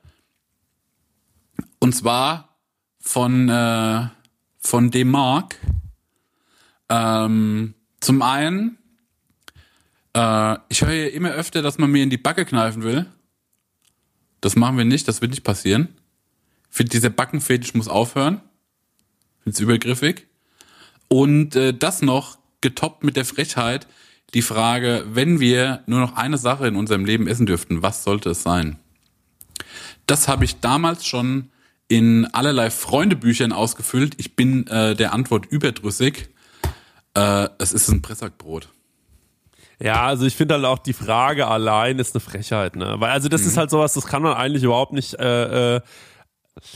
[1.80, 2.56] Und zwar
[3.00, 4.08] von, äh,
[4.58, 5.56] von Demark.
[6.88, 8.78] Ähm, zum einen,
[10.14, 13.06] äh, ich höre immer öfter, dass man mir in die Backe kneifen will.
[14.40, 15.88] Das machen wir nicht, das wird nicht passieren.
[16.70, 18.40] Ich finde, dieser Backenfetisch muss aufhören.
[19.42, 20.26] Find's übergriffig.
[21.08, 23.86] Und äh, das noch getoppt mit der Frechheit,
[24.34, 28.30] die Frage, wenn wir nur noch eine Sache in unserem Leben essen dürften, was sollte
[28.30, 28.78] es sein?
[30.06, 31.50] Das habe ich damals schon
[31.90, 34.14] in allerlei Freundebüchern ausgefüllt.
[34.18, 36.28] Ich bin äh, der Antwort überdrüssig.
[37.14, 38.68] Äh, es ist ein Pressackbrot.
[39.80, 42.94] Ja, also ich finde halt auch die Frage allein ist eine Frechheit, ne?
[42.98, 45.80] Weil also das ist halt sowas, das kann man eigentlich überhaupt nicht, äh, äh,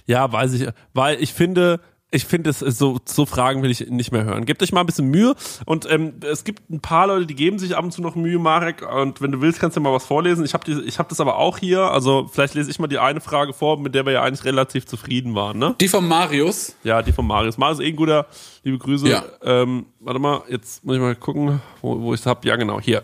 [0.07, 1.81] ja, weiß ich, weil ich finde,
[2.15, 4.47] ich finde es so so Fragen will ich nicht mehr hören.
[4.47, 5.35] Gebt euch mal ein bisschen Mühe
[5.67, 8.39] und ähm, es gibt ein paar Leute, die geben sich ab und zu noch Mühe,
[8.39, 8.89] Marek.
[8.89, 10.45] Und wenn du willst, kannst du mal was vorlesen.
[10.45, 11.81] Ich habe ich habe das aber auch hier.
[11.81, 14.87] Also vielleicht lese ich mal die eine Frage vor, mit der wir ja eigentlich relativ
[14.87, 15.75] zufrieden waren, ne?
[15.81, 16.77] Die von Marius.
[16.85, 17.59] Ja, die von Marius.
[17.59, 18.27] Marius eh ein guter.
[18.63, 19.09] Liebe Grüße.
[19.09, 19.25] Ja.
[19.43, 22.47] Ähm, warte mal, jetzt muss ich mal gucken, wo, wo ich es habe.
[22.47, 23.03] Ja, genau, hier.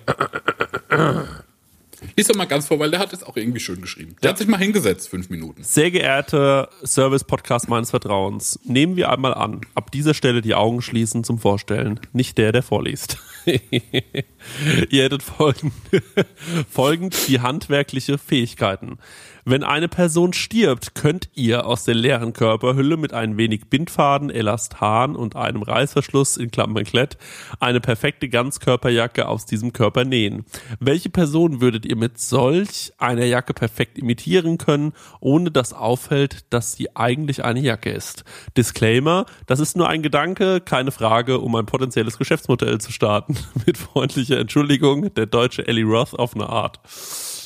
[2.16, 4.16] Lies doch mal ganz vor, weil der hat es auch irgendwie schön geschrieben.
[4.22, 5.62] Der hat sich mal hingesetzt, fünf Minuten.
[5.62, 11.24] Sehr geehrte Service-Podcast meines Vertrauens, nehmen wir einmal an, ab dieser Stelle die Augen schließen
[11.24, 13.18] zum Vorstellen, nicht der, der vorliest.
[14.90, 15.72] Ihr hättet folgend,
[16.70, 18.98] folgend die handwerkliche Fähigkeiten.
[19.44, 25.16] Wenn eine Person stirbt, könnt ihr aus der leeren Körperhülle mit ein wenig Bindfaden, Elastan
[25.16, 27.16] und einem Reißverschluss in Klammern Klett
[27.58, 30.44] eine perfekte Ganzkörperjacke aus diesem Körper nähen.
[30.78, 36.74] Welche Person würdet ihr mit solch einer Jacke perfekt imitieren können, ohne dass auffällt, dass
[36.74, 38.24] sie eigentlich eine Jacke ist?
[38.56, 43.36] Disclaimer, das ist nur ein Gedanke, keine Frage, um ein potenzielles Geschäftsmodell zu starten.
[43.66, 46.80] Mit freundlicher Entschuldigung, der deutsche Ellie Roth auf eine Art.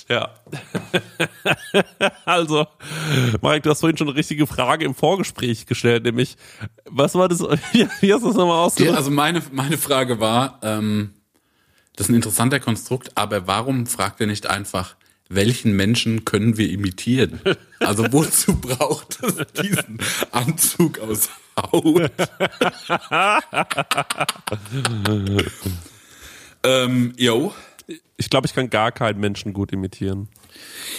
[0.09, 0.35] Ja.
[2.27, 2.67] also,
[3.41, 6.37] Mike, du hast vorhin schon eine richtige Frage im Vorgespräch gestellt, nämlich,
[6.85, 7.41] was war das,
[8.01, 8.97] wie, hast du das nochmal Ja, ausgedrückt?
[8.97, 11.15] also meine, meine Frage war, ähm,
[11.97, 14.97] das ist ein interessanter Konstrukt, aber warum fragt er nicht einfach,
[15.31, 17.41] welchen Menschen können wir imitieren?
[17.81, 19.99] Also wozu braucht es diesen
[20.33, 22.11] Anzug aus Haut?
[26.65, 27.55] ähm, yo.
[28.17, 30.29] Ich glaube, ich kann gar keinen Menschen gut imitieren.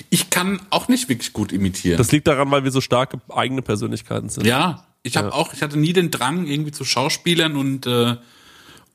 [0.09, 1.97] Ich kann auch nicht wirklich gut imitieren.
[1.97, 4.45] Das liegt daran, weil wir so starke eigene Persönlichkeiten sind.
[4.45, 5.33] ja, ich habe Ja.
[5.33, 8.15] auch, ich hatte nie den Drang irgendwie zu Schauspielern und äh,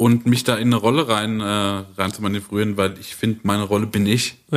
[0.01, 3.65] und mich da in eine Rolle rein äh, rein zu manövrieren, weil ich finde, meine
[3.65, 4.37] Rolle bin ich.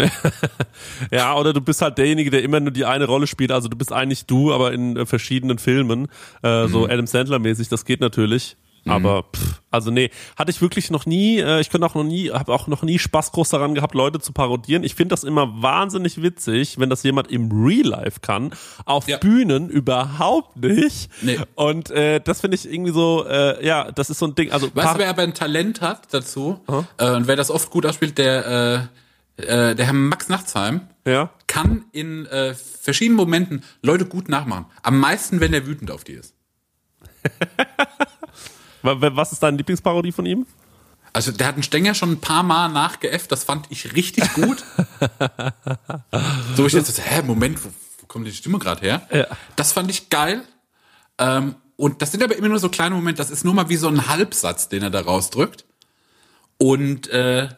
[1.11, 3.52] Ja, oder du bist halt derjenige, der immer nur die eine Rolle spielt.
[3.52, 6.07] Also du bist eigentlich du, aber in äh, verschiedenen Filmen.
[6.41, 8.56] Äh, So Adam Sandler-mäßig, das geht natürlich.
[8.85, 12.31] Aber pff, also nee, hatte ich wirklich noch nie, äh, ich könnte auch noch nie,
[12.31, 14.84] habe auch noch nie Spaß groß daran gehabt, Leute zu parodieren.
[14.84, 18.53] Ich finde das immer wahnsinnig witzig, wenn das jemand im Real Life kann,
[18.85, 19.18] auf Ja.
[19.18, 21.10] Bühnen überhaupt nicht.
[21.22, 21.39] Nee.
[21.55, 24.51] Und äh, das finde ich irgendwie so, äh, ja, das ist so ein Ding.
[24.51, 26.60] Also Weißt du, wer aber ein Talent hat dazu
[26.97, 28.89] äh, und wer das oft gut ausspielt, der
[29.38, 31.31] äh, äh, der Herr Max Nachtsheim ja.
[31.47, 34.65] kann in äh, verschiedenen Momenten Leute gut nachmachen.
[34.84, 36.35] Am meisten, wenn er wütend auf die ist.
[38.84, 40.45] Wa- wa- Was ist deine Lieblingsparodie von ihm?
[41.14, 44.64] Also der hat einen Stenger schon ein paar Mal nachgeäfft, das fand ich richtig gut.
[46.55, 47.69] so ich jetzt, so, hä, Moment, wo,
[47.99, 49.07] wo kommt die Stimme gerade her?
[49.11, 49.27] Ja.
[49.55, 50.41] Das fand ich geil.
[51.19, 53.76] Ähm, und das sind aber immer nur so kleine Momente, das ist nur mal wie
[53.77, 55.65] so ein Halbsatz, den er da rausdrückt.
[56.57, 57.49] Und äh,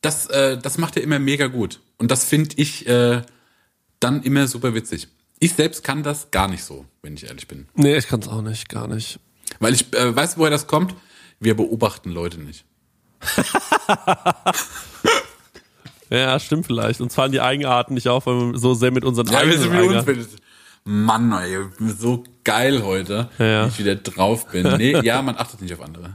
[0.00, 1.80] das, äh, das macht er immer mega gut.
[1.98, 3.22] Und das finde ich äh,
[4.00, 5.08] dann immer super witzig.
[5.40, 7.68] Ich selbst kann das gar nicht so, wenn ich ehrlich bin.
[7.74, 9.20] Nee, ich kann es auch nicht, gar nicht.
[9.60, 10.94] Weil ich äh, weiß, woher das kommt.
[11.40, 12.64] Wir beobachten Leute nicht.
[16.10, 17.00] Ja, stimmt vielleicht.
[17.00, 20.26] Uns fallen die Eigenarten nicht auf, weil wir so sehr mit unseren eigenen Eigenarten...
[20.84, 23.64] Mann, ey, ich bin so geil heute, Ja.
[23.66, 24.66] wie ich wieder drauf bin.
[24.78, 26.14] Nee, ja, man achtet nicht auf andere.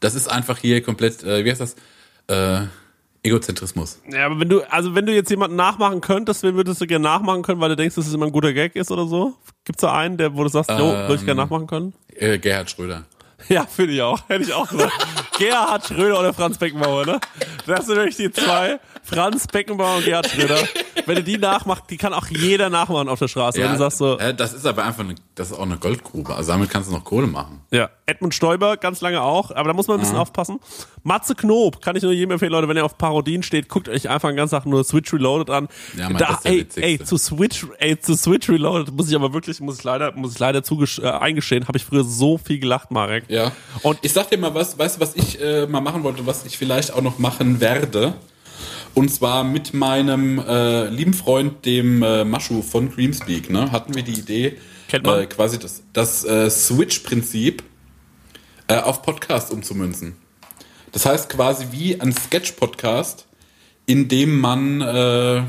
[0.00, 1.76] Das ist einfach hier komplett, äh, wie heißt das?
[2.26, 2.66] Äh,
[3.24, 4.00] Egozentrismus.
[4.10, 7.02] Ja, aber wenn du, also wenn du jetzt jemanden nachmachen könntest, wen würdest du gerne
[7.02, 9.34] nachmachen können, weil du denkst, dass es immer ein guter Gag ist oder so?
[9.64, 11.94] Gibt's da einen, der, wo du sagst, jo, würde ich gerne nachmachen können?
[12.14, 13.04] Äh, Gerhard Schröder.
[13.48, 14.28] Ja, finde ich auch.
[14.28, 14.92] Hätte ich auch gesagt.
[15.38, 17.20] Gerhard Schröder oder Franz Beckenbauer, ne?
[17.66, 18.78] Das sind wirklich die zwei.
[19.02, 20.58] Franz Beckenbauer und Gerhard Schröder.
[21.06, 23.60] Wenn du die nachmachst, die kann auch jeder nachmachen auf der Straße.
[23.60, 26.34] Wenn du sagst so, äh, das ist aber einfach eine, das ist auch eine Goldgrube.
[26.34, 27.60] Also damit kannst du noch Kohle machen.
[27.70, 30.60] Ja, Edmund Stoiber ganz lange auch, aber da muss man ein bisschen aufpassen.
[31.02, 34.08] Matze Knob, kann ich nur jedem empfehlen, Leute, wenn ihr auf Parodien steht, guckt euch
[34.08, 35.68] einfach den ganzen Tag nur Switch Reloaded an.
[35.98, 36.82] Ja, Mann, da, das ist ey, witzigste.
[36.82, 40.32] ey, zu Switch, ey, zu Switch Reloaded muss ich aber wirklich, muss ich leider, muss
[40.32, 43.24] ich leider zugesch äh, eingestehen, habe ich früher so viel gelacht, Marek.
[43.28, 43.52] Ja.
[43.82, 46.44] Und ich sag dir mal was, weißt du, was ich äh, mal machen wollte, was
[46.46, 48.14] ich vielleicht auch noch machen werde?
[48.94, 54.02] Und zwar mit meinem äh, lieben Freund, dem äh, Maschu von Creamspeak, ne, hatten wir
[54.04, 54.58] die Idee.
[55.22, 57.64] Äh, quasi das, das äh, Switch-Prinzip
[58.68, 60.16] äh, auf Podcast umzumünzen.
[60.92, 63.26] Das heißt quasi wie ein Sketch-Podcast,
[63.86, 65.42] in dem man äh,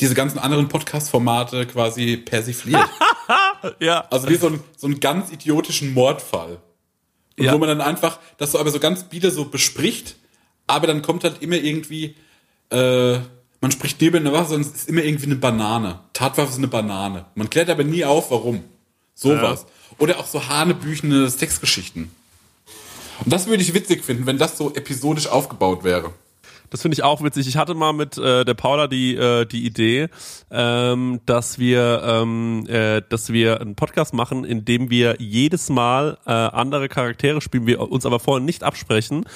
[0.00, 2.88] diese ganzen anderen Podcast-Formate quasi persifliert.
[3.78, 6.58] Ja, Also wie so, ein, so einen ganz idiotischen Mordfall.
[7.38, 7.52] Und Ja.
[7.52, 10.16] wo man dann einfach das so aber so ganz bieder so bespricht,
[10.66, 12.14] aber dann kommt halt immer irgendwie,
[12.70, 13.18] äh,
[13.60, 16.00] man spricht neben einer Waffe, sondern es ist immer irgendwie eine Banane.
[16.12, 17.26] Tatwaffe ist eine Banane.
[17.34, 18.64] Man klärt aber nie auf, warum.
[19.14, 19.66] Sowas.
[19.98, 22.10] Oder auch so hanebüchene Sexgeschichten.
[23.24, 26.12] Und das würde ich witzig finden, wenn das so episodisch aufgebaut wäre.
[26.72, 27.46] Das finde ich auch witzig.
[27.46, 30.08] Ich hatte mal mit äh, der Paula die äh, die Idee,
[30.50, 36.16] ähm, dass wir ähm, äh, dass wir einen Podcast machen, in dem wir jedes Mal
[36.24, 39.26] äh, andere Charaktere spielen, wir uns aber vorher nicht absprechen.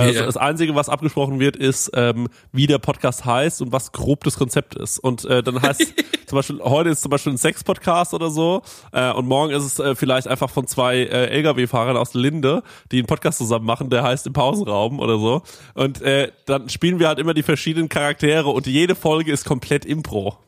[0.00, 0.26] Äh, Ja.
[0.26, 4.36] Das Einzige, was abgesprochen wird, ist ähm, wie der Podcast heißt und was grob das
[4.36, 4.98] Konzept ist.
[4.98, 5.94] Und äh, dann heißt
[6.26, 8.62] zum Beispiel heute ist zum Beispiel ein Sex-Podcast oder so
[8.92, 12.62] äh, und morgen ist es äh, vielleicht einfach von zwei äh, LKW-Fahrern aus Linde,
[12.92, 15.42] die einen Podcast zusammen machen, der heißt im Pausenraum oder so.
[15.74, 19.84] Und äh, dann spielen wir halt immer die verschiedenen Charaktere und jede Folge ist komplett
[19.84, 20.38] Impro.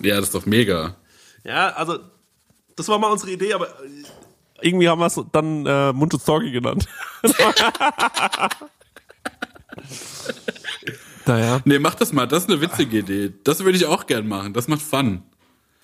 [0.00, 0.96] Ja, das ist doch mega.
[1.44, 1.98] Ja, also
[2.76, 3.68] das war mal unsere Idee, aber
[4.60, 6.86] irgendwie haben wir es dann äh, Mundschutz Talkie genannt.
[11.26, 11.60] naja.
[11.64, 13.32] Nee, mach das mal, das ist eine witzige Idee.
[13.44, 14.52] Das würde ich auch gern machen.
[14.52, 15.22] Das macht Fun.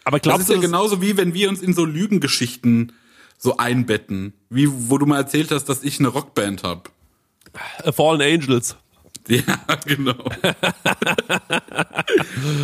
[0.05, 2.93] Aber Das glaubst ist ja du, das- genauso wie wenn wir uns in so Lügengeschichten
[3.39, 4.33] so einbetten.
[4.51, 6.91] Wie wo du mal erzählt hast, dass ich eine Rockband hab.
[7.83, 8.77] äh, Fallen Angels.
[9.29, 9.45] Ja,
[9.87, 10.15] genau.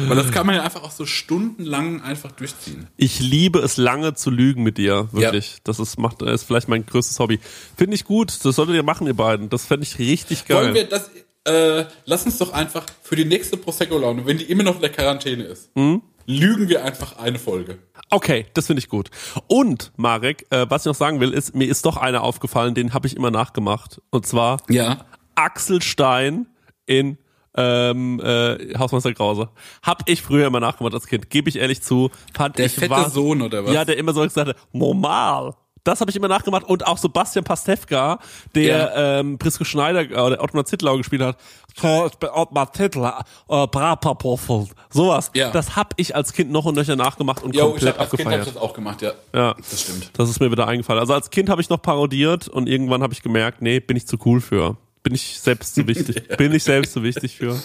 [0.08, 2.88] Weil das kann man ja einfach auch so stundenlang einfach durchziehen.
[2.96, 5.58] Ich liebe es lange zu lügen mit dir, wirklich.
[5.64, 7.38] Das ist, macht, ist vielleicht mein größtes Hobby.
[7.76, 9.48] Finde ich gut, das solltet ihr machen, ihr beiden.
[9.50, 10.64] Das fände ich richtig geil.
[10.64, 11.10] Wollen wir das,
[11.44, 14.90] äh, lass uns doch einfach für die nächste Prosecco-Laune, wenn die immer noch in der
[14.92, 16.02] Quarantäne ist, Hm?
[16.26, 17.78] lügen wir einfach eine Folge.
[18.10, 19.10] Okay, das finde ich gut.
[19.46, 22.94] Und, Marek, äh, was ich noch sagen will, ist, mir ist doch einer aufgefallen, den
[22.94, 24.00] habe ich immer nachgemacht.
[24.10, 25.04] Und zwar Ja.
[25.38, 26.46] Axel Stein
[26.86, 27.16] in
[27.56, 29.48] ähm, äh, Hausmeister Krause.
[29.82, 32.10] Hab ich früher immer nachgemacht als Kind, gebe ich ehrlich zu.
[32.36, 33.72] Fand Der ich fette war- Sohn oder was?
[33.72, 35.54] Ja, der immer so gesagt hat, normal.
[35.84, 38.18] Das habe ich immer nachgemacht und auch so Bastian Pastewka,
[38.54, 41.38] der ähm, Prisco Schneider äh, oder Ottmar Zittlau gespielt hat.
[41.80, 43.12] So, ich bin Ottmar Zittlau,
[43.48, 43.66] äh.
[44.90, 45.30] Sowas.
[45.34, 45.50] Ja.
[45.50, 48.10] Das habe ich als Kind noch und nöcher nachgemacht und Ja, ich komplett hab, als
[48.10, 48.56] Kind hab ich abgefeiert.
[48.56, 49.12] das auch gemacht, ja.
[49.32, 49.54] Ja.
[49.54, 50.10] Das stimmt.
[50.18, 51.00] Das ist mir wieder eingefallen.
[51.00, 54.06] Also als Kind habe ich noch parodiert und irgendwann habe ich gemerkt, nee, bin ich
[54.06, 54.76] zu cool für.
[55.02, 56.28] Bin ich selbst zu wichtig.
[56.36, 57.60] Bin ich selbst zu wichtig für.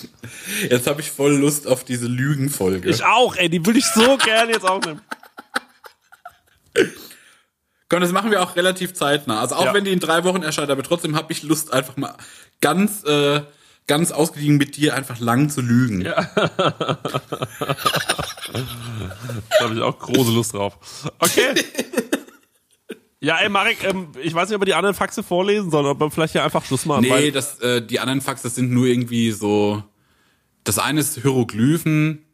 [0.70, 2.90] Jetzt habe ich voll Lust auf diese Lügenfolge.
[2.90, 5.02] Ich auch, ey, die würde ich so gerne jetzt aufnehmen.
[7.90, 9.40] Komm, das machen wir auch relativ zeitnah.
[9.42, 9.74] Also auch Ja.
[9.74, 12.16] wenn die in drei Wochen erscheint, aber trotzdem habe ich Lust, einfach mal
[12.62, 13.42] ganz, äh,
[13.86, 16.02] ganz ausgediegen mit dir einfach lang zu lügen.
[16.02, 16.30] Ja.
[18.54, 20.78] Da habe ich auch große Lust drauf.
[21.20, 21.54] Okay.
[23.24, 26.00] Ja, ey, Marek, ähm, ich weiß nicht, ob wir die anderen Faxe vorlesen sollen, ob
[26.00, 27.04] wir vielleicht hier einfach Schluss machen.
[27.04, 29.82] Nee, weil, das, äh, die anderen Fax, das sind nur irgendwie so.
[30.66, 32.26] Das eine ist Hieroglyphen,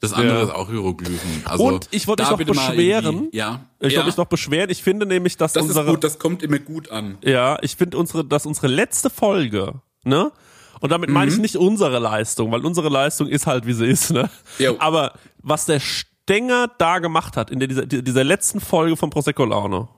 [0.00, 0.42] das andere Ja.
[0.44, 1.42] ist auch Hieroglyphen.
[1.44, 3.28] Also, Und ich wollte mich noch beschweren.
[3.32, 3.66] Ja.
[3.80, 4.70] ich ja, wollte mich noch beschweren.
[4.70, 7.18] Ich finde nämlich, dass Das ist unsere, gut, das kommt immer gut an.
[7.22, 10.32] ja, ich finde unsere, dass unsere letzte Folge, ne?
[10.80, 11.36] Und damit meine Mhm.
[11.36, 14.30] ich nicht unsere Leistung, weil unsere Leistung ist halt, wie sie ist, ne?
[14.58, 14.76] Jo.
[14.78, 15.12] Aber
[15.42, 19.88] was der Stenger da gemacht hat in der, dieser, dieser letzten Folge von Prosecco Laune,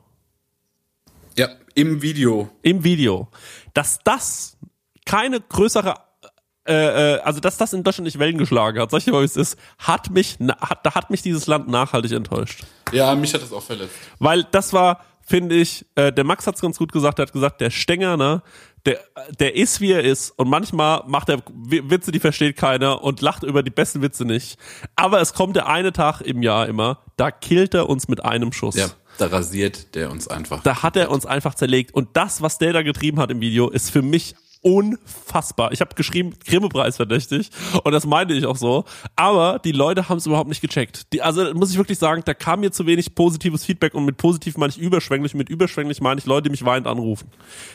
[1.36, 2.51] Ja, im Video.
[2.62, 3.28] im Video,
[3.74, 4.57] dass das
[5.05, 5.94] keine größere,
[6.66, 9.23] äh, äh, also dass das in Deutschland nicht Wellen geschlagen hat, sag ich dir mal,
[9.23, 12.65] wie es ist, hat mich, hat, da hat mich dieses Land nachhaltig enttäuscht.
[12.93, 13.94] Ja, mich hat das auch verletzt.
[14.19, 17.61] Weil das war, finde ich, äh, der Max hat's ganz gut gesagt, er hat gesagt,
[17.61, 18.43] der Stenger, ne,
[18.86, 19.01] der,
[19.39, 23.43] der ist wie er ist und manchmal macht er Witze, die versteht keiner und lacht
[23.43, 24.59] über die besten Witze nicht.
[24.97, 28.52] Aber es kommt der eine Tag im Jahr immer, da killt er uns mit einem
[28.52, 28.77] Schuss.
[28.77, 28.86] Ja,
[29.20, 30.62] da rasiert der uns einfach.
[30.62, 31.94] Da hat er uns einfach zerlegt.
[31.94, 35.72] Und das, was der da getrieben hat im Video, ist für mich unfassbar.
[35.72, 37.51] Ich habe geschrieben, Grimme-Preis verdächtig.
[37.82, 38.84] Und das meinte ich auch so.
[39.16, 41.12] Aber die Leute haben es überhaupt nicht gecheckt.
[41.12, 43.94] Die, also muss ich wirklich sagen, da kam mir zu wenig positives Feedback.
[43.94, 45.34] Und mit positiv meine ich überschwänglich.
[45.34, 47.28] Mit überschwänglich meine ich Leute, die mich weinend anrufen.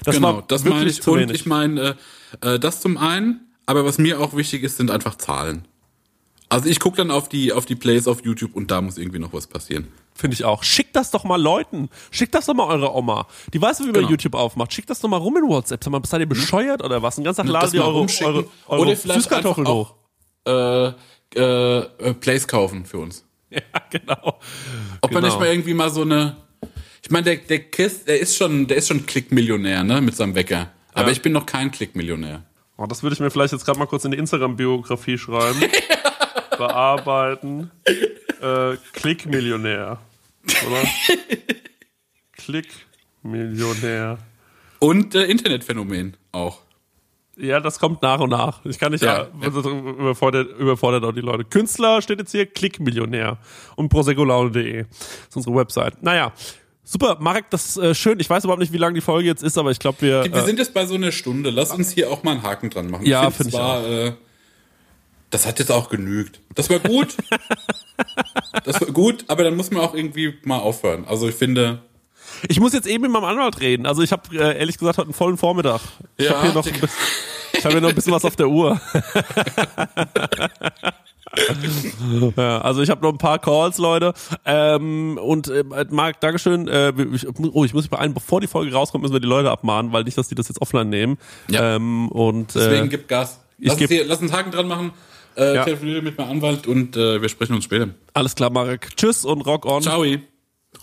[0.04, 1.06] Das genau, das meine ich.
[1.08, 1.36] Und wenig.
[1.36, 1.96] ich meine,
[2.42, 5.68] äh, äh, das zum einen, aber was mir auch wichtig ist, sind einfach Zahlen.
[6.50, 9.20] Also ich gucke dann auf die, auf die Plays auf YouTube und da muss irgendwie
[9.20, 9.88] noch was passieren.
[10.18, 10.64] Finde ich auch.
[10.64, 11.90] Schickt das doch mal Leuten.
[12.10, 13.28] Schickt das doch mal eurer Oma.
[13.54, 14.10] Die weiß, wie man Genau.
[14.10, 14.72] YouTube aufmacht.
[14.74, 15.84] Schickt das doch mal rum in WhatsApp.
[15.84, 17.16] Sag mal, seid ihr bescheuert oder was?
[17.16, 18.34] Den ganzen Tag ladet ihr eure, rumschicken.
[18.34, 19.94] eure, eure Oder vielleicht Süßkartoffeln hoch.
[20.46, 20.94] auch, äh,
[21.38, 23.24] äh, äh, Plays kaufen für uns.
[23.52, 24.40] Ja, genau.
[25.02, 25.22] Ob genau.
[25.22, 26.36] wir nicht mal irgendwie mal so eine.
[27.04, 30.34] Ich meine, der, der Chris, der ist schon, der ist schon Klickmillionär, ne, mit seinem
[30.36, 30.72] Wecker.
[30.94, 31.12] Aber Ja.
[31.12, 32.44] ich bin noch kein Klickmillionär.
[32.78, 35.62] Oh, das würde ich mir vielleicht jetzt gerade mal kurz in die Instagram-Biografie schreiben.
[36.58, 37.72] Bearbeiten.
[38.42, 40.00] Äh, Klickmillionär.
[40.68, 40.84] Oder?
[42.38, 44.18] Klickmillionär.
[44.80, 46.60] Und äh, Internetphänomen auch.
[47.38, 48.64] Ja, das kommt nach und nach.
[48.66, 51.44] Ich kann nicht, ja, Ja, überfordert, überfordert auch die Leute.
[51.44, 53.38] Künstler steht jetzt hier, Klickmillionär.
[53.76, 56.02] Und prosecolaune.de ist unsere Website.
[56.02, 56.32] Naja,
[56.86, 58.20] super, Marek, das ist äh, schön.
[58.22, 60.24] Ich weiß überhaupt nicht, wie lang die Folge jetzt ist, aber ich glaube, wir.
[60.24, 61.50] Wir Äh, sind jetzt bei so einer Stunde.
[61.50, 63.06] Lass uns hier auch mal einen Haken dran machen.
[63.06, 64.14] Ja, find find ich zwar, Äh,
[65.30, 66.40] das hat jetzt auch genügt.
[66.54, 67.16] Das war gut.
[68.64, 71.06] das war gut, aber dann muss man auch irgendwie mal aufhören.
[71.08, 71.80] Also ich finde.
[72.48, 73.86] ich muss jetzt eben mit meinem Anwalt reden.
[73.86, 75.82] Also ich habe äh, ehrlich gesagt heute einen vollen Vormittag.
[76.18, 76.90] Ich Ja, habe hier noch bisschen,
[77.54, 78.80] ich hier noch ein bisschen was auf der Uhr.
[82.38, 84.14] ja, also ich habe noch ein paar Calls, Leute.
[84.46, 86.68] Ähm, und äh, Marc, Dankeschön.
[86.68, 89.52] Äh, ich, oh, ich muss mich beeilen, bevor die Folge rauskommt, müssen wir die Leute
[89.52, 91.18] abmahnen, weil nicht, dass die das jetzt offline nehmen.
[91.50, 91.76] Ja.
[91.76, 93.40] Ähm, und Deswegen äh, gib Gas.
[93.58, 94.92] ich Lass, geb- uns hier, lass uns einen Haken dran machen.
[95.38, 95.64] Äh, Ja.
[95.66, 97.90] Telefoniere mit meinem Anwalt und äh, wir sprechen uns später.
[98.14, 98.96] alles klar, Marek.
[98.96, 99.82] Tschüss und rock on.
[99.82, 100.04] Ciao.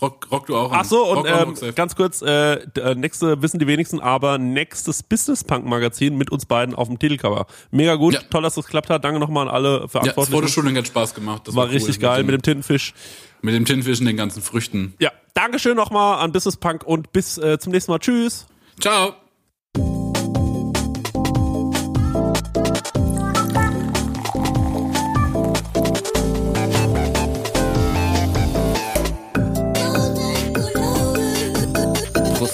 [0.01, 0.79] Rock, rock du auch an.
[0.81, 5.43] Ach so, und ähm, ganz kurz, äh, äh, nächste wissen die wenigsten, aber nächstes Business
[5.43, 7.45] Punk Magazin mit uns beiden auf dem Titelcover.
[7.69, 8.21] Mega gut, Ja.
[8.31, 9.03] toll, dass das geklappt hat.
[9.03, 10.33] Danke nochmal an alle ja, das Verantwortlichen.
[10.41, 11.43] Fotoshooting hat Spaß gemacht.
[11.47, 11.73] Das war cool.
[11.73, 12.93] richtig geil mit dem Tintenfisch.
[13.43, 14.95] mit dem Tintenfisch und den ganzen Früchten.
[14.99, 17.99] Ja, Dankeschön nochmal an Business Punk und bis äh, zum nächsten Mal.
[17.99, 18.47] Tschüss.
[18.81, 19.13] Ciao.